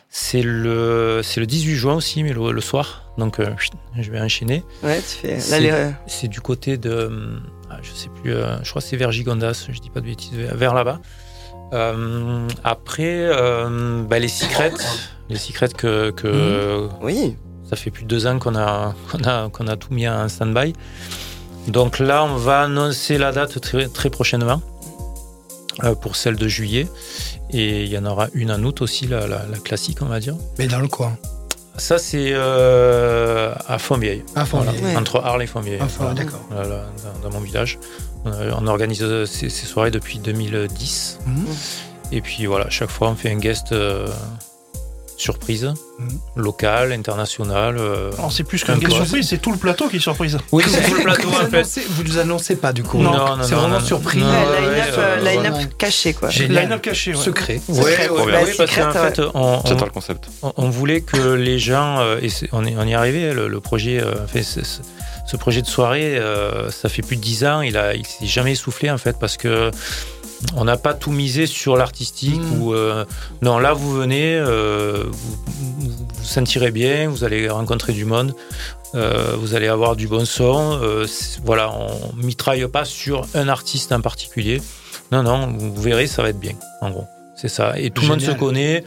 C'est 0.09 0.43
le, 0.43 1.21
c'est 1.23 1.39
le 1.39 1.45
18 1.45 1.75
juin 1.75 1.95
aussi, 1.95 2.21
mais 2.21 2.33
le, 2.33 2.61
soir. 2.61 3.13
Donc, 3.17 3.39
je 3.97 4.11
vais 4.11 4.19
enchaîner. 4.19 4.61
Ouais, 4.83 4.99
tu 4.99 5.25
fais. 5.25 5.39
C'est 6.07 6.27
du 6.27 6.41
côté 6.41 6.77
de. 6.77 7.39
Je 7.83 7.91
sais 7.91 8.09
plus, 8.09 8.33
euh, 8.33 8.55
je 8.63 8.69
crois 8.69 8.81
que 8.81 8.87
c'est 8.87 8.97
vers 8.97 9.11
Gigondas, 9.11 9.67
je 9.69 9.79
dis 9.79 9.89
pas 9.89 9.99
de 9.99 10.05
bêtises, 10.05 10.33
vers 10.33 10.73
là-bas. 10.73 10.99
Euh, 11.73 12.47
après, 12.63 13.27
euh, 13.29 14.03
bah, 14.03 14.19
les 14.19 14.29
secrets, 14.29 14.71
les 15.29 15.37
secrets 15.37 15.69
que, 15.69 16.11
que 16.11 16.27
mhm. 16.27 16.89
oui. 17.01 17.35
ça 17.69 17.75
fait 17.75 17.91
plus 17.91 18.03
de 18.03 18.07
deux 18.07 18.25
ans 18.25 18.39
qu'on 18.39 18.55
a, 18.55 18.95
qu'on 19.11 19.23
a, 19.23 19.49
qu'on 19.49 19.67
a 19.67 19.75
tout 19.75 19.93
mis 19.93 20.07
en 20.07 20.29
stand-by. 20.29 20.73
Donc 21.67 21.99
là, 21.99 22.23
on 22.23 22.35
va 22.35 22.61
annoncer 22.61 23.17
la 23.17 23.31
date 23.31 23.59
très, 23.59 23.87
très 23.87 24.09
prochainement 24.09 24.61
pour 26.01 26.15
celle 26.15 26.35
de 26.35 26.47
juillet. 26.47 26.87
Et 27.49 27.83
il 27.83 27.89
y 27.89 27.97
en 27.97 28.05
aura 28.05 28.27
une 28.33 28.51
en 28.51 28.63
août 28.63 28.81
aussi, 28.81 29.07
la, 29.07 29.27
la, 29.27 29.45
la 29.45 29.57
classique, 29.57 30.01
on 30.01 30.05
va 30.05 30.19
dire. 30.19 30.35
Mais 30.57 30.67
dans 30.67 30.79
le 30.79 30.87
coin. 30.87 31.17
Ça, 31.77 31.97
c'est 31.97 32.31
euh, 32.33 33.53
à 33.67 33.79
Fontvieille. 33.79 34.23
À 34.35 34.45
Fontvieille. 34.45 34.95
Entre 34.95 35.21
Arles 35.21 35.43
et 35.43 35.47
Fontvieille. 35.47 35.79
Ah, 35.81 36.13
d'accord. 36.13 36.47
dans, 37.23 37.31
mon 37.31 37.39
village. 37.39 37.79
On, 38.25 38.67
organise 38.67 39.25
ces, 39.25 39.49
soirées 39.49 39.91
depuis 39.91 40.19
2010. 40.19 41.19
Mhm. 41.25 41.45
Et 42.11 42.21
puis 42.21 42.45
voilà, 42.45 42.69
chaque 42.69 42.91
fois, 42.91 43.09
on 43.09 43.15
fait 43.15 43.31
un 43.31 43.39
guest 43.39 43.71
euh, 43.71 44.07
surprise, 45.23 45.73
mhm. 45.99 46.19
local, 46.35 46.91
international. 46.91 47.77
Euh, 47.77 48.11
c'est 48.29 48.43
plus 48.43 48.63
qu'un 48.63 48.77
guest 48.77 48.93
surprise, 48.93 49.27
c'est 49.29 49.37
tout 49.37 49.51
le 49.51 49.57
plateau 49.57 49.87
qui 49.87 49.95
est 49.97 49.99
surprise. 49.99 50.37
Oui, 50.51 50.63
c'est 50.67 50.83
tout 50.83 50.95
le 50.95 51.03
plateau 51.03 51.29
en 51.29 51.47
fait. 51.49 51.79
Vous 51.89 52.03
ne 52.03 52.09
nous 52.09 52.17
annoncez 52.17 52.55
pas 52.55 52.73
du 52.73 52.83
coup. 52.83 52.99
Non, 52.99 53.13
non, 53.13 53.43
c'est 53.43 53.55
vraiment 53.55 53.79
surprise. 53.79 54.23
Line-up 55.21 55.55
caché 55.77 56.13
quoi. 56.13 56.29
Line-up 56.29 56.81
caché, 56.81 57.13
secret. 57.13 57.61
Ouais, 57.69 58.09
ouais, 58.09 58.53
parce 58.57 58.75
qu'en 58.75 58.91
fait, 58.91 59.21
on, 59.33 59.61
le 59.63 59.89
concept. 59.89 60.29
On, 60.57 60.69
voulait 60.69 61.01
que 61.01 61.33
les 61.33 61.59
gens, 61.59 61.99
euh, 61.99 62.19
et 62.21 62.29
on, 62.51 62.65
est, 62.65 62.75
on 62.77 62.85
y 62.85 62.91
est 62.91 62.95
arrivé, 62.95 63.33
le, 63.33 63.59
projet, 63.59 64.01
euh, 64.01 64.27
fait, 64.27 64.43
ce 64.43 65.37
projet 65.37 65.61
de 65.61 65.67
soirée, 65.67 66.19
ça 66.69 66.89
fait 66.89 67.01
plus 67.01 67.15
de 67.15 67.21
10 67.21 67.45
ans, 67.45 67.61
il 67.61 67.77
a, 67.77 67.95
il 67.95 68.05
s'est 68.05 68.25
jamais 68.25 68.51
essoufflé 68.51 68.91
en 68.91 68.97
fait 68.97 69.17
parce 69.17 69.37
que 69.37 69.71
on 70.55 70.65
n'a 70.65 70.77
pas 70.77 70.93
tout 70.93 71.11
misé 71.11 71.45
sur 71.45 71.75
l'artistique 71.75 72.39
hmm. 72.39 72.61
ou 72.61 72.73
euh, 72.73 73.05
non 73.41 73.59
là 73.59 73.73
vous 73.73 73.93
venez 73.93 74.35
euh, 74.35 75.03
vous, 75.09 75.37
vous, 75.79 75.91
sentirez 76.23 76.71
bien 76.71 77.09
vous 77.09 77.23
allez 77.23 77.49
rencontrer 77.49 77.93
du 77.93 78.05
monde 78.05 78.33
euh, 78.95 79.35
vous 79.37 79.55
allez 79.55 79.67
avoir 79.67 79.95
du 79.95 80.07
bon 80.07 80.25
son 80.25 80.79
voilà 81.43 81.71
on 81.71 82.15
mitraille 82.15 82.67
pas 82.67 82.85
sur 82.85 83.25
un 83.33 83.47
artiste 83.47 83.91
en 83.91 84.01
particulier. 84.01 84.61
Non 85.11 85.23
non 85.23 85.51
vous 85.57 85.81
verrez 85.81 86.07
ça 86.07 86.21
va 86.21 86.29
être 86.29 86.39
bien 86.39 86.53
en 86.81 86.91
gros. 86.91 87.07
C'est 87.35 87.49
ça. 87.49 87.73
Et 87.77 87.89
tout 87.89 88.03
le 88.03 88.09
monde 88.09 88.21
se 88.21 88.31
connaît. 88.31 88.83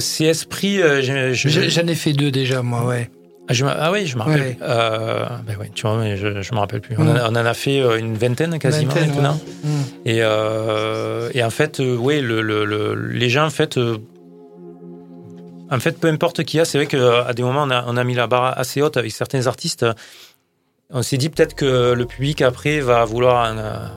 C'est 0.00 0.24
esprit 0.24 0.80
j'en 1.02 1.86
ai 1.86 1.94
fait 1.94 2.12
deux 2.14 2.30
déjà 2.30 2.62
moi 2.62 2.84
ouais 2.84 3.10
ah, 3.48 3.76
ah, 3.78 3.92
oui, 3.92 4.06
je 4.06 4.16
me 4.16 4.22
rappelle. 4.22 4.56
Euh, 4.60 5.24
ben 5.46 5.56
ouais, 5.56 5.70
tu 5.74 5.86
vois, 5.86 5.96
mais 5.98 6.16
je, 6.16 6.42
je 6.42 6.54
me 6.54 6.58
rappelle 6.58 6.80
plus. 6.80 6.96
On, 6.98 7.04
mm. 7.04 7.20
en 7.20 7.34
a 7.36 7.54
fait 7.54 7.80
euh, 7.80 7.98
une 7.98 8.16
vingtaine 8.16 8.58
quasiment 8.58 8.94
maintenant. 8.94 9.40
Mm. 9.62 9.68
Et, 10.04 10.18
euh, 10.20 11.30
et 11.32 11.44
en 11.44 11.50
fait, 11.50 11.80
oui, 11.80 12.20
le, 12.20 12.42
le, 12.42 12.94
les 12.94 13.28
gens, 13.30 13.46
en 13.46 13.50
fait, 13.50 13.78
euh, 13.78 13.98
en 15.70 15.78
fait, 15.78 15.98
peu 16.00 16.08
importe 16.08 16.42
qui 16.44 16.58
a, 16.58 16.64
c'est 16.64 16.78
vrai 16.78 16.86
qu'à 16.86 17.32
des 17.34 17.42
moments, 17.42 17.62
on 17.62 17.70
a, 17.70 17.84
on 17.86 17.96
a 17.96 18.04
mis 18.04 18.14
la 18.14 18.26
barre 18.26 18.58
assez 18.58 18.82
haute 18.82 18.96
avec 18.96 19.12
certains 19.12 19.46
artistes. 19.46 19.86
On 20.90 21.02
s'est 21.02 21.16
dit 21.16 21.30
peut-être 21.30 21.54
que 21.54 21.94
le 21.94 22.06
public 22.06 22.42
après 22.42 22.78
va 22.78 23.04
vouloir 23.04 23.52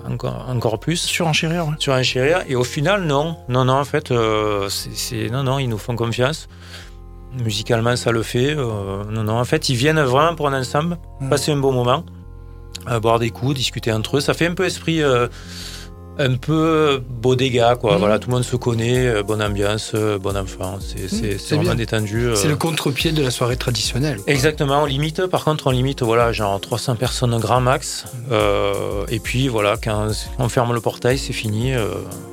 encore, 0.10 0.46
encore 0.50 0.80
plus. 0.80 0.98
Surenchérir, 0.98 1.68
ouais. 1.68 1.76
Surenchérir. 1.78 2.44
Et 2.48 2.56
au 2.56 2.64
final, 2.64 3.04
non. 3.04 3.38
Non, 3.48 3.66
non, 3.66 3.74
en 3.74 3.86
fait, 3.86 4.12
c'est, 4.70 5.30
non, 5.30 5.44
non, 5.44 5.60
ils 5.60 5.68
nous 5.70 5.78
font 5.78 5.96
confiance. 5.96 6.48
Musicalement, 7.34 7.96
ça 7.96 8.12
le 8.12 8.24
fait. 8.24 8.56
Euh, 8.58 9.04
non, 9.10 9.24
non. 9.24 9.40
En 9.40 9.46
fait, 9.46 9.70
ils 9.70 9.76
viennent 9.76 10.02
vraiment 10.02 10.36
pour 10.36 10.48
un 10.48 10.60
ensemble, 10.60 10.98
mm. 11.20 11.30
passer 11.30 11.52
un 11.52 11.58
bon 11.58 11.72
moment, 11.72 12.04
euh, 12.90 13.00
boire 13.00 13.20
des 13.20 13.30
coups, 13.30 13.56
discuter 13.56 13.92
entre 13.92 14.18
eux. 14.18 14.22
Ça 14.22 14.34
fait 14.34 14.48
un 14.48 14.54
peu 14.54 14.66
esprit 14.66 15.04
euh, 15.04 15.28
un 16.20 16.36
peu 16.36 17.02
beau 17.10 17.36
dégâts, 17.36 17.76
quoi. 17.80 17.96
Mm. 17.96 18.00
Voilà, 18.00 18.20
tout 18.20 18.30
le 18.30 18.36
monde 18.36 18.44
se 18.44 18.58
connaît, 18.58 19.08
euh, 19.08 19.24
bonne 19.24 19.42
ambiance, 19.42 19.94
euh, 19.96 20.20
bon 20.20 20.36
enfant, 20.36 20.78
c'est 20.80 21.56
mm. 21.56 21.56
vraiment 21.56 21.76
détendu. 21.76 22.28
Euh. 22.28 22.36
C'est 22.36 22.50
le 22.50 22.58
contre-pied 22.58 23.12
de 23.12 23.24
la 23.24 23.32
soirée 23.32 23.56
traditionnelle. 23.56 24.20
Exactement, 24.28 24.84
on 24.84 24.86
limite, 24.86 25.26
par 25.28 25.46
contre, 25.46 25.68
on 25.68 25.72
limite, 25.72 26.04
voilà, 26.04 26.32
genre 26.34 26.60
300 26.60 26.96
personnes 26.96 27.38
grand 27.40 27.62
max. 27.62 28.06
Euh, 28.32 29.06
et 29.10 29.20
puis, 29.20 29.48
voilà, 29.48 29.78
quand 29.82 30.10
on 30.38 30.50
ferme 30.50 30.74
le 30.74 30.82
portail, 30.82 31.18
c'est 31.18 31.34
fini. 31.34 31.74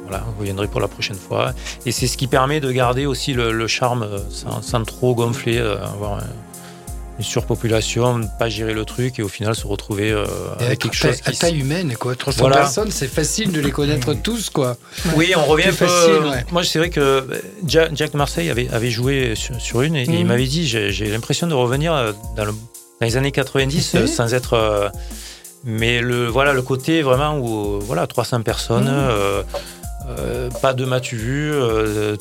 voilà, 0.08 0.24
vous 0.36 0.44
viendrez 0.44 0.66
pour 0.66 0.80
la 0.80 0.88
prochaine 0.88 1.16
fois. 1.16 1.52
Et 1.86 1.92
c'est 1.92 2.08
ce 2.08 2.16
qui 2.16 2.26
permet 2.26 2.60
de 2.60 2.70
garder 2.72 3.06
aussi 3.06 3.32
le, 3.32 3.52
le 3.52 3.66
charme 3.68 4.08
sans, 4.30 4.62
sans, 4.62 4.82
trop 4.82 5.14
gonfler, 5.14 5.58
avoir 5.58 6.18
une 7.18 7.24
surpopulation, 7.24 8.20
pas 8.38 8.48
gérer 8.48 8.74
le 8.74 8.84
truc 8.84 9.18
et 9.18 9.22
au 9.22 9.28
final 9.28 9.54
se 9.54 9.66
retrouver 9.66 10.10
euh, 10.10 10.26
avec 10.58 10.80
quelque 10.80 10.94
chose 10.94 11.16
à 11.24 11.32
taille 11.32 11.60
humaine 11.60 11.96
quoi. 11.98 12.14
300 12.14 12.50
personnes, 12.50 12.90
c'est 12.90 13.08
facile 13.08 13.52
de 13.52 13.60
les 13.60 13.70
connaître 13.70 14.12
tous 14.14 14.50
quoi. 14.50 14.76
Oui, 15.14 15.32
on 15.36 15.44
revient 15.44 15.68
un 15.68 15.72
peu. 15.72 15.86
Facile, 15.86 16.44
Moi, 16.52 16.64
c'est 16.64 16.78
vrai 16.78 16.90
que 16.90 17.00
euh, 17.00 17.40
Jack 17.66 18.14
Marseille 18.14 18.50
avait, 18.50 18.68
avait 18.70 18.90
joué 18.90 19.34
sur, 19.34 19.82
une 19.82 19.96
et, 19.96 20.04
il 20.04 20.20
mhm. 20.20 20.26
m'avait 20.26 20.46
dit 20.46 20.66
j'ai 20.66 21.06
l'impression 21.06 21.46
de 21.46 21.54
revenir 21.54 21.94
euh, 21.94 22.12
dans, 22.36 22.44
le, 22.44 22.52
dans, 22.52 23.06
les 23.06 23.16
années 23.16 23.32
90 23.32 24.06
sans 24.06 24.34
être. 24.34 24.92
mais 25.64 26.00
le 26.00 26.26
voilà 26.26 26.52
le 26.52 26.62
côté 26.62 27.02
vraiment 27.02 27.38
où 27.38 27.80
voilà 27.80 28.06
300 28.06 28.42
personnes. 28.42 28.90
Mhm. 28.90 30.50
pas 30.60 30.74
de 30.74 30.84
matu 30.84 31.16
vu, 31.16 31.52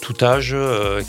tout 0.02 0.16
âge, 0.24 0.56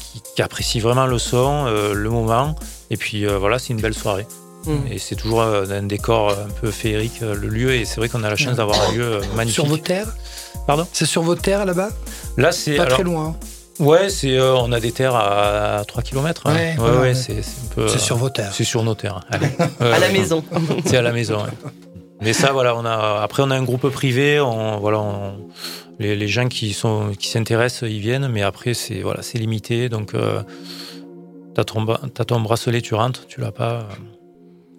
qui, 0.01 0.23
qui, 0.35 0.43
apprécie 0.43 0.81
vraiment 0.81 1.07
le 1.07 1.19
son, 1.19 1.67
le 1.67 2.11
moment. 2.11 2.57
Et 2.91 2.97
puis 2.97 3.27
euh, 3.27 3.39
voilà, 3.39 3.59
c'est 3.59 3.73
une 3.73 3.81
belle 3.81 3.95
soirée. 3.95 4.27
Hmm. 4.65 4.79
Et 4.91 4.99
c'est 4.99 5.15
toujours 5.15 5.43
euh, 5.43 5.65
un 5.71 5.83
décor 5.83 6.31
un 6.31 6.51
peu 6.61 6.71
féerique, 6.71 7.23
euh, 7.23 7.35
le 7.35 7.49
lieu. 7.49 7.75
Et 7.75 7.85
c'est 7.85 7.97
vrai 7.97 8.09
qu'on 8.09 8.25
a 8.25 8.31
la 8.31 8.37
chance 8.37 8.57
d'avoir 8.57 8.81
un 8.89 8.93
lieu 8.93 9.21
magnifique. 9.35 9.55
Sur 9.55 9.67
vos 9.67 9.77
terres? 9.77 10.15
Pardon? 10.67 10.87
C'est 10.93 11.07
sur 11.07 11.23
vos 11.23 11.37
terres 11.37 11.65
là-bas? 11.65 11.91
Là, 12.37 12.53
c'est. 12.53 12.77
Pas 12.77 12.87
très 12.87 13.03
loin. 13.03 13.37
Ouais, 13.79 14.09
c'est, 14.09 14.41
on 14.41 14.73
a 14.73 14.81
des 14.81 14.91
terres 14.91 15.15
à 15.15 15.85
3 15.87 16.03
km. 16.03 16.47
Hein. 16.47 16.55
Ouais, 16.79 16.99
ouais, 16.99 17.15
c'est, 17.15 17.41
un 17.41 17.75
peu. 17.75 17.89
C'est 17.89 17.99
sur 17.99 18.17
vos 18.17 18.31
terres. 18.31 18.53
C'est 18.55 18.65
sur 18.65 18.83
nos 18.83 18.95
terres. 18.95 19.21
à 19.81 19.99
la 19.99 20.09
maison. 20.09 20.43
c'est 20.87 20.97
à 20.97 21.03
la 21.03 21.13
maison. 21.13 21.45
Mais 22.23 22.33
ça, 22.33 22.53
voilà, 22.53 22.75
on 22.75 22.87
a. 22.87 23.21
Après, 23.23 23.43
on 23.43 23.51
a 23.51 23.55
un 23.55 23.63
groupe 23.63 23.87
privé. 23.91 24.41
On, 24.41 24.79
voilà, 24.79 25.35
les, 25.99 26.17
les, 26.17 26.29
gens 26.29 26.49
qui 26.49 26.73
sont 26.73 27.13
qui 27.19 27.29
s'intéressent, 27.29 27.83
ils 27.83 28.01
viennent. 28.01 28.29
Mais 28.29 28.43
après, 28.43 28.73
c'est 28.73 29.03
voilà, 29.03 29.23
c'est 29.23 29.39
limité. 29.39 29.91
Donc. 29.91 30.15
T'as 31.57 31.65
ton, 31.65 31.87
as 31.89 32.25
ton 32.27 32.41
bracelet, 32.41 32.83
tu 32.83 32.95
rentres, 32.95 33.27
tu 33.29 33.41
l'as 33.41 33.51
pas. 33.51 33.89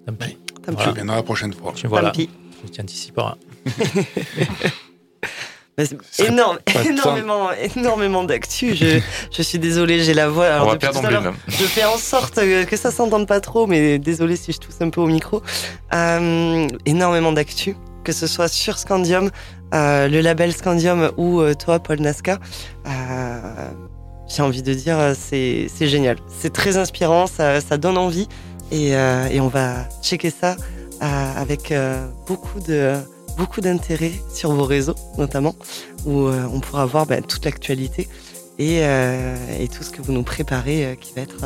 Euh, 0.07 0.11
tant 0.11 0.13
pis. 0.13 0.38
Tu 0.78 0.91
viendras 0.93 1.15
la 1.15 1.23
prochaine 1.23 1.51
fois. 1.51 1.73
Tu, 1.75 1.88
voilà, 1.88 2.11
tu 2.11 2.28
t'anticiperas. 2.71 3.36
énorme, 6.19 6.59
énormément, 6.86 7.49
énormément 7.75 8.23
d'actu. 8.23 8.75
Je, 8.75 8.99
je, 9.36 9.41
suis 9.41 9.57
désolé, 9.57 10.03
j'ai 10.03 10.13
la 10.13 10.30
voix. 10.30 10.45
Alors, 10.45 10.73
depuis 10.73 10.89
tout 10.89 11.03
à 11.03 11.34
je 11.47 11.63
fais 11.63 11.86
en 11.86 11.97
sorte 11.97 12.36
que 12.36 12.78
ça 12.78 12.91
s'entende 12.91 13.25
pas 13.25 13.39
trop, 13.39 13.65
mais 13.65 13.97
désolé 13.97 14.36
si 14.36 14.51
je 14.51 14.59
tousse 14.59 14.80
un 14.80 14.91
peu 14.91 15.01
au 15.01 15.07
micro. 15.07 15.41
Euh, 15.95 16.67
énormément 16.86 17.32
d'actu, 17.32 17.75
que 18.03 18.11
ce 18.11 18.28
soit 18.28 18.49
sur 18.49 18.78
Scandium, 18.78 19.32
euh, 19.73 20.07
le 20.07 20.21
label 20.21 20.53
Scandium 20.53 21.09
ou 21.17 21.41
toi, 21.55 21.80
Paul 21.80 22.01
Nasca 22.01 22.38
j'ai 24.28 24.41
envie 24.41 24.61
de 24.61 24.73
dire, 24.73 24.97
euh, 24.99 25.13
c'est 25.15 25.88
génial. 25.88 26.17
C'est 26.39 26.51
très 26.51 26.78
inspirant, 26.78 27.28
ça, 27.28 27.61
ça 27.61 27.78
donne 27.78 27.97
envie. 27.97 28.28
Et, 28.71 28.95
euh, 28.95 29.28
et, 29.30 29.39
on 29.39 29.47
va 29.47 29.88
checker 30.03 30.30
ça 30.30 30.57
euh, 31.01 31.32
avec 31.36 31.73
beaucoup 32.28 32.59
de 32.59 32.95
beaucoup 33.38 33.61
d'intérêt 33.61 34.11
sur 34.34 34.51
vos 34.51 34.65
réseaux, 34.65 34.95
notamment, 35.17 35.55
où 36.05 36.28
on 36.28 36.59
pourra 36.59 36.86
voir 36.86 37.05
ben, 37.05 37.23
toute 37.23 37.45
l'actualité. 37.45 38.09
et, 38.59 38.80
et, 38.80 39.67
tout 39.69 39.84
ce 39.84 39.91
que 39.91 40.01
vous 40.01 40.11
nous 40.11 40.23
préparez 40.23 40.97
qui 40.99 41.13
va 41.13 41.21
être 41.21 41.45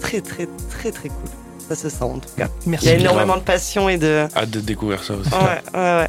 très 0.00 0.20
très 0.20 0.46
très 0.68 0.90
très 0.90 1.08
cool. 1.08 1.28
Ça 1.68 1.76
se 1.76 1.88
sent 1.88 2.02
en 2.02 2.18
tout 2.18 2.28
cas. 2.36 2.48
Merci. 2.66 2.86
Il 2.86 2.90
y 2.90 2.94
a 2.94 2.98
énormément 2.98 3.36
de 3.36 3.42
passion 3.42 3.88
et 3.88 3.96
de. 3.96 4.26
Hâte 4.36 4.50
de 4.50 4.60
découvrir 4.60 5.02
ça 5.02 5.14
aussi. 5.14 5.30
Ouais, 5.30 5.62
ouais, 5.72 5.80
ouais. 5.80 6.08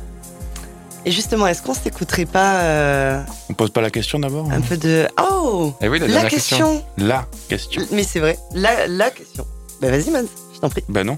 Et 1.06 1.12
justement, 1.12 1.48
est-ce 1.48 1.62
qu'on 1.62 1.74
s'écouterait 1.74 2.26
pas 2.26 2.62
euh, 2.62 3.22
On 3.50 3.54
pose 3.54 3.72
pas 3.72 3.82
la 3.82 3.90
question 3.90 4.20
d'abord 4.20 4.50
Un 4.52 4.62
peu 4.62 4.78
de. 4.78 5.08
Oh 5.22 5.74
eh 5.82 5.90
oui, 5.90 6.00
la, 6.00 6.26
question. 6.26 6.84
La 6.98 7.28
question. 7.50 7.82
Mais 7.92 8.04
c'est 8.04 8.20
vrai, 8.20 8.40
la, 8.54 8.88
la 8.88 9.10
question. 9.10 9.46
Bah 9.82 9.90
vas-y, 9.90 10.10
man, 10.12 10.26
je 10.54 10.60
t'en 10.60 10.70
prie. 10.70 10.84
Bah 10.88 11.04
non. 11.04 11.18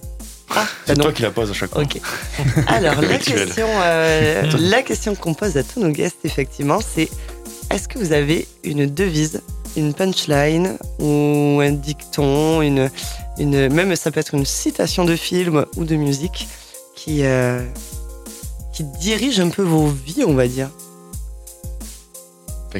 Ah, 0.49 0.65
c'est 0.85 0.97
bah 0.97 1.03
toi 1.03 1.11
qui 1.11 1.21
la 1.21 1.31
poses 1.31 1.51
à 1.51 1.53
chaque 1.53 1.71
fois. 1.71 1.83
Ok. 1.83 1.99
Alors, 2.67 3.01
la 3.01 3.17
question, 3.17 3.67
euh, 3.67 4.43
la 4.59 4.81
question 4.81 5.15
qu'on 5.15 5.33
pose 5.33 5.57
à 5.57 5.63
tous 5.63 5.79
nos 5.79 5.89
guests, 5.89 6.23
effectivement, 6.23 6.79
c'est 6.81 7.09
est-ce 7.71 7.87
que 7.87 7.99
vous 7.99 8.11
avez 8.11 8.47
une 8.63 8.85
devise, 8.87 9.41
une 9.75 9.93
punchline 9.93 10.77
ou 10.99 11.59
un 11.61 11.71
dicton, 11.71 12.61
une, 12.61 12.89
une, 13.37 13.71
même 13.73 13.95
ça 13.95 14.11
peut 14.11 14.19
être 14.19 14.33
une 14.33 14.45
citation 14.45 15.05
de 15.05 15.15
film 15.15 15.65
ou 15.75 15.83
de 15.83 15.95
musique 15.95 16.47
qui, 16.95 17.23
euh, 17.23 17.61
qui 18.75 18.83
dirige 18.83 19.39
un 19.39 19.49
peu 19.49 19.63
vos 19.63 19.87
vies, 19.87 20.25
on 20.25 20.33
va 20.33 20.47
dire. 20.47 20.69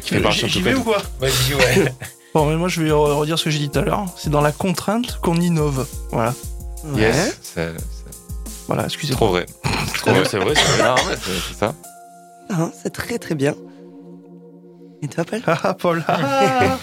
Qui 0.02 0.16
fait 0.16 0.32
J'y 0.50 0.62
vais 0.62 0.76
ou 0.76 0.84
quoi 0.84 1.02
Vas-y, 1.22 1.54
ouais. 1.56 1.93
bon, 2.34 2.48
mais 2.48 2.58
moi 2.58 2.68
je 2.68 2.82
vais 2.82 2.91
redire 2.91 3.39
ce 3.39 3.46
que 3.46 3.50
j'ai 3.50 3.60
dit 3.60 3.70
tout 3.70 3.80
à 3.80 3.84
l'heure. 3.84 4.06
C'est 4.18 4.30
dans 4.30 4.41
la 4.41 4.52
contrainte 4.52 5.20
qu'on 5.22 5.39
innove. 5.39 5.88
Voilà. 6.12 6.34
Yes. 6.96 7.39
C'est, 7.41 7.72
Voilà, 8.68 8.84
excusez-moi. 8.84 9.16
Trop 9.16 9.30
vrai. 9.30 9.46
Trop 9.96 10.12
vrai, 10.12 10.26
c'est 10.26 10.38
vrai. 10.38 10.54
C'est, 10.54 11.56
ça. 11.56 11.74
Ah, 12.50 12.70
c'est 12.84 12.91
très 12.91 13.18
très 13.18 13.36
bien. 13.36 13.56
Et 15.02 15.08
toi, 15.08 15.24
Paul 15.24 15.41
Ah, 15.48 15.74
Paul. 15.74 16.04
Ah. 16.10 16.78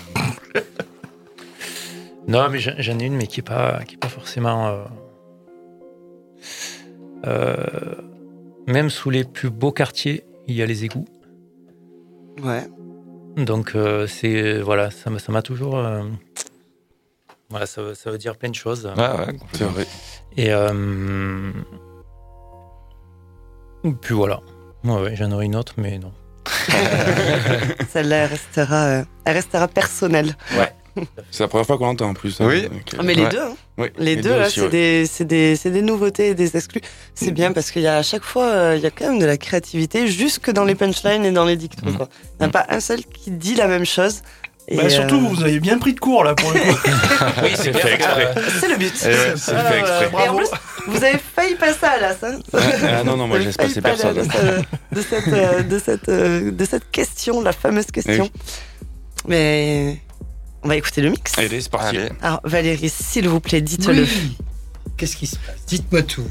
non, 2.26 2.48
mais 2.48 2.60
j'en 2.60 2.98
ai 2.98 3.04
une, 3.04 3.16
mais 3.16 3.26
qui 3.26 3.40
n'est 3.40 3.44
pas, 3.44 3.80
qui 3.86 3.96
est 3.96 3.98
pas 3.98 4.08
forcément. 4.08 4.68
Euh... 4.68 4.84
Euh 7.26 7.94
même 8.66 8.90
sous 8.90 9.10
les 9.10 9.24
plus 9.24 9.50
beaux 9.50 9.72
quartiers, 9.72 10.24
il 10.46 10.54
y 10.54 10.62
a 10.62 10.66
les 10.66 10.84
égouts. 10.84 11.06
Ouais. 12.42 12.66
Donc 13.36 13.74
euh, 13.74 14.06
c'est 14.06 14.60
voilà, 14.60 14.90
ça 14.90 15.10
m'a 15.10 15.18
ça 15.18 15.42
toujours 15.42 15.78
euh, 15.78 16.02
voilà, 17.48 17.66
ça, 17.66 17.94
ça, 17.94 18.10
veut 18.10 18.18
dire 18.18 18.36
plein 18.36 18.48
de 18.48 18.54
choses. 18.54 18.90
Ah 18.96 19.16
ouais, 19.16 19.36
c'est 19.52 19.64
vrai. 19.64 19.86
Et 20.36 20.52
euh, 20.52 21.52
puis 24.00 24.14
voilà. 24.14 24.40
Ouais, 24.84 25.00
ouais 25.00 25.16
j'en 25.16 25.30
aurais 25.32 25.46
une 25.46 25.56
autre, 25.56 25.74
mais 25.76 25.98
non. 25.98 26.12
Celle-là, 27.90 28.24
elle 28.24 28.30
restera, 28.30 29.04
elle 29.24 29.34
restera 29.34 29.68
personnelle. 29.68 30.34
Ouais. 30.56 30.72
C'est 31.30 31.42
la 31.42 31.48
première 31.48 31.66
fois 31.66 31.78
qu'on 31.78 31.86
l'entend 31.86 32.10
en 32.10 32.14
plus. 32.14 32.40
Hein, 32.40 32.46
oui. 32.48 32.68
Ah, 32.98 33.02
mais 33.02 33.14
les 33.14 33.26
deux, 33.26 33.40
hein. 33.40 33.54
oui, 33.78 33.88
les, 33.98 34.16
deux, 34.16 34.36
là, 34.36 34.50
c'est 34.50 34.68
des, 34.68 35.06
des, 35.24 35.56
des, 35.56 35.82
nouveautés 35.82 36.28
et 36.28 36.34
des 36.34 36.56
exclus. 36.56 36.82
C'est 37.14 37.30
bien 37.30 37.52
parce 37.52 37.70
qu'il 37.70 37.82
y 37.82 37.86
a 37.86 37.96
à 37.96 38.02
chaque 38.02 38.24
fois, 38.24 38.46
euh, 38.46 38.76
il 38.76 38.82
y 38.82 38.86
a 38.86 38.90
quand 38.90 39.08
même 39.08 39.18
de 39.18 39.26
la 39.26 39.36
créativité 39.36 40.06
jusque 40.06 40.50
dans 40.50 40.64
les 40.64 40.74
punchlines 40.74 41.24
et 41.24 41.32
dans 41.32 41.44
les 41.44 41.56
dictons. 41.56 41.90
Mm. 41.90 42.06
Il 42.40 42.42
n'y 42.42 42.46
a 42.46 42.48
pas 42.48 42.66
un 42.68 42.80
seul 42.80 43.00
qui 43.04 43.30
dit 43.30 43.54
la 43.54 43.68
même 43.68 43.86
chose. 43.86 44.20
bah 44.70 44.90
surtout, 44.90 45.16
euh, 45.16 45.28
vous 45.30 45.42
avez 45.42 45.60
bien 45.60 45.78
pris 45.78 45.94
de 45.94 46.00
cours 46.00 46.24
là 46.24 46.34
pour 46.34 46.52
le 46.52 46.60
coup. 46.60 46.78
oui, 47.42 47.50
c'est 47.54 47.72
fait 47.72 47.94
exprès. 47.94 48.34
C'est 48.60 48.68
le 48.68 48.76
but. 48.76 48.92
c'est 48.94 49.12
fait 49.12 49.78
exprès. 49.80 50.10
Et 50.24 50.28
en 50.28 50.36
plus, 50.36 50.50
vous 50.88 51.02
avez 51.02 51.18
failli 51.18 51.54
passer 51.54 51.86
à 51.86 51.98
l'as. 51.98 52.22
Hein 52.22 52.38
ah 52.52 53.02
non, 53.04 53.16
non, 53.16 53.26
moi 53.28 53.40
je 53.40 53.46
laisse 53.46 53.56
passer 53.56 53.80
personne. 53.80 54.16
De, 54.92 55.00
cette, 55.00 55.68
de, 55.68 55.78
cette, 55.78 56.10
de 56.10 56.64
cette 56.64 56.90
question, 56.90 57.40
la 57.40 57.52
fameuse 57.52 57.86
question. 57.86 58.28
Mais 59.28 59.98
on 60.62 60.68
va 60.68 60.76
écouter 60.76 61.00
le 61.00 61.10
mix. 61.10 61.32
Allez, 61.38 61.60
c'est 61.60 61.70
parti. 61.70 61.98
Alors, 62.20 62.40
Valérie, 62.44 62.90
s'il 62.90 63.28
vous 63.28 63.40
plaît, 63.40 63.60
dites-le. 63.60 64.06
Qu'est-ce 64.96 65.16
qui 65.16 65.26
se 65.26 65.36
passe? 65.36 65.56
Dites-moi 65.66 66.02
tout. 66.02 66.28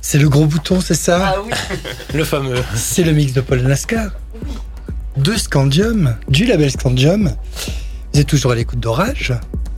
C'est 0.00 0.18
le 0.18 0.28
gros 0.28 0.46
bouton, 0.46 0.80
c'est 0.80 0.94
ça? 0.94 1.34
Ah 1.34 1.42
oui. 1.44 1.52
le 2.14 2.24
fameux. 2.24 2.56
C'est 2.74 3.02
le 3.02 3.12
mix 3.12 3.32
de 3.32 3.40
Paul 3.40 3.60
Nascar. 3.60 4.10
De 5.16 5.36
Scandium, 5.36 6.16
du 6.28 6.46
label 6.46 6.70
Scandium. 6.70 7.34
Vous 8.12 8.20
êtes 8.20 8.26
toujours 8.26 8.52
à 8.52 8.54
l'écoute 8.54 8.80
d'Orage. 8.80 9.34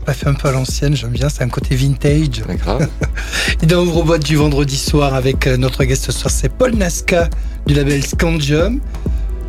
Pas 0.07 0.15
fait 0.15 0.29
un 0.29 0.35
peu 0.35 0.49
à 0.49 0.53
l'ancienne, 0.53 0.97
j'aime 0.97 1.11
bien, 1.11 1.29
c'est 1.29 1.43
un 1.43 1.49
côté 1.49 1.77
vintage. 1.77 2.43
Grave. 2.59 2.89
Et 3.63 3.67
dans 3.67 3.83
Ouvre-boîte 3.83 4.25
du 4.25 4.37
vendredi 4.37 4.77
soir 4.77 5.15
avec 5.15 5.47
euh, 5.47 5.57
notre 5.57 5.85
guest 5.85 6.05
ce 6.05 6.13
soir, 6.13 6.31
c'est 6.31 6.49
Paul 6.49 6.75
Nasca 6.75 7.29
du 7.67 7.75
label 7.75 8.05
Scandium. 8.05 8.81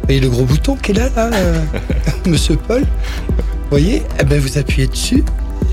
Et 0.10 0.20
le 0.20 0.30
gros 0.30 0.44
bouton 0.44 0.76
qui 0.76 0.92
est 0.92 0.96
là, 0.96 1.10
là, 1.16 1.30
euh, 1.34 1.60
monsieur 2.28 2.56
Paul? 2.56 2.86
Voyez 3.74 4.04
Eh 4.20 4.24
ben, 4.24 4.40
vous 4.40 4.60
appuyez 4.60 4.88
dessus. 4.88 5.24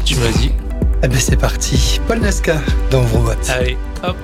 Tu 0.07 0.15
m'as 0.17 0.33
dit. 0.39 0.53
Eh 1.03 1.09
ben, 1.09 1.19
c'est 1.19 1.37
parti. 1.37 2.01
Paul 2.09 2.21
Nasca 2.21 2.63
dans 2.91 3.03
vos 3.03 3.19
boîtes. 3.19 3.51
Allez, 3.51 3.77
hop. 4.03 4.17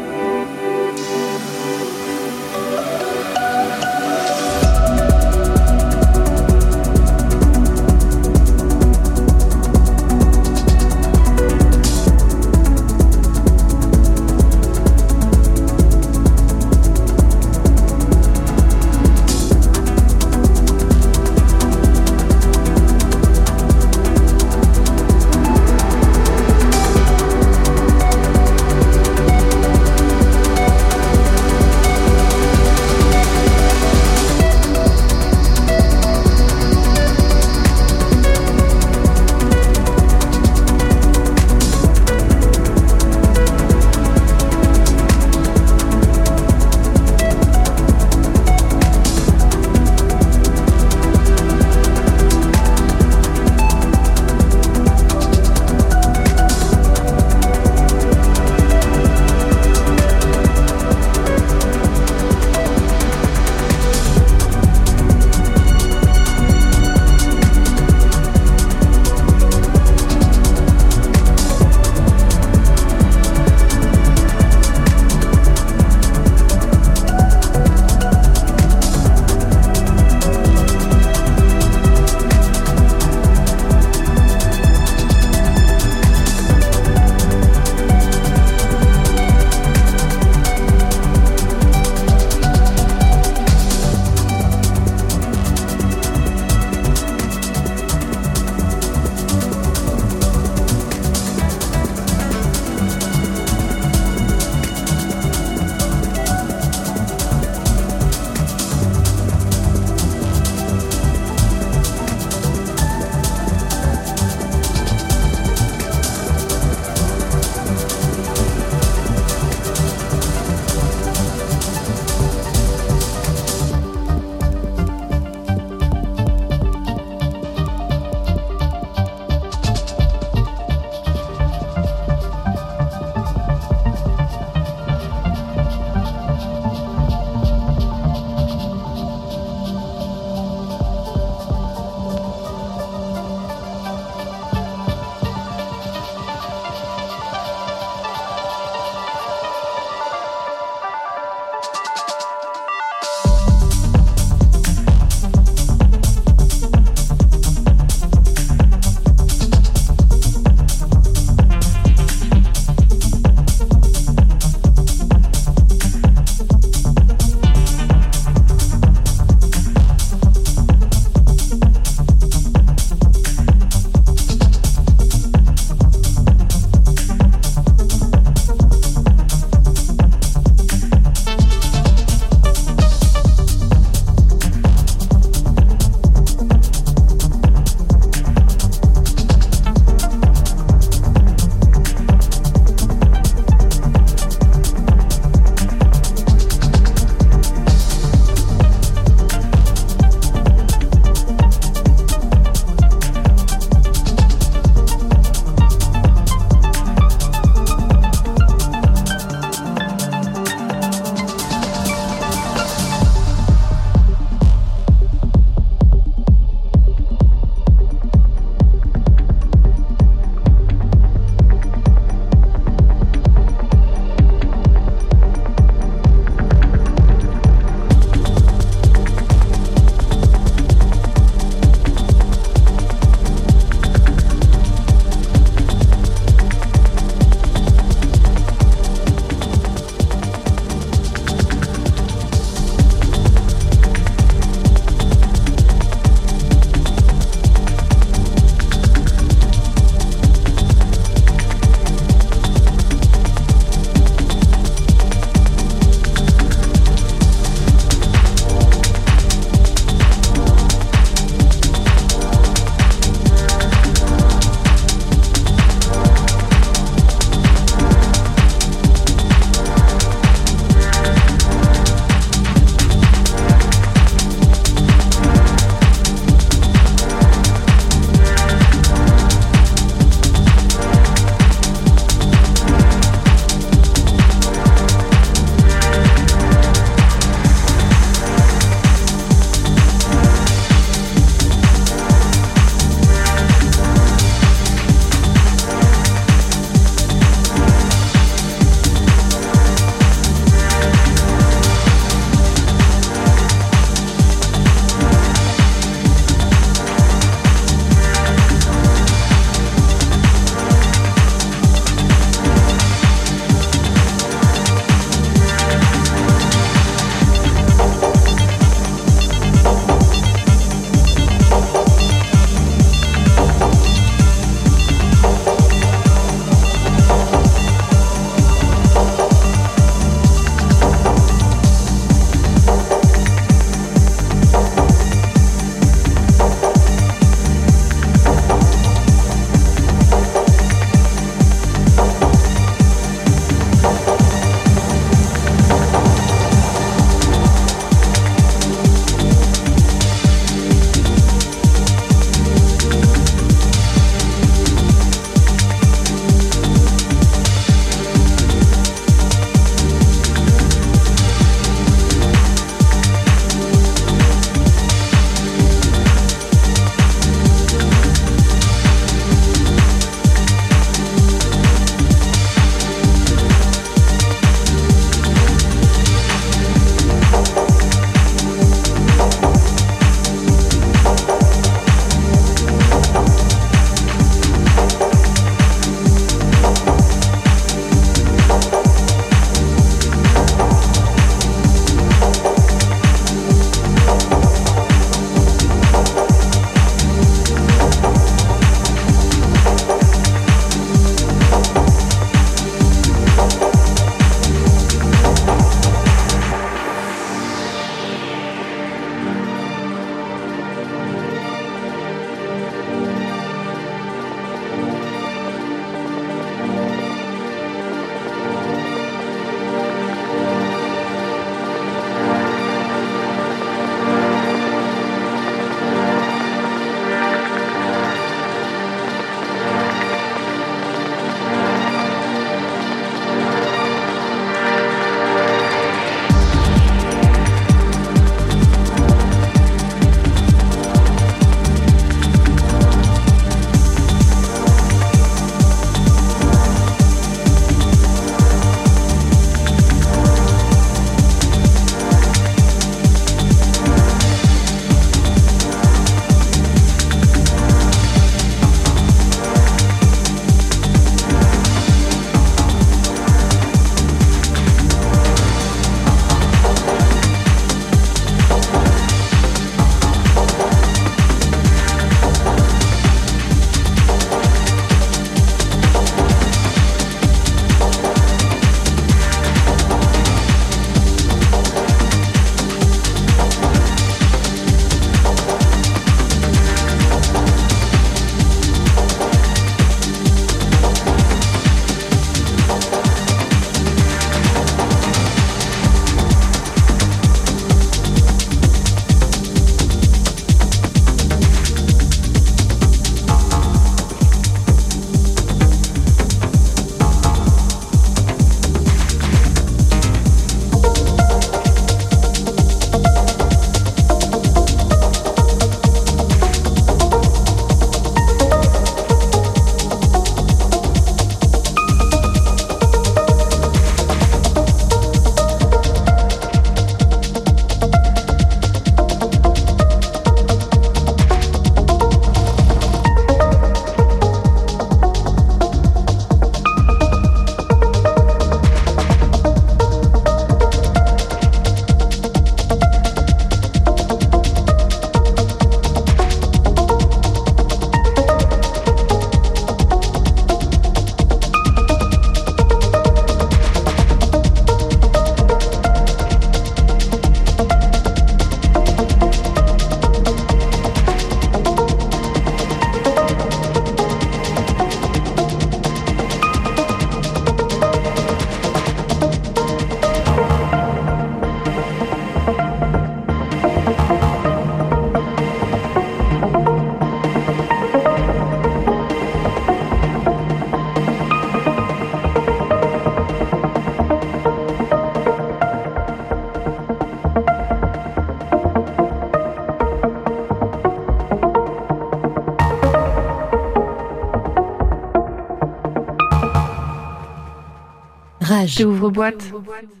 Rage. 598.77 598.85
Ouvre-boîte. 598.85 599.43
focus, 599.43 600.00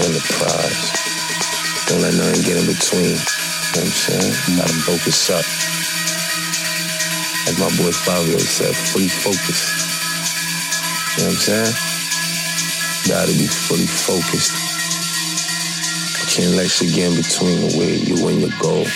straight 0.00 0.06
on 0.06 0.12
the 0.12 0.20
prize. 0.20 0.92
Don't 1.86 2.00
let 2.00 2.14
nothing 2.14 2.42
get 2.42 2.56
in 2.56 2.66
between. 2.66 3.04
You 3.04 3.16
know 3.16 3.20
what 3.20 3.84
I'm 3.84 3.92
saying? 3.92 4.56
Gotta 4.56 4.74
focus 4.86 5.30
up. 5.30 5.44
Like 7.46 7.58
my 7.58 7.70
boy 7.76 7.92
Fabio 7.92 8.38
said, 8.38 8.74
fully 8.74 9.08
focused. 9.08 9.68
You 11.18 11.24
know 11.24 11.30
what 11.30 11.34
I'm 11.34 11.40
saying? 11.40 11.74
Gotta 13.08 13.32
be 13.32 13.46
fully 13.46 13.86
focused. 13.86 14.54
Can't 16.30 16.54
let 16.54 16.70
shit 16.70 16.94
get 16.94 17.10
in 17.10 17.16
between 17.16 17.78
where 17.78 17.94
you 17.94 18.28
and 18.28 18.40
your 18.40 18.54
goal. 18.60 18.86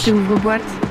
Rage. 0.00 0.12
Ouvre-boîte. 0.12 0.89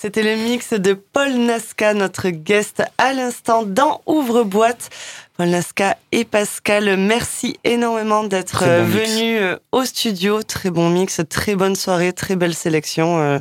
C'était 0.00 0.22
le 0.22 0.36
mix 0.36 0.74
de 0.74 0.92
Paul 0.92 1.32
Nasca, 1.32 1.92
notre 1.92 2.28
guest 2.28 2.84
à 2.98 3.12
l'instant 3.12 3.64
dans 3.64 4.00
Ouvre-boîte. 4.06 4.90
Paul 5.36 5.48
Nasca 5.48 5.96
et 6.12 6.24
Pascal, 6.24 6.96
merci 6.96 7.56
énormément 7.64 8.22
d'être 8.22 8.64
venus 8.64 9.40
euh, 9.40 9.56
au 9.72 9.84
studio. 9.84 10.44
Très 10.44 10.70
bon 10.70 10.88
mix, 10.88 11.20
très 11.28 11.56
bonne 11.56 11.74
soirée, 11.74 12.12
très 12.12 12.36
belle 12.36 12.54
sélection. 12.54 13.18
Euh, 13.18 13.38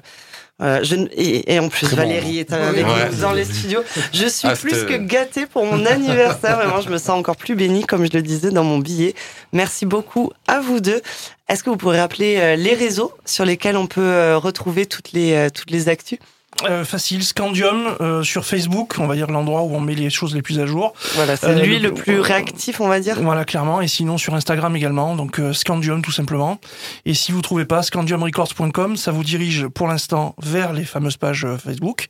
euh, 0.63 0.79
je, 0.81 0.95
et, 1.11 1.59
en 1.59 1.69
plus, 1.69 1.93
Valérie 1.93 2.39
est 2.39 2.51
avec 2.51 2.83
nous 2.83 3.21
dans 3.21 3.33
les 3.33 3.45
studios. 3.45 3.83
Je 4.11 4.25
suis 4.25 4.47
ah, 4.47 4.55
plus 4.55 4.83
que 4.85 4.97
gâtée 4.97 5.45
pour 5.45 5.63
mon 5.63 5.85
anniversaire. 5.85 6.57
Vraiment, 6.57 6.81
je 6.81 6.89
me 6.89 6.97
sens 6.97 7.19
encore 7.19 7.35
plus 7.35 7.53
bénie, 7.53 7.85
comme 7.85 8.03
je 8.03 8.13
le 8.13 8.23
disais 8.23 8.49
dans 8.49 8.63
mon 8.63 8.79
billet. 8.79 9.13
Merci 9.53 9.85
beaucoup 9.85 10.31
à 10.47 10.59
vous 10.59 10.79
deux. 10.79 11.03
Est-ce 11.49 11.63
que 11.63 11.69
vous 11.69 11.77
pourrez 11.77 11.99
rappeler 11.99 12.57
les 12.57 12.73
réseaux 12.73 13.13
sur 13.25 13.45
lesquels 13.45 13.77
on 13.77 13.85
peut 13.85 14.35
retrouver 14.37 14.87
toutes 14.87 15.11
les, 15.11 15.49
toutes 15.53 15.69
les 15.69 15.87
actus? 15.87 16.17
Euh, 16.63 16.83
facile, 16.83 17.23
Scandium 17.23 17.95
euh, 18.01 18.23
sur 18.23 18.45
Facebook, 18.45 18.95
on 18.99 19.07
va 19.07 19.15
dire 19.15 19.29
l'endroit 19.29 19.63
où 19.63 19.75
on 19.75 19.79
met 19.79 19.95
les 19.95 20.09
choses 20.09 20.33
les 20.35 20.41
plus 20.41 20.59
à 20.59 20.65
jour. 20.65 20.93
Voilà, 21.15 21.35
c'est 21.35 21.55
lui 21.63 21.79
le, 21.79 21.93
plus 21.93 22.19
réactif, 22.19 22.81
on 22.81 22.87
va 22.87 22.99
dire. 22.99 23.21
Voilà, 23.21 23.45
clairement. 23.45 23.81
Et 23.81 23.87
sinon 23.87 24.17
sur 24.17 24.33
Instagram 24.33 24.75
également, 24.75 25.15
donc 25.15 25.39
Scandium 25.53 26.01
tout 26.01 26.11
simplement. 26.11 26.59
Et 27.05 27.13
si 27.13 27.31
vous 27.31 27.41
trouvez 27.41 27.65
pas 27.65 27.83
scandiumrecords.com, 27.83 28.97
ça 28.97 29.11
vous 29.11 29.23
dirige 29.23 29.67
pour 29.67 29.87
l'instant 29.87 30.35
vers 30.41 30.73
les 30.73 30.83
fameuses 30.83 31.17
pages 31.17 31.47
Facebook. 31.63 32.07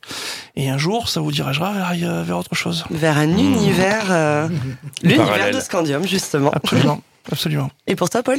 Et 0.56 0.70
un 0.70 0.78
jour, 0.78 1.08
ça 1.08 1.20
vous 1.20 1.32
dirigera 1.32 1.72
vers, 1.72 2.24
vers 2.24 2.38
autre 2.38 2.54
chose. 2.54 2.84
Vers 2.90 3.18
un 3.18 3.28
univers, 3.28 4.04
l'univers 5.02 5.50
de 5.52 5.60
Scandium 5.60 6.06
justement. 6.06 6.50
Absolument, 6.52 7.02
absolument. 7.32 7.70
Et 7.86 7.96
pour 7.96 8.10
toi, 8.10 8.22
Paul? 8.22 8.38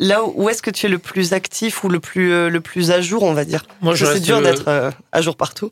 Là 0.00 0.24
où 0.24 0.48
est-ce 0.48 0.62
que 0.62 0.70
tu 0.70 0.86
es 0.86 0.88
le 0.88 0.98
plus 0.98 1.32
actif 1.32 1.84
ou 1.84 1.88
le 1.88 2.00
plus 2.00 2.32
euh, 2.32 2.48
le 2.48 2.60
plus 2.60 2.90
à 2.90 3.00
jour, 3.00 3.22
on 3.22 3.32
va 3.32 3.44
dire? 3.44 3.64
Moi, 3.80 3.94
je 3.94 4.06
c'est 4.06 4.20
dur 4.20 4.40
d'être 4.40 4.68
euh, 4.68 4.90
à 5.12 5.20
jour 5.20 5.36
partout. 5.36 5.70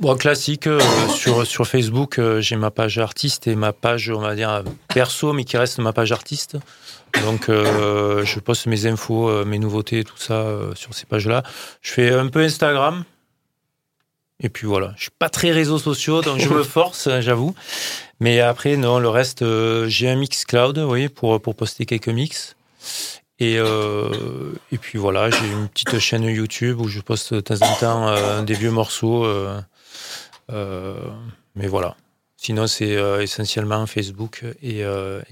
Bon, 0.00 0.16
classique 0.16 0.66
euh, 0.66 0.80
sur 1.14 1.46
sur 1.46 1.66
Facebook, 1.66 2.20
j'ai 2.38 2.56
ma 2.56 2.70
page 2.70 2.98
artiste 2.98 3.46
et 3.46 3.54
ma 3.54 3.72
page, 3.72 4.10
on 4.10 4.20
va 4.20 4.34
dire 4.34 4.62
perso, 4.92 5.32
mais 5.32 5.44
qui 5.44 5.56
reste 5.56 5.78
ma 5.78 5.92
page 5.92 6.12
artiste. 6.12 6.56
Donc, 7.22 7.44
je 7.48 8.40
poste 8.40 8.66
mes 8.66 8.86
infos, 8.86 9.44
mes 9.44 9.60
nouveautés, 9.60 10.02
tout 10.02 10.18
ça 10.18 10.44
sur 10.74 10.94
ces 10.94 11.06
pages-là. 11.06 11.44
Je 11.80 11.92
fais 11.92 12.10
un 12.12 12.26
peu 12.26 12.40
Instagram. 12.40 13.04
Et 14.40 14.48
puis 14.48 14.66
voilà, 14.66 14.94
je 14.96 15.02
suis 15.02 15.12
pas 15.16 15.28
très 15.28 15.52
réseaux 15.52 15.78
sociaux, 15.78 16.20
donc 16.20 16.40
je 16.40 16.48
me 16.48 16.62
force, 16.64 17.08
j'avoue. 17.20 17.54
Mais 18.18 18.40
après, 18.40 18.76
non, 18.76 18.98
le 18.98 19.08
reste, 19.08 19.44
j'ai 19.86 20.08
un 20.08 20.16
mix 20.16 20.44
cloud, 20.44 20.76
oui, 20.78 21.08
pour 21.08 21.40
pour 21.40 21.54
poster 21.54 21.86
quelques 21.86 22.08
mix. 22.08 22.56
Et, 23.40 23.56
euh, 23.58 24.52
et 24.70 24.78
puis 24.78 24.98
voilà, 24.98 25.30
j'ai 25.30 25.46
une 25.50 25.68
petite 25.68 25.98
chaîne 25.98 26.22
YouTube 26.22 26.80
où 26.80 26.88
je 26.88 27.00
poste 27.00 27.34
de 27.34 27.40
temps 27.40 27.60
en 27.62 27.74
temps 27.76 28.08
euh, 28.08 28.42
des 28.42 28.54
vieux 28.54 28.70
morceaux. 28.70 29.24
Euh, 29.24 30.96
mais 31.56 31.66
voilà. 31.66 31.96
Sinon, 32.36 32.66
c'est 32.66 32.96
essentiellement 33.20 33.86
Facebook 33.86 34.44
et, 34.62 34.84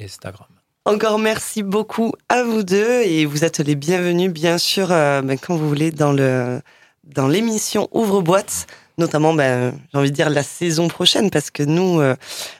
Instagram. 0.03 0.49
Encore 0.85 1.21
merci 1.21 1.63
beaucoup 1.63 2.13
à 2.29 2.43
vous 2.43 2.65
deux 2.65 3.03
et 3.03 3.25
vous 3.25 3.45
êtes 3.45 3.61
les 3.61 3.77
bienvenus, 3.77 4.33
bien 4.33 4.59
sûr, 4.59 4.89
ben, 4.89 5.37
quand 5.39 5.55
vous 5.55 5.69
voulez, 5.69 5.93
dans 5.93 6.13
le 6.13 6.61
dans 7.05 7.27
l'émission 7.27 7.89
Ouvre-boîte 7.93 8.67
notamment, 8.99 9.35
ben, 9.35 9.73
j'ai 9.93 9.99
envie 9.99 10.11
de 10.11 10.17
dire 10.17 10.31
la 10.31 10.43
saison 10.43 10.89
prochaine, 10.89 11.31
parce 11.31 11.51
que 11.51 11.63
nous, 11.63 12.03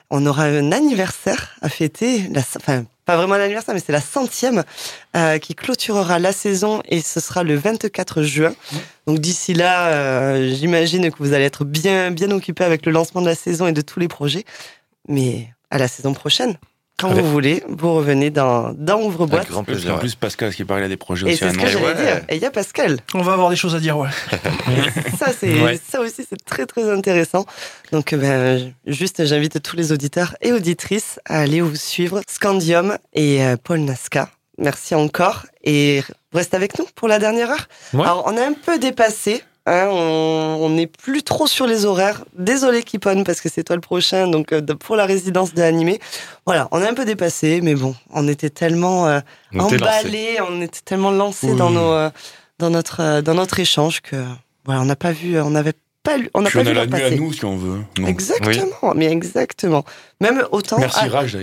on 0.09 0.25
aura 0.25 0.43
un 0.43 0.71
anniversaire 0.71 1.55
à 1.61 1.69
fêter, 1.69 2.27
la, 2.31 2.41
enfin 2.41 2.85
pas 3.05 3.17
vraiment 3.17 3.35
l'anniversaire, 3.35 3.73
mais 3.73 3.81
c'est 3.85 3.91
la 3.91 4.01
centième 4.01 4.63
euh, 5.15 5.37
qui 5.37 5.55
clôturera 5.55 6.19
la 6.19 6.31
saison 6.31 6.81
et 6.87 7.01
ce 7.01 7.19
sera 7.19 7.43
le 7.43 7.55
24 7.55 8.23
juin. 8.23 8.53
Donc 9.07 9.19
d'ici 9.19 9.53
là, 9.53 9.87
euh, 9.87 10.53
j'imagine 10.55 11.11
que 11.11 11.17
vous 11.19 11.33
allez 11.33 11.43
être 11.43 11.65
bien 11.65 12.11
bien 12.11 12.31
occupé 12.31 12.63
avec 12.63 12.85
le 12.85 12.91
lancement 12.91 13.21
de 13.21 13.27
la 13.27 13.35
saison 13.35 13.67
et 13.67 13.73
de 13.73 13.81
tous 13.81 13.99
les 13.99 14.07
projets. 14.07 14.45
Mais 15.07 15.49
à 15.69 15.77
la 15.77 15.87
saison 15.87 16.13
prochaine. 16.13 16.57
Quand 16.99 17.09
vous 17.09 17.29
voulez, 17.29 17.63
vous 17.67 17.93
revenez 17.93 18.29
dans, 18.29 18.71
dans 18.73 19.01
Ouvre-boîte. 19.01 19.51
En 19.53 19.63
plus, 19.63 20.15
Pascal, 20.15 20.53
qui 20.53 20.63
il 20.63 20.71
a 20.71 20.87
des 20.87 20.97
projets 20.97 21.25
aussi. 21.25 21.33
Et 21.33 21.37
c'est 21.37 21.53
ce 21.53 21.57
que 21.57 21.67
j'allais 21.67 21.95
dire. 21.95 22.21
Et 22.29 22.35
il 22.35 22.41
y 22.41 22.45
a 22.45 22.51
Pascal. 22.51 22.99
On 23.13 23.21
va 23.21 23.33
avoir 23.33 23.49
des 23.49 23.55
choses 23.55 23.75
à 23.75 23.79
dire, 23.79 23.97
ouais. 23.97 24.09
ça, 25.19 25.31
c'est, 25.37 25.79
ça 25.89 25.99
aussi, 26.01 26.25
c'est 26.27 26.43
très, 26.45 26.65
très 26.65 26.89
intéressant. 26.89 27.45
Donc, 27.91 28.13
ben, 28.13 28.73
juste, 28.85 29.25
j'invite 29.25 29.61
tous 29.61 29.75
les 29.75 29.91
auditeurs 29.91 30.35
et 30.41 30.53
auditrices 30.53 31.19
à 31.25 31.39
aller 31.39 31.61
vous 31.61 31.75
suivre. 31.75 32.21
Scandium 32.27 32.97
et 33.13 33.43
euh, 33.43 33.57
Paul 33.61 33.79
Nasca. 33.79 34.29
Merci 34.57 34.95
encore. 34.95 35.45
Et 35.63 36.03
reste 36.31 36.53
avec 36.53 36.77
nous 36.77 36.85
pour 36.95 37.07
la 37.07 37.19
dernière 37.19 37.49
heure. 37.49 37.67
Alors, 37.93 38.23
on 38.27 38.37
a 38.37 38.45
un 38.45 38.53
peu 38.53 38.77
dépassé 38.77 39.43
Hein, 39.65 39.87
on 39.87 40.69
n'est 40.69 40.87
plus 40.87 41.23
trop 41.23 41.47
sur 41.47 41.65
les 41.67 41.85
horaires. 41.85 42.25
Désolé 42.37 42.83
Kipon 42.83 43.23
parce 43.23 43.39
que 43.39 43.47
c'est 43.47 43.63
toi 43.63 43.77
le 43.77 43.81
prochain. 43.81 44.27
Donc 44.27 44.51
euh, 44.51 44.61
pour 44.61 44.97
la 44.97 45.05
résidence 45.05 45.53
de 45.53 45.61
l'animé, 45.61 45.99
voilà, 46.45 46.67
on 46.71 46.81
est 46.81 46.87
un 46.87 46.93
peu 46.93 47.05
dépassé, 47.05 47.61
mais 47.61 47.73
bon, 47.73 47.95
on 48.11 48.27
était 48.27 48.49
tellement 48.49 49.07
euh, 49.07 49.21
emballé, 49.57 50.37
on 50.49 50.61
était 50.61 50.81
tellement 50.83 51.11
lancé 51.11 51.55
dans 51.55 51.69
nos 51.69 51.93
euh, 51.93 52.09
dans 52.59 52.69
notre 52.69 53.21
dans 53.21 53.35
notre 53.35 53.57
échange 53.59 54.01
que 54.01 54.17
voilà, 54.65 54.81
on 54.81 54.85
n'a 54.85 54.97
pas 54.97 55.13
vu, 55.13 55.39
on 55.39 55.51
n'avait 55.51 55.73
pas, 56.03 56.17
on 56.33 56.41
n'a 56.41 56.51
pas 56.51 56.63
vu 56.63 56.73
la 56.73 56.85
nuit 56.85 57.01
à 57.01 57.11
nous 57.11 57.31
si 57.31 57.45
on 57.45 57.55
veut. 57.55 57.79
Exactement, 58.05 58.93
mais 58.95 59.05
exactement. 59.05 59.85
Même 60.19 60.43
autant, 60.51 60.77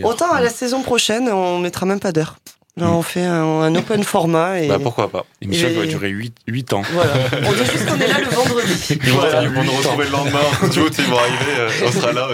autant 0.02 0.30
à 0.30 0.42
la 0.42 0.50
saison 0.50 0.82
prochaine, 0.82 1.26
on 1.30 1.58
mettra 1.58 1.86
même 1.86 2.00
pas 2.00 2.12
d'heure. 2.12 2.36
Là, 2.76 2.90
on 2.92 3.02
fait 3.02 3.24
un, 3.24 3.74
open 3.74 4.04
format. 4.04 4.60
Et... 4.60 4.68
Bah, 4.68 4.78
pourquoi 4.80 5.08
pas 5.08 5.26
L'émission 5.40 5.68
va 5.70 5.86
durer 5.86 6.08
8, 6.08 6.34
8 6.46 6.72
ans. 6.72 6.82
Voilà. 6.92 7.12
On 7.46 7.52
dit 7.52 7.64
juste 7.70 7.86
qu'on 7.86 8.00
est 8.00 8.06
là 8.06 8.20
le 8.20 8.26
vendredi. 8.26 8.86
Ils 8.90 9.10
vont, 9.10 9.64
nous 9.64 9.72
retrouver 9.72 10.04
le 10.06 10.10
lendemain. 10.12 10.38
tu 10.72 10.80
vois, 10.80 10.90
ils 10.96 11.04
vont 11.04 11.18
arriver, 11.18 11.52
euh, 11.58 11.70
on 11.86 11.92
sera 11.92 12.12
là. 12.12 12.28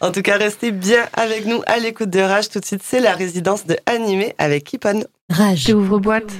en 0.00 0.10
tout 0.10 0.22
cas, 0.22 0.36
restez 0.36 0.72
bien 0.72 1.06
avec 1.12 1.46
nous 1.46 1.62
à 1.66 1.78
l'écoute 1.78 2.10
de 2.10 2.20
Rage. 2.20 2.48
Tout 2.48 2.60
de 2.60 2.64
suite, 2.64 2.82
c'est 2.84 3.00
la 3.00 3.14
résidence 3.14 3.66
de 3.66 3.76
Animé 3.86 4.34
avec 4.38 4.64
Kipon. 4.64 5.04
Rage. 5.30 5.72
Ouvre 5.72 5.98
boîte. 5.98 6.32